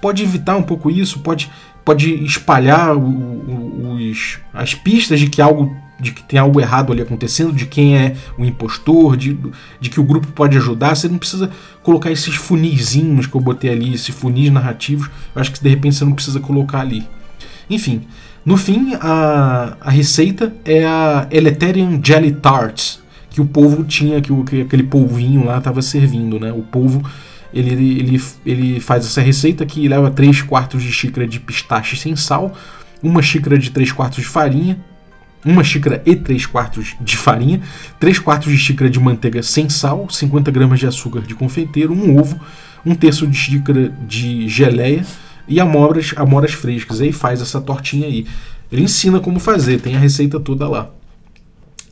pode 0.01 0.23
evitar 0.23 0.55
um 0.55 0.63
pouco 0.63 0.89
isso, 0.89 1.19
pode 1.19 1.49
pode 1.87 2.21
espalhar 2.25 2.97
o, 2.97 2.99
o, 2.99 3.66
as 4.53 4.73
pistas 4.73 5.19
de 5.19 5.29
que 5.29 5.41
algo 5.41 5.75
de 5.99 6.11
que 6.11 6.23
tem 6.23 6.39
algo 6.39 6.61
errado 6.61 6.93
ali 6.93 7.01
acontecendo, 7.01 7.51
de 7.51 7.65
quem 7.65 7.97
é 7.97 8.15
o 8.37 8.45
impostor, 8.45 9.17
de, 9.17 9.35
de 9.79 9.89
que 9.89 9.99
o 9.99 10.03
grupo 10.03 10.27
pode 10.27 10.55
ajudar. 10.55 10.95
Você 10.95 11.07
não 11.07 11.17
precisa 11.17 11.49
colocar 11.81 12.11
esses 12.11 12.35
funizinhos 12.35 13.25
que 13.25 13.35
eu 13.35 13.41
botei 13.41 13.71
ali, 13.71 13.95
esses 13.95 14.13
funis 14.13 14.51
narrativos. 14.51 15.09
Eu 15.33 15.41
acho 15.41 15.51
que 15.51 15.61
de 15.61 15.69
repente 15.69 15.95
você 15.95 16.05
não 16.05 16.13
precisa 16.13 16.39
colocar 16.39 16.81
ali. 16.81 17.07
Enfim, 17.67 18.03
no 18.45 18.55
fim, 18.55 18.93
a, 19.01 19.75
a 19.81 19.89
receita 19.89 20.53
é 20.63 20.85
a 20.85 21.27
Eletherian 21.31 21.99
Jelly 22.01 22.31
Tarts, 22.33 23.01
que 23.29 23.41
o 23.41 23.45
povo 23.45 23.83
tinha, 23.83 24.21
que, 24.21 24.31
o, 24.31 24.43
que 24.43 24.61
aquele 24.61 24.83
polvinho 24.83 25.45
lá 25.45 25.57
estava 25.57 25.81
servindo, 25.81 26.39
né? 26.39 26.51
O 26.51 26.61
povo 26.61 27.03
ele, 27.53 27.71
ele, 27.99 28.23
ele 28.45 28.79
faz 28.79 29.05
essa 29.05 29.21
receita 29.21 29.65
que 29.65 29.87
leva 29.87 30.11
3 30.11 30.43
quartos 30.43 30.83
de 30.83 30.91
xícara 30.91 31.27
de 31.27 31.39
pistache 31.39 31.97
sem 31.97 32.15
sal, 32.15 32.53
uma 33.01 33.21
xícara 33.21 33.57
de 33.57 33.69
3 33.71 33.91
quartos 33.91 34.19
de 34.19 34.27
farinha, 34.27 34.77
uma 35.45 35.63
xícara 35.63 36.01
e 36.05 36.15
3 36.15 36.45
quartos 36.45 36.95
de 36.99 37.15
farinha, 37.15 37.61
3 37.99 38.19
quartos 38.19 38.51
de 38.51 38.57
xícara 38.57 38.89
de 38.89 38.99
manteiga 38.99 39.41
sem 39.41 39.69
sal, 39.69 40.09
50 40.09 40.51
gramas 40.51 40.79
de 40.79 40.87
açúcar 40.87 41.21
de 41.21 41.35
confeiteiro, 41.35 41.93
um 41.93 42.19
ovo, 42.19 42.39
um 42.85 42.95
terço 42.95 43.27
de 43.27 43.37
xícara 43.37 43.89
de 44.07 44.47
geleia. 44.47 45.05
E 45.49 45.61
amoras, 45.61 46.13
amoras 46.17 46.51
frescas. 46.51 46.99
Aí 46.99 47.13
faz 47.13 47.41
essa 47.41 47.61
tortinha 47.61 48.05
aí. 48.05 48.27
Ele 48.69 48.83
ensina 48.83 49.17
como 49.21 49.39
fazer, 49.39 49.79
tem 49.79 49.95
a 49.95 49.99
receita 49.99 50.41
toda 50.41 50.67
lá. 50.67 50.89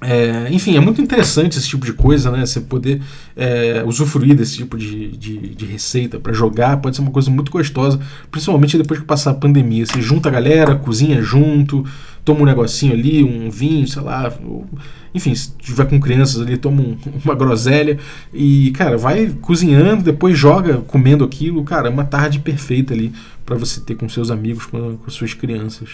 É, 0.02 0.48
enfim, 0.52 0.76
é 0.76 0.80
muito 0.80 1.02
interessante 1.02 1.58
esse 1.58 1.70
tipo 1.70 1.86
de 1.86 1.94
coisa, 1.94 2.30
né? 2.30 2.46
Você 2.46 2.60
poder 2.60 3.02
é, 3.36 3.82
usufruir 3.86 4.36
desse 4.36 4.58
tipo 4.58 4.78
de, 4.78 5.16
de, 5.16 5.38
de 5.56 5.66
receita 5.66 6.20
para 6.20 6.34
jogar 6.34 6.78
pode 6.78 6.98
ser 6.98 7.02
uma 7.02 7.12
coisa 7.12 7.32
muito 7.32 7.52
gostosa, 7.52 8.00
principalmente 8.30 8.78
depois 8.78 9.00
que 9.00 9.06
passar 9.06 9.32
a 9.32 9.36
pandemia. 9.36 9.86
Você 9.86 10.02
junta 10.02 10.28
a 10.28 10.32
galera, 10.32 10.76
cozinha 10.76 11.22
junto, 11.22 11.86
toma 12.26 12.42
um 12.42 12.46
negocinho 12.46 12.94
ali, 12.94 13.24
um 13.24 13.50
vinho, 13.50 13.88
sei 13.88 14.02
lá. 14.02 14.34
Ou, 14.44 14.68
enfim, 15.14 15.34
se 15.34 15.54
tiver 15.58 15.86
com 15.86 15.98
crianças 15.98 16.42
ali, 16.42 16.58
toma 16.58 16.82
um, 16.82 16.98
uma 17.24 17.34
groselha 17.34 17.98
e, 18.34 18.72
cara, 18.72 18.98
vai 18.98 19.34
cozinhando, 19.42 20.04
depois 20.04 20.38
joga 20.38 20.80
comendo 20.80 21.24
aquilo. 21.24 21.64
Cara, 21.64 21.88
é 21.88 21.92
uma 21.92 22.04
tarde 22.04 22.40
perfeita 22.40 22.94
ali 22.94 23.14
para 23.46 23.56
você 23.56 23.80
ter 23.80 23.96
com 23.96 24.10
seus 24.10 24.30
amigos, 24.30 24.66
com, 24.66 24.98
com 24.98 25.10
suas 25.10 25.34
crianças. 25.34 25.92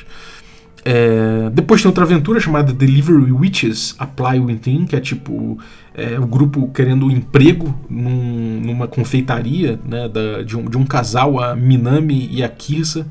É, 0.84 1.50
depois 1.52 1.82
tem 1.82 1.90
outra 1.90 2.04
aventura 2.04 2.40
chamada 2.40 2.74
Delivery 2.74 3.32
Witches 3.32 3.96
Apply 4.00 4.40
Within, 4.40 4.86
que 4.86 4.96
é 4.96 5.00
tipo 5.00 5.60
é, 5.94 6.20
o 6.20 6.26
grupo 6.26 6.70
querendo 6.74 7.06
um 7.06 7.12
emprego 7.12 7.78
num, 7.90 8.62
numa 8.64 8.88
confeitaria 8.88 9.80
né, 9.86 10.10
da, 10.10 10.42
de, 10.42 10.58
um, 10.58 10.66
de 10.66 10.78
um 10.78 10.86
casal, 10.86 11.40
a 11.40 11.56
Minami 11.56 12.28
e 12.32 12.44
a 12.44 12.50
Kirsa, 12.50 13.06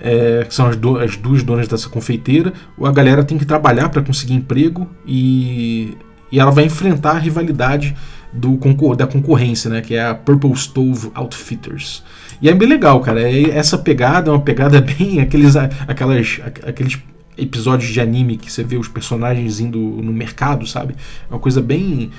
é, 0.00 0.44
que 0.48 0.54
são 0.54 0.66
as, 0.66 0.76
do, 0.76 0.98
as, 0.98 1.16
duas 1.16 1.44
donas 1.44 1.68
dessa 1.68 1.88
confeiteira. 1.88 2.52
A 2.82 2.90
galera 2.90 3.22
tem 3.22 3.38
que 3.38 3.44
trabalhar 3.44 3.88
para 3.88 4.02
conseguir 4.02 4.34
emprego 4.34 4.88
e, 5.06 5.96
e 6.32 6.40
ela 6.40 6.50
vai 6.50 6.64
enfrentar 6.64 7.12
a 7.12 7.18
rivalidade 7.18 7.94
do, 8.32 8.58
da 8.96 9.06
concorrência, 9.06 9.70
né, 9.70 9.80
que 9.80 9.94
é 9.94 10.06
a 10.06 10.14
Purple 10.14 10.54
Stove 10.56 11.10
Outfitters. 11.14 12.02
E 12.40 12.48
é 12.48 12.54
bem 12.54 12.68
legal, 12.68 13.00
cara. 13.00 13.20
É, 13.20 13.50
essa 13.50 13.76
pegada 13.76 14.30
é 14.30 14.32
uma 14.32 14.40
pegada 14.40 14.80
bem 14.82 15.20
aqueles, 15.20 15.56
aquelas, 15.56 16.40
aqueles 16.66 16.98
episódios 17.36 17.90
de 17.90 18.00
anime 18.00 18.36
que 18.36 18.50
você 18.50 18.62
vê 18.62 18.76
os 18.76 18.88
personagens 18.88 19.60
indo 19.60 19.78
no 19.78 20.12
mercado, 20.12 20.66
sabe? 20.66 20.94
É 21.30 21.34
uma 21.34 21.40
coisa 21.40 21.60
bem 21.60 22.10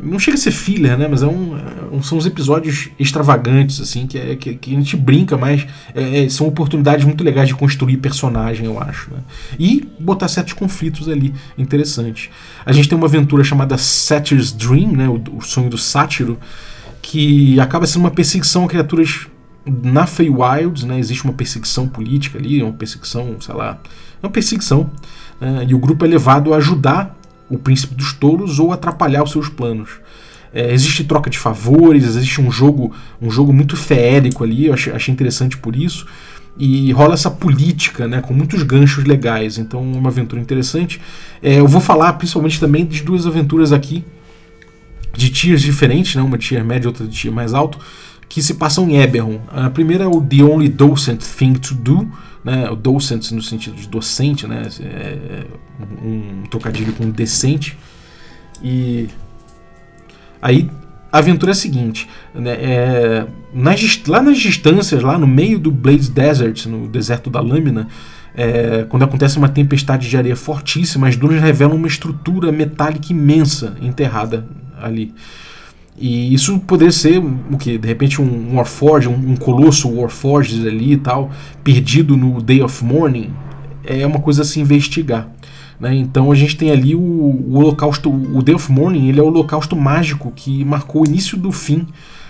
não 0.00 0.18
chega 0.18 0.36
a 0.36 0.40
ser 0.40 0.50
filler, 0.50 0.96
né? 0.98 1.08
Mas 1.08 1.22
é 1.22 1.26
um, 1.26 1.56
é 1.56 2.02
são 2.02 2.18
uns 2.18 2.26
episódios 2.26 2.90
extravagantes, 2.98 3.80
assim, 3.80 4.06
que, 4.06 4.18
é, 4.18 4.36
que, 4.36 4.54
que 4.54 4.72
a 4.72 4.78
gente 4.78 4.96
brinca, 4.96 5.36
mas 5.36 5.66
é, 5.94 6.24
é, 6.24 6.28
são 6.28 6.46
oportunidades 6.46 7.04
muito 7.04 7.24
legais 7.24 7.48
de 7.48 7.54
construir 7.54 7.96
personagem, 7.96 8.66
eu 8.66 8.80
acho. 8.80 9.10
Né? 9.10 9.20
E 9.58 9.88
botar 9.98 10.28
certos 10.28 10.52
conflitos 10.52 11.08
ali 11.08 11.32
interessantes. 11.56 12.28
A 12.64 12.72
gente 12.72 12.88
tem 12.88 12.96
uma 12.96 13.06
aventura 13.06 13.42
chamada 13.42 13.78
Satyr's 13.78 14.52
Dream, 14.52 14.92
né? 14.92 15.08
O, 15.08 15.38
o 15.38 15.42
sonho 15.42 15.70
do 15.70 15.78
sátiro, 15.78 16.38
que 17.00 17.58
acaba 17.58 17.86
sendo 17.86 18.02
uma 18.02 18.10
perseguição 18.10 18.64
a 18.64 18.68
criaturas 18.68 19.26
na 19.66 20.06
Feywilds, 20.06 20.84
né, 20.84 20.98
existe 20.98 21.24
uma 21.24 21.32
perseguição 21.32 21.88
política 21.88 22.38
ali, 22.38 22.62
uma 22.62 22.72
perseguição, 22.72 23.36
sei 23.40 23.54
lá, 23.54 23.78
uma 24.22 24.30
perseguição, 24.30 24.90
né, 25.40 25.66
e 25.68 25.74
o 25.74 25.78
grupo 25.78 26.04
é 26.04 26.08
levado 26.08 26.54
a 26.54 26.58
ajudar 26.58 27.18
o 27.50 27.58
príncipe 27.58 27.94
dos 27.94 28.12
touros 28.12 28.58
ou 28.58 28.72
atrapalhar 28.72 29.22
os 29.22 29.30
seus 29.30 29.48
planos. 29.48 29.90
É, 30.52 30.72
existe 30.72 31.04
troca 31.04 31.28
de 31.28 31.38
favores, 31.38 32.04
existe 32.04 32.40
um 32.40 32.50
jogo, 32.50 32.94
um 33.20 33.30
jogo 33.30 33.52
muito 33.52 33.76
feérico 33.76 34.42
ali, 34.42 34.66
eu 34.66 34.74
achei, 34.74 34.92
achei 34.92 35.12
interessante 35.12 35.56
por 35.56 35.76
isso. 35.76 36.06
E 36.58 36.90
rola 36.92 37.12
essa 37.12 37.30
política, 37.30 38.08
né, 38.08 38.22
com 38.22 38.32
muitos 38.32 38.62
ganchos 38.62 39.04
legais. 39.04 39.58
Então, 39.58 39.82
uma 39.82 40.08
aventura 40.08 40.40
interessante. 40.40 40.98
É, 41.42 41.60
eu 41.60 41.68
vou 41.68 41.82
falar 41.82 42.14
principalmente 42.14 42.58
também 42.58 42.86
de 42.86 43.02
duas 43.02 43.26
aventuras 43.26 43.70
aqui, 43.70 44.02
de 45.12 45.28
tiers 45.28 45.60
diferentes, 45.60 46.14
né, 46.14 46.22
uma 46.22 46.38
tier 46.38 46.64
média, 46.64 46.88
outra 46.88 47.06
de 47.06 47.14
tier 47.14 47.32
mais 47.32 47.52
alto 47.52 47.78
que 48.28 48.42
se 48.42 48.54
passam 48.54 48.88
em 48.88 48.98
Eberron. 48.98 49.40
A 49.48 49.70
primeira 49.70 50.04
é 50.04 50.06
o 50.06 50.20
The 50.20 50.42
Only 50.42 50.68
Docent 50.68 51.20
Thing 51.20 51.54
to 51.54 51.74
Do, 51.74 52.10
né, 52.44 52.70
o 52.70 52.76
docent 52.76 53.32
no 53.32 53.42
sentido 53.42 53.76
de 53.76 53.88
docente, 53.88 54.46
né, 54.46 54.62
é 54.80 55.44
um 56.04 56.44
trocadilho 56.48 56.92
com 56.92 57.10
decente. 57.10 57.76
E 58.62 59.08
aí 60.40 60.70
a 61.10 61.18
aventura 61.18 61.50
é 61.50 61.54
a 61.54 61.56
seguinte: 61.56 62.08
né, 62.34 62.52
é, 62.52 63.26
nas, 63.52 64.00
lá 64.06 64.22
nas 64.22 64.38
distâncias, 64.38 65.02
lá 65.02 65.18
no 65.18 65.26
meio 65.26 65.58
do 65.58 65.70
Blaze 65.70 66.10
Desert, 66.10 66.66
no 66.66 66.88
deserto 66.88 67.30
da 67.30 67.40
lâmina, 67.40 67.88
é, 68.34 68.84
quando 68.88 69.04
acontece 69.04 69.38
uma 69.38 69.48
tempestade 69.48 70.08
de 70.08 70.16
areia 70.16 70.36
fortíssima, 70.36 71.08
as 71.08 71.16
dunas 71.16 71.40
revelam 71.40 71.76
uma 71.76 71.86
estrutura 71.86 72.52
metálica 72.52 73.12
imensa 73.12 73.76
enterrada 73.80 74.46
ali. 74.78 75.14
E 75.98 76.34
isso 76.34 76.58
poderia 76.60 76.92
ser 76.92 77.18
o 77.18 77.56
que? 77.56 77.78
De 77.78 77.88
repente 77.88 78.20
um 78.20 78.56
Warforged, 78.56 79.08
um, 79.08 79.32
um 79.32 79.36
colosso 79.36 79.88
Warforged 79.90 80.66
ali 80.68 80.92
e 80.92 80.96
tal, 80.96 81.30
perdido 81.64 82.16
no 82.16 82.42
Day 82.42 82.62
of 82.62 82.84
Mourning, 82.84 83.32
é 83.84 84.06
uma 84.06 84.20
coisa 84.20 84.42
a 84.42 84.44
se 84.44 84.60
investigar. 84.60 85.28
Né? 85.80 85.94
Então 85.94 86.30
a 86.30 86.34
gente 86.34 86.56
tem 86.56 86.70
ali 86.70 86.94
o, 86.94 87.00
o 87.00 87.54
holocausto, 87.56 88.10
o 88.10 88.42
Day 88.42 88.54
of 88.54 88.70
Mourning, 88.70 89.08
ele 89.08 89.20
é 89.20 89.22
o 89.22 89.26
holocausto 89.26 89.74
mágico 89.74 90.32
que 90.34 90.64
marcou 90.64 91.02
o 91.02 91.06
início 91.06 91.36
do 91.36 91.50
fim 91.50 91.86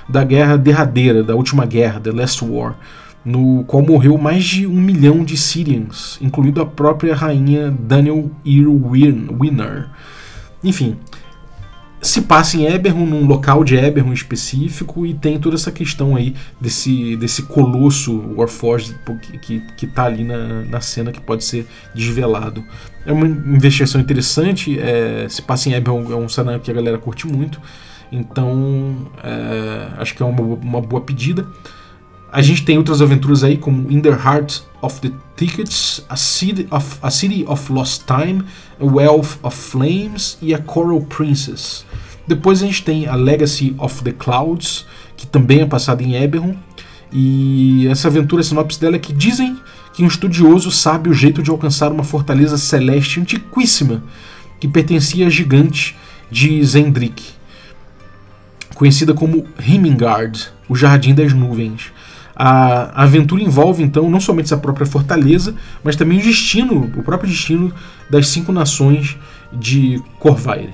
da 0.09 0.23
guerra 0.23 0.57
derradeira, 0.57 1.23
da 1.25 1.35
última 1.35 1.67
guerra, 1.67 1.99
The 1.99 2.13
Last 2.13 2.45
War, 2.45 2.77
no 3.25 3.65
qual 3.65 3.83
morreu 3.83 4.17
mais 4.17 4.45
de 4.45 4.67
um 4.67 4.81
milhão 4.81 5.25
de 5.25 5.37
Syrians, 5.37 6.17
incluindo 6.21 6.61
a 6.61 6.67
própria 6.67 7.15
rainha 7.15 7.75
Daniel 7.77 8.31
Irwin 8.45 9.27
Enfim, 10.63 10.97
se 12.07 12.23
passa 12.23 12.57
em 12.57 12.67
Eberron, 12.67 13.07
num 13.07 13.27
local 13.27 13.65
de 13.65 13.77
Eberron 13.77 14.13
específico, 14.13 15.05
e 15.05 15.15
tem 15.15 15.39
toda 15.39 15.57
essa 15.57 15.73
questão 15.73 16.17
aí 16.17 16.35
desse, 16.61 17.17
desse 17.17 17.43
colosso 17.43 18.35
Warforged 18.37 18.97
que, 19.41 19.61
que, 19.77 19.87
tá 19.87 20.05
ali 20.05 20.25
na, 20.25 20.63
na 20.63 20.81
cena 20.81 21.13
que 21.13 21.21
pode 21.21 21.45
ser 21.45 21.67
desvelado. 21.95 22.65
É 23.05 23.13
uma 23.13 23.27
investigação 23.27 24.01
interessante, 24.01 24.79
é, 24.79 25.27
se 25.29 25.43
passa 25.43 25.69
em 25.69 25.73
Eberron, 25.73 26.13
é 26.13 26.17
um 26.17 26.29
cenário 26.29 26.61
que 26.61 26.71
a 26.71 26.75
galera 26.75 26.99
curte 26.99 27.27
muito, 27.27 27.61
então 28.11 29.11
é, 29.23 30.01
acho 30.01 30.15
que 30.15 30.23
é 30.23 30.27
uma, 30.27 30.41
uma 30.41 30.81
boa 30.81 31.03
pedida. 31.03 31.47
A 32.33 32.43
gente 32.43 32.65
tem 32.65 32.77
outras 32.77 33.01
aventuras 33.01 33.45
aí, 33.45 33.57
como 33.57 33.91
In 33.91 34.01
the 34.01 34.11
Heart 34.11 34.61
of 34.83 35.01
the 35.01 35.11
Tickets, 35.37 36.05
A 36.09 36.17
City 36.17 36.67
of, 36.71 36.99
a 37.03 37.11
City 37.11 37.45
of 37.47 37.73
Lost 37.73 38.03
Time, 38.05 38.43
A 38.81 38.85
Wealth 38.85 39.39
of 39.43 39.57
Flames 39.57 40.37
e 40.43 40.55
A 40.55 40.59
Coral 40.59 41.01
Princess. 41.03 41.87
Depois 42.27 42.63
a 42.63 42.67
gente 42.67 42.83
tem 42.83 43.07
a 43.07 43.15
Legacy 43.15 43.75
of 43.79 44.03
the 44.03 44.13
Clouds, 44.13 44.87
que 45.17 45.27
também 45.27 45.61
é 45.61 45.67
passada 45.67 46.03
em 46.03 46.15
Eberron. 46.15 46.57
E 47.13 47.87
essa 47.89 48.09
aventura, 48.09 48.41
a 48.41 48.45
sinopse 48.45 48.81
dela 48.81 48.97
é 48.97 48.99
que 48.99 49.13
dizem 49.13 49.57
que 49.95 50.03
um 50.03 50.09
estudioso 50.09 50.71
sabe 50.71 51.09
o 51.09 51.15
jeito 51.15 51.43
de 51.43 51.51
alcançar 51.51 51.93
uma 51.93 52.05
fortaleza 52.05 52.59
celeste 52.59 53.21
antiquíssima 53.21 54.03
que 54.61 54.69
pertencia 54.69 55.27
a 55.27 55.31
gigante 55.31 55.97
de 56.31 56.63
Zendrik, 56.65 57.23
conhecida 58.75 59.15
como 59.15 59.47
Himingard, 59.65 60.49
o 60.69 60.75
Jardim 60.75 61.15
das 61.15 61.33
Nuvens. 61.33 61.93
A 62.37 63.03
aventura 63.03 63.43
envolve 63.43 63.83
então 63.83 64.11
não 64.11 64.21
somente 64.21 64.47
essa 64.47 64.59
própria 64.59 64.87
fortaleza, 64.87 65.55
mas 65.83 65.97
também 65.97 66.19
o 66.19 66.23
destino, 66.23 66.93
o 66.95 67.03
próprio 67.03 67.31
destino 67.31 67.73
das 68.11 68.29
cinco 68.29 68.53
nações 68.53 69.17
de 69.53 70.03
Corvair. 70.19 70.69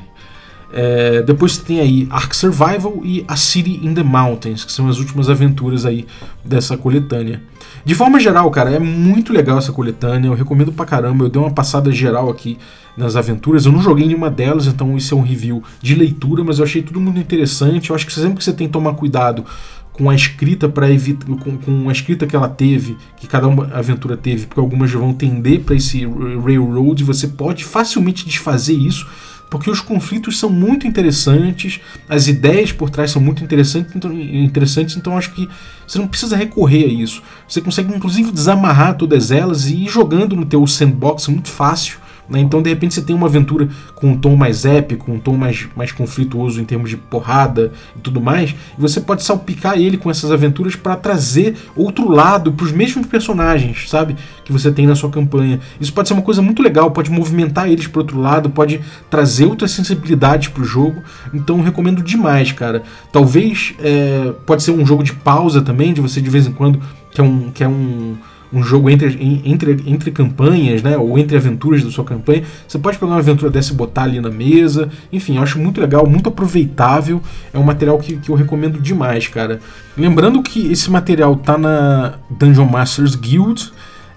É, 0.74 1.20
depois 1.22 1.58
tem 1.58 1.80
aí 1.80 2.08
Ark 2.10 2.34
Survival 2.34 3.02
e 3.04 3.24
A 3.28 3.36
City 3.36 3.78
in 3.86 3.92
the 3.92 4.02
Mountains, 4.02 4.64
que 4.64 4.72
são 4.72 4.88
as 4.88 4.98
últimas 4.98 5.28
aventuras 5.28 5.84
aí 5.84 6.06
dessa 6.42 6.78
coletânea. 6.78 7.42
De 7.84 7.94
forma 7.94 8.18
geral, 8.18 8.50
cara, 8.50 8.70
é 8.70 8.78
muito 8.78 9.32
legal 9.32 9.58
essa 9.58 9.70
coletânea, 9.70 10.28
eu 10.28 10.34
recomendo 10.34 10.72
pra 10.72 10.86
caramba, 10.86 11.24
eu 11.24 11.28
dei 11.28 11.40
uma 11.40 11.50
passada 11.50 11.92
geral 11.92 12.30
aqui 12.30 12.56
nas 12.96 13.16
aventuras, 13.16 13.66
eu 13.66 13.72
não 13.72 13.82
joguei 13.82 14.06
nenhuma 14.06 14.30
delas, 14.30 14.66
então 14.66 14.96
isso 14.96 15.14
é 15.14 15.16
um 15.16 15.22
review 15.22 15.62
de 15.80 15.94
leitura, 15.94 16.42
mas 16.42 16.58
eu 16.58 16.64
achei 16.64 16.80
tudo 16.80 17.00
muito 17.00 17.18
interessante, 17.18 17.90
eu 17.90 17.96
acho 17.96 18.06
que 18.06 18.12
sempre 18.12 18.38
que 18.38 18.44
você 18.44 18.52
tem 18.52 18.66
que 18.66 18.72
tomar 18.72 18.94
cuidado 18.94 19.44
com 19.93 20.09
a 20.09 20.14
escrita 20.14 20.68
para 20.68 20.90
evitar 20.90 21.26
com, 21.26 21.59
com, 21.59 21.88
a 21.88 21.93
escrita 21.93 22.26
que 22.26 22.34
ela 22.34 22.49
teve, 22.49 22.97
que 23.16 23.26
cada 23.26 23.47
aventura 23.76 24.16
teve, 24.16 24.47
porque 24.47 24.61
algumas 24.61 24.90
vão 24.90 25.12
tender 25.12 25.61
para 25.61 25.74
esse 25.74 26.07
railroad, 26.45 27.05
você 27.05 27.28
pode 27.28 27.64
facilmente 27.64 28.24
desfazer 28.24 28.74
isso, 28.74 29.07
porque 29.51 29.70
os 29.70 29.82
conflitos 29.82 30.38
são 30.38 30.49
muito 30.49 30.86
interessantes, 30.86 31.78
as 32.09 32.26
ideias 32.26 32.72
por 32.72 32.88
trás 32.88 33.11
são 33.11 33.20
muito 33.20 33.45
interessantes, 33.45 33.95
então, 33.95 34.11
interessantes, 34.11 34.97
então 34.97 35.18
acho 35.18 35.30
que 35.32 35.47
você 35.86 35.99
não 35.99 36.09
precisa 36.09 36.36
recorrer 36.36 36.84
a 36.84 36.88
isso. 36.88 37.22
Você 37.47 37.61
consegue 37.61 37.95
inclusive 37.95 38.32
desamarrar 38.32 38.97
todas 38.97 39.30
elas 39.30 39.66
e 39.66 39.84
ir 39.84 39.88
jogando 39.88 40.34
no 40.34 40.47
teu 40.47 40.66
sandbox 40.66 41.28
muito 41.28 41.51
fácil 41.51 41.99
né? 42.28 42.40
Então, 42.40 42.62
de 42.62 42.70
repente, 42.70 42.94
você 42.94 43.02
tem 43.02 43.14
uma 43.14 43.26
aventura 43.26 43.68
com 43.94 44.08
um 44.08 44.16
tom 44.16 44.36
mais 44.36 44.64
épico, 44.64 45.10
um 45.10 45.18
tom 45.18 45.36
mais, 45.36 45.68
mais 45.76 45.92
conflituoso 45.92 46.60
em 46.60 46.64
termos 46.64 46.90
de 46.90 46.96
porrada 46.96 47.72
e 47.96 48.00
tudo 48.00 48.20
mais, 48.20 48.50
e 48.50 48.80
você 48.80 49.00
pode 49.00 49.22
salpicar 49.22 49.78
ele 49.78 49.96
com 49.96 50.10
essas 50.10 50.30
aventuras 50.30 50.76
para 50.76 50.96
trazer 50.96 51.56
outro 51.76 52.10
lado 52.10 52.52
para 52.52 52.64
os 52.64 52.72
mesmos 52.72 53.06
personagens, 53.06 53.88
sabe? 53.88 54.16
Que 54.44 54.52
você 54.52 54.70
tem 54.70 54.86
na 54.86 54.94
sua 54.94 55.10
campanha. 55.10 55.60
Isso 55.80 55.92
pode 55.92 56.08
ser 56.08 56.14
uma 56.14 56.22
coisa 56.22 56.40
muito 56.40 56.62
legal, 56.62 56.90
pode 56.90 57.10
movimentar 57.10 57.70
eles 57.70 57.86
para 57.86 58.00
outro 58.00 58.20
lado, 58.20 58.50
pode 58.50 58.80
trazer 59.10 59.44
outras 59.44 59.70
sensibilidades 59.72 60.48
para 60.48 60.62
o 60.62 60.64
jogo. 60.64 61.02
Então, 61.34 61.60
recomendo 61.60 62.02
demais, 62.02 62.52
cara. 62.52 62.82
Talvez 63.12 63.74
é, 63.80 64.32
pode 64.46 64.62
ser 64.62 64.70
um 64.70 64.86
jogo 64.86 65.02
de 65.02 65.12
pausa 65.12 65.60
também, 65.60 65.92
de 65.92 66.00
você 66.00 66.20
de 66.20 66.30
vez 66.30 66.46
em 66.46 66.52
quando, 66.52 66.80
que 67.10 67.20
é 67.20 67.24
um. 67.24 67.50
Que 67.50 67.64
é 67.64 67.68
um 67.68 68.16
um 68.53 68.62
jogo 68.62 68.90
entre, 68.90 69.18
entre, 69.44 69.82
entre 69.86 70.11
campanhas, 70.11 70.82
né, 70.82 70.96
ou 70.96 71.18
entre 71.18 71.36
aventuras 71.36 71.82
da 71.82 71.90
sua 71.90 72.05
campanha, 72.05 72.44
você 72.68 72.78
pode 72.78 72.98
pegar 72.98 73.12
uma 73.12 73.18
aventura 73.18 73.50
dessa 73.50 73.72
e 73.72 73.76
botar 73.76 74.03
ali 74.03 74.20
na 74.20 74.30
mesa. 74.30 74.90
Enfim, 75.12 75.36
eu 75.36 75.42
acho 75.42 75.59
muito 75.59 75.80
legal, 75.80 76.07
muito 76.07 76.28
aproveitável. 76.28 77.20
É 77.53 77.59
um 77.59 77.62
material 77.62 77.98
que, 77.98 78.16
que 78.16 78.30
eu 78.30 78.34
recomendo 78.34 78.80
demais, 78.80 79.26
cara. 79.28 79.61
Lembrando 79.96 80.42
que 80.42 80.70
esse 80.70 80.90
material 80.90 81.36
tá 81.36 81.57
na 81.57 82.14
Dungeon 82.30 82.66
Masters 82.66 83.14
Guild. 83.14 83.72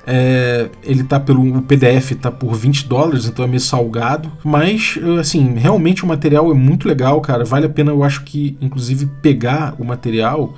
É, 0.07 0.69
ele 0.83 1.03
tá 1.03 1.19
pelo 1.19 1.57
o 1.57 1.61
PDF 1.63 2.11
tá 2.21 2.29
por 2.29 2.53
20 2.53 2.87
dólares, 2.87 3.25
então 3.25 3.43
é 3.43 3.47
meio 3.47 3.59
salgado. 3.59 4.31
Mas, 4.43 4.99
assim, 5.19 5.55
realmente 5.55 6.03
o 6.03 6.07
material 6.07 6.51
é 6.51 6.53
muito 6.53 6.87
legal, 6.87 7.19
cara. 7.21 7.43
Vale 7.43 7.65
a 7.65 7.69
pena, 7.69 7.91
eu 7.91 8.03
acho 8.03 8.23
que, 8.23 8.55
inclusive, 8.61 9.07
pegar 9.21 9.73
o 9.79 9.83
material 9.83 10.53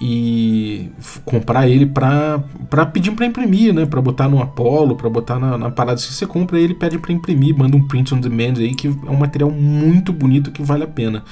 e 0.00 0.90
comprar 1.24 1.68
ele 1.68 1.84
para 1.84 2.40
pedir 2.92 3.10
para 3.12 3.26
imprimir, 3.26 3.74
né? 3.74 3.84
Para 3.84 4.00
botar 4.00 4.28
no 4.28 4.40
Apollo, 4.40 4.94
para 4.94 5.10
botar 5.10 5.38
na, 5.38 5.58
na, 5.58 5.70
parada. 5.70 5.98
Se 5.98 6.12
você 6.12 6.26
compra 6.26 6.58
ele, 6.58 6.74
pede 6.74 6.98
para 6.98 7.12
imprimir, 7.12 7.56
manda 7.56 7.76
um 7.76 7.86
print 7.86 8.14
on 8.14 8.20
demand 8.20 8.54
aí, 8.58 8.74
que 8.74 8.86
é 8.86 9.10
um 9.10 9.16
material 9.16 9.50
muito 9.50 10.12
bonito 10.12 10.52
que 10.52 10.62
vale 10.62 10.84
a 10.84 10.86
pena. 10.86 11.24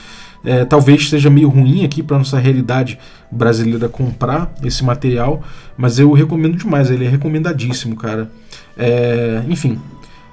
É, 0.45 0.65
talvez 0.65 1.09
seja 1.09 1.31
meio 1.31 1.49
ruim 1.49 1.85
aqui 1.85 2.03
para 2.03 2.19
nossa 2.19 2.39
realidade 2.39 2.99
brasileira 3.31 3.89
comprar 3.89 4.53
esse 4.63 4.85
material, 4.85 5.43
mas 5.77 5.99
eu 5.99 6.13
recomendo 6.13 6.57
demais, 6.57 6.91
ele 6.91 7.05
é 7.05 7.09
recomendadíssimo, 7.09 7.97
cara. 7.97 8.31
É, 8.77 9.43
enfim, 9.49 9.79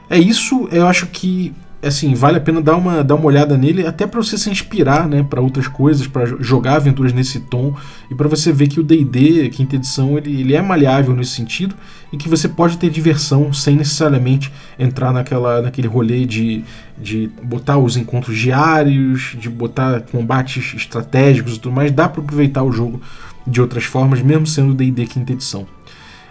é 0.10 0.18
isso. 0.18 0.68
Eu 0.72 0.88
acho 0.88 1.08
que 1.08 1.54
assim, 1.84 2.14
vale 2.14 2.38
a 2.38 2.42
pena 2.42 2.62
dar 2.62 2.78
uma, 2.78 3.04
dar 3.04 3.16
uma 3.16 3.26
olhada 3.26 3.58
nele, 3.58 3.86
até 3.86 4.08
para 4.08 4.22
você 4.22 4.38
se 4.38 4.50
inspirar, 4.50 5.08
né, 5.08 5.24
para 5.28 5.42
outras 5.42 5.68
coisas, 5.68 6.08
para 6.08 6.26
jogar 6.40 6.76
aventuras 6.76 7.14
nesse 7.14 7.40
tom 7.42 7.76
e 8.10 8.16
para 8.16 8.28
você 8.28 8.52
ver 8.52 8.68
que 8.68 8.80
o 8.80 8.84
D&D, 8.84 9.50
quinta 9.50 9.76
edição, 9.76 10.18
ele, 10.18 10.40
ele 10.40 10.54
é 10.54 10.62
maleável 10.62 11.16
nesse 11.16 11.32
sentido 11.32 11.76
e 12.12 12.18
que 12.18 12.30
você 12.30 12.48
pode 12.48 12.78
ter 12.78 12.90
diversão 12.90 13.52
sem 13.52 13.76
necessariamente 13.76 14.52
entrar 14.80 15.12
naquela, 15.12 15.62
naquele 15.62 15.88
rolê 15.88 16.26
de, 16.26 16.64
de 16.98 17.30
botar 17.42 17.78
os 17.78 17.98
encontros 17.98 18.38
diários, 18.38 19.36
de 19.38 19.50
botar 19.50 20.02
combates 20.02 20.74
estratégicos 20.76 21.56
e 21.56 21.60
tudo 21.60 21.76
mais, 21.76 21.92
dá 21.92 22.08
para 22.08 22.22
aproveitar 22.22 22.64
o 22.64 22.72
jogo 22.72 23.02
de 23.46 23.60
outras 23.60 23.84
formas, 23.84 24.22
mesmo 24.22 24.48
sendo 24.48 24.74
D&D 24.74 25.06
quinta 25.06 25.34
edição. 25.34 25.68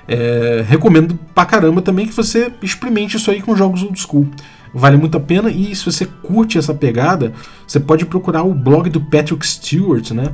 É, 0.08 0.64
recomendo 0.66 1.18
pra 1.34 1.44
caramba 1.44 1.80
também 1.80 2.06
que 2.06 2.12
você 2.12 2.50
experimente 2.60 3.16
isso 3.16 3.30
aí 3.30 3.40
com 3.40 3.54
jogos 3.54 3.82
old 3.82 3.98
school. 4.00 4.28
Vale 4.74 4.96
muito 4.96 5.16
a 5.16 5.20
pena 5.20 5.50
e 5.50 5.74
se 5.74 5.84
você 5.84 6.06
curte 6.06 6.56
essa 6.56 6.72
pegada, 6.72 7.32
você 7.66 7.78
pode 7.78 8.06
procurar 8.06 8.42
o 8.42 8.54
blog 8.54 8.88
do 8.88 9.00
Patrick 9.00 9.46
Stewart, 9.46 10.12
né? 10.12 10.32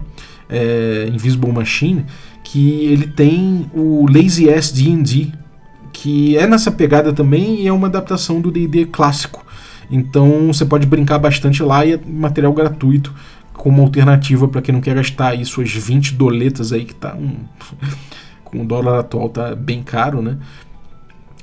É, 0.49 1.11
Invisible 1.13 1.53
Machine, 1.53 2.07
que 2.43 2.85
ele 2.87 3.07
tem 3.09 3.69
o 3.75 4.07
Lazy 4.11 4.49
Ass 4.49 4.71
D&D, 4.71 5.33
que 5.93 6.37
é 6.39 6.47
nessa 6.47 6.71
pegada 6.71 7.13
também 7.13 7.63
e 7.63 7.67
é 7.67 7.73
uma 7.73 7.89
adaptação 7.89 8.41
do 8.41 8.51
D&D 8.51 8.87
clássico. 8.87 9.45
Então 9.91 10.47
você 10.47 10.65
pode 10.65 10.87
brincar 10.87 11.19
bastante 11.19 11.63
lá 11.63 11.85
e 11.85 11.95
é 11.95 12.01
material 12.07 12.53
gratuito 12.53 13.13
como 13.53 13.83
alternativa 13.83 14.47
para 14.47 14.63
quem 14.63 14.73
não 14.73 14.81
quer 14.81 14.95
gastar 14.95 15.31
aí 15.31 15.45
suas 15.45 15.73
20 15.73 16.15
doletas 16.15 16.73
aí 16.73 16.85
que 16.85 16.95
tá 16.95 17.15
um 17.15 17.35
com 18.45 18.63
o 18.63 18.65
dólar 18.65 19.01
atual 19.01 19.29
tá 19.29 19.55
bem 19.55 19.83
caro, 19.83 20.23
né? 20.23 20.39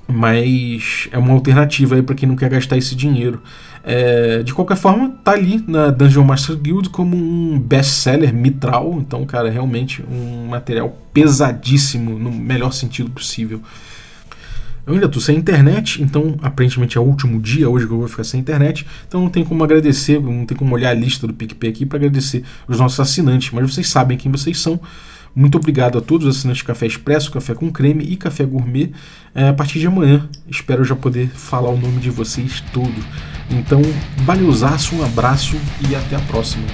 Mas 0.08 1.08
é 1.12 1.18
uma 1.18 1.34
alternativa 1.34 1.96
aí 1.96 2.04
para 2.04 2.16
quem 2.16 2.30
não 2.30 2.36
quer 2.36 2.50
gastar 2.50 2.78
esse 2.78 2.96
dinheiro. 2.96 3.42
É, 3.84 4.42
de 4.44 4.54
qualquer 4.54 4.78
forma, 4.78 5.10
tá 5.24 5.32
ali 5.32 5.64
na 5.68 5.92
Dungeon 5.92 6.24
Master 6.24 6.56
Guild 6.56 6.90
como 6.90 7.16
um 7.16 7.60
best-seller 7.60 8.34
mitral. 8.34 8.98
Então, 9.00 9.26
cara, 9.26 9.50
realmente 9.50 10.04
um 10.10 10.48
material 10.48 10.96
pesadíssimo 11.14 12.18
no 12.18 12.32
melhor 12.32 12.72
sentido 12.72 13.10
possível. 13.10 13.62
Eu 14.88 14.94
ainda 14.94 15.10
tô 15.10 15.20
sem 15.20 15.36
internet, 15.36 16.02
então 16.02 16.38
aparentemente 16.44 16.96
é 16.96 17.02
o 17.02 17.04
último 17.04 17.42
dia 17.42 17.68
hoje 17.68 17.88
que 17.88 17.94
eu 17.94 17.98
vou 17.98 18.08
ficar 18.08 18.24
sem 18.24 18.40
internet. 18.40 18.86
Então 19.08 19.20
não 19.22 19.30
tem 19.30 19.44
como 19.44 19.64
agradecer, 19.64 20.22
não 20.22 20.46
tem 20.46 20.56
como 20.56 20.76
olhar 20.76 20.92
a 20.92 20.94
lista 20.94 21.26
do 21.26 21.34
PicPay 21.34 21.72
aqui 21.72 21.86
para 21.88 21.98
agradecer 21.98 22.44
os 22.68 22.80
nossos 22.80 23.00
assinantes, 23.00 23.52
mas 23.52 23.74
vocês 23.74 23.88
sabem 23.88 24.16
quem 24.16 24.32
vocês 24.32 24.60
são. 24.60 24.80
Muito 25.36 25.58
obrigado 25.58 25.98
a 25.98 26.02
todos 26.02 26.26
os 26.26 26.38
assinantes 26.38 26.60
de 26.60 26.64
Café 26.64 26.88
Expresso, 26.88 27.30
Café 27.30 27.54
com 27.54 27.70
Creme 27.70 28.06
e 28.06 28.16
Café 28.16 28.46
Gourmet. 28.46 28.92
É, 29.34 29.50
a 29.50 29.54
partir 29.54 29.80
de 29.80 29.88
amanhã, 29.88 30.30
espero 30.48 30.86
já 30.86 30.96
poder 30.96 31.28
falar 31.28 31.70
o 31.70 31.78
nome 31.78 32.00
de 32.00 32.10
vocês 32.10 32.62
todos. 32.72 33.04
Então, 33.50 33.82
valeuzaço, 34.20 34.96
um 34.96 35.04
abraço 35.04 35.58
e 35.90 35.94
até 35.94 36.16
a 36.16 36.22
próxima. 36.22 36.66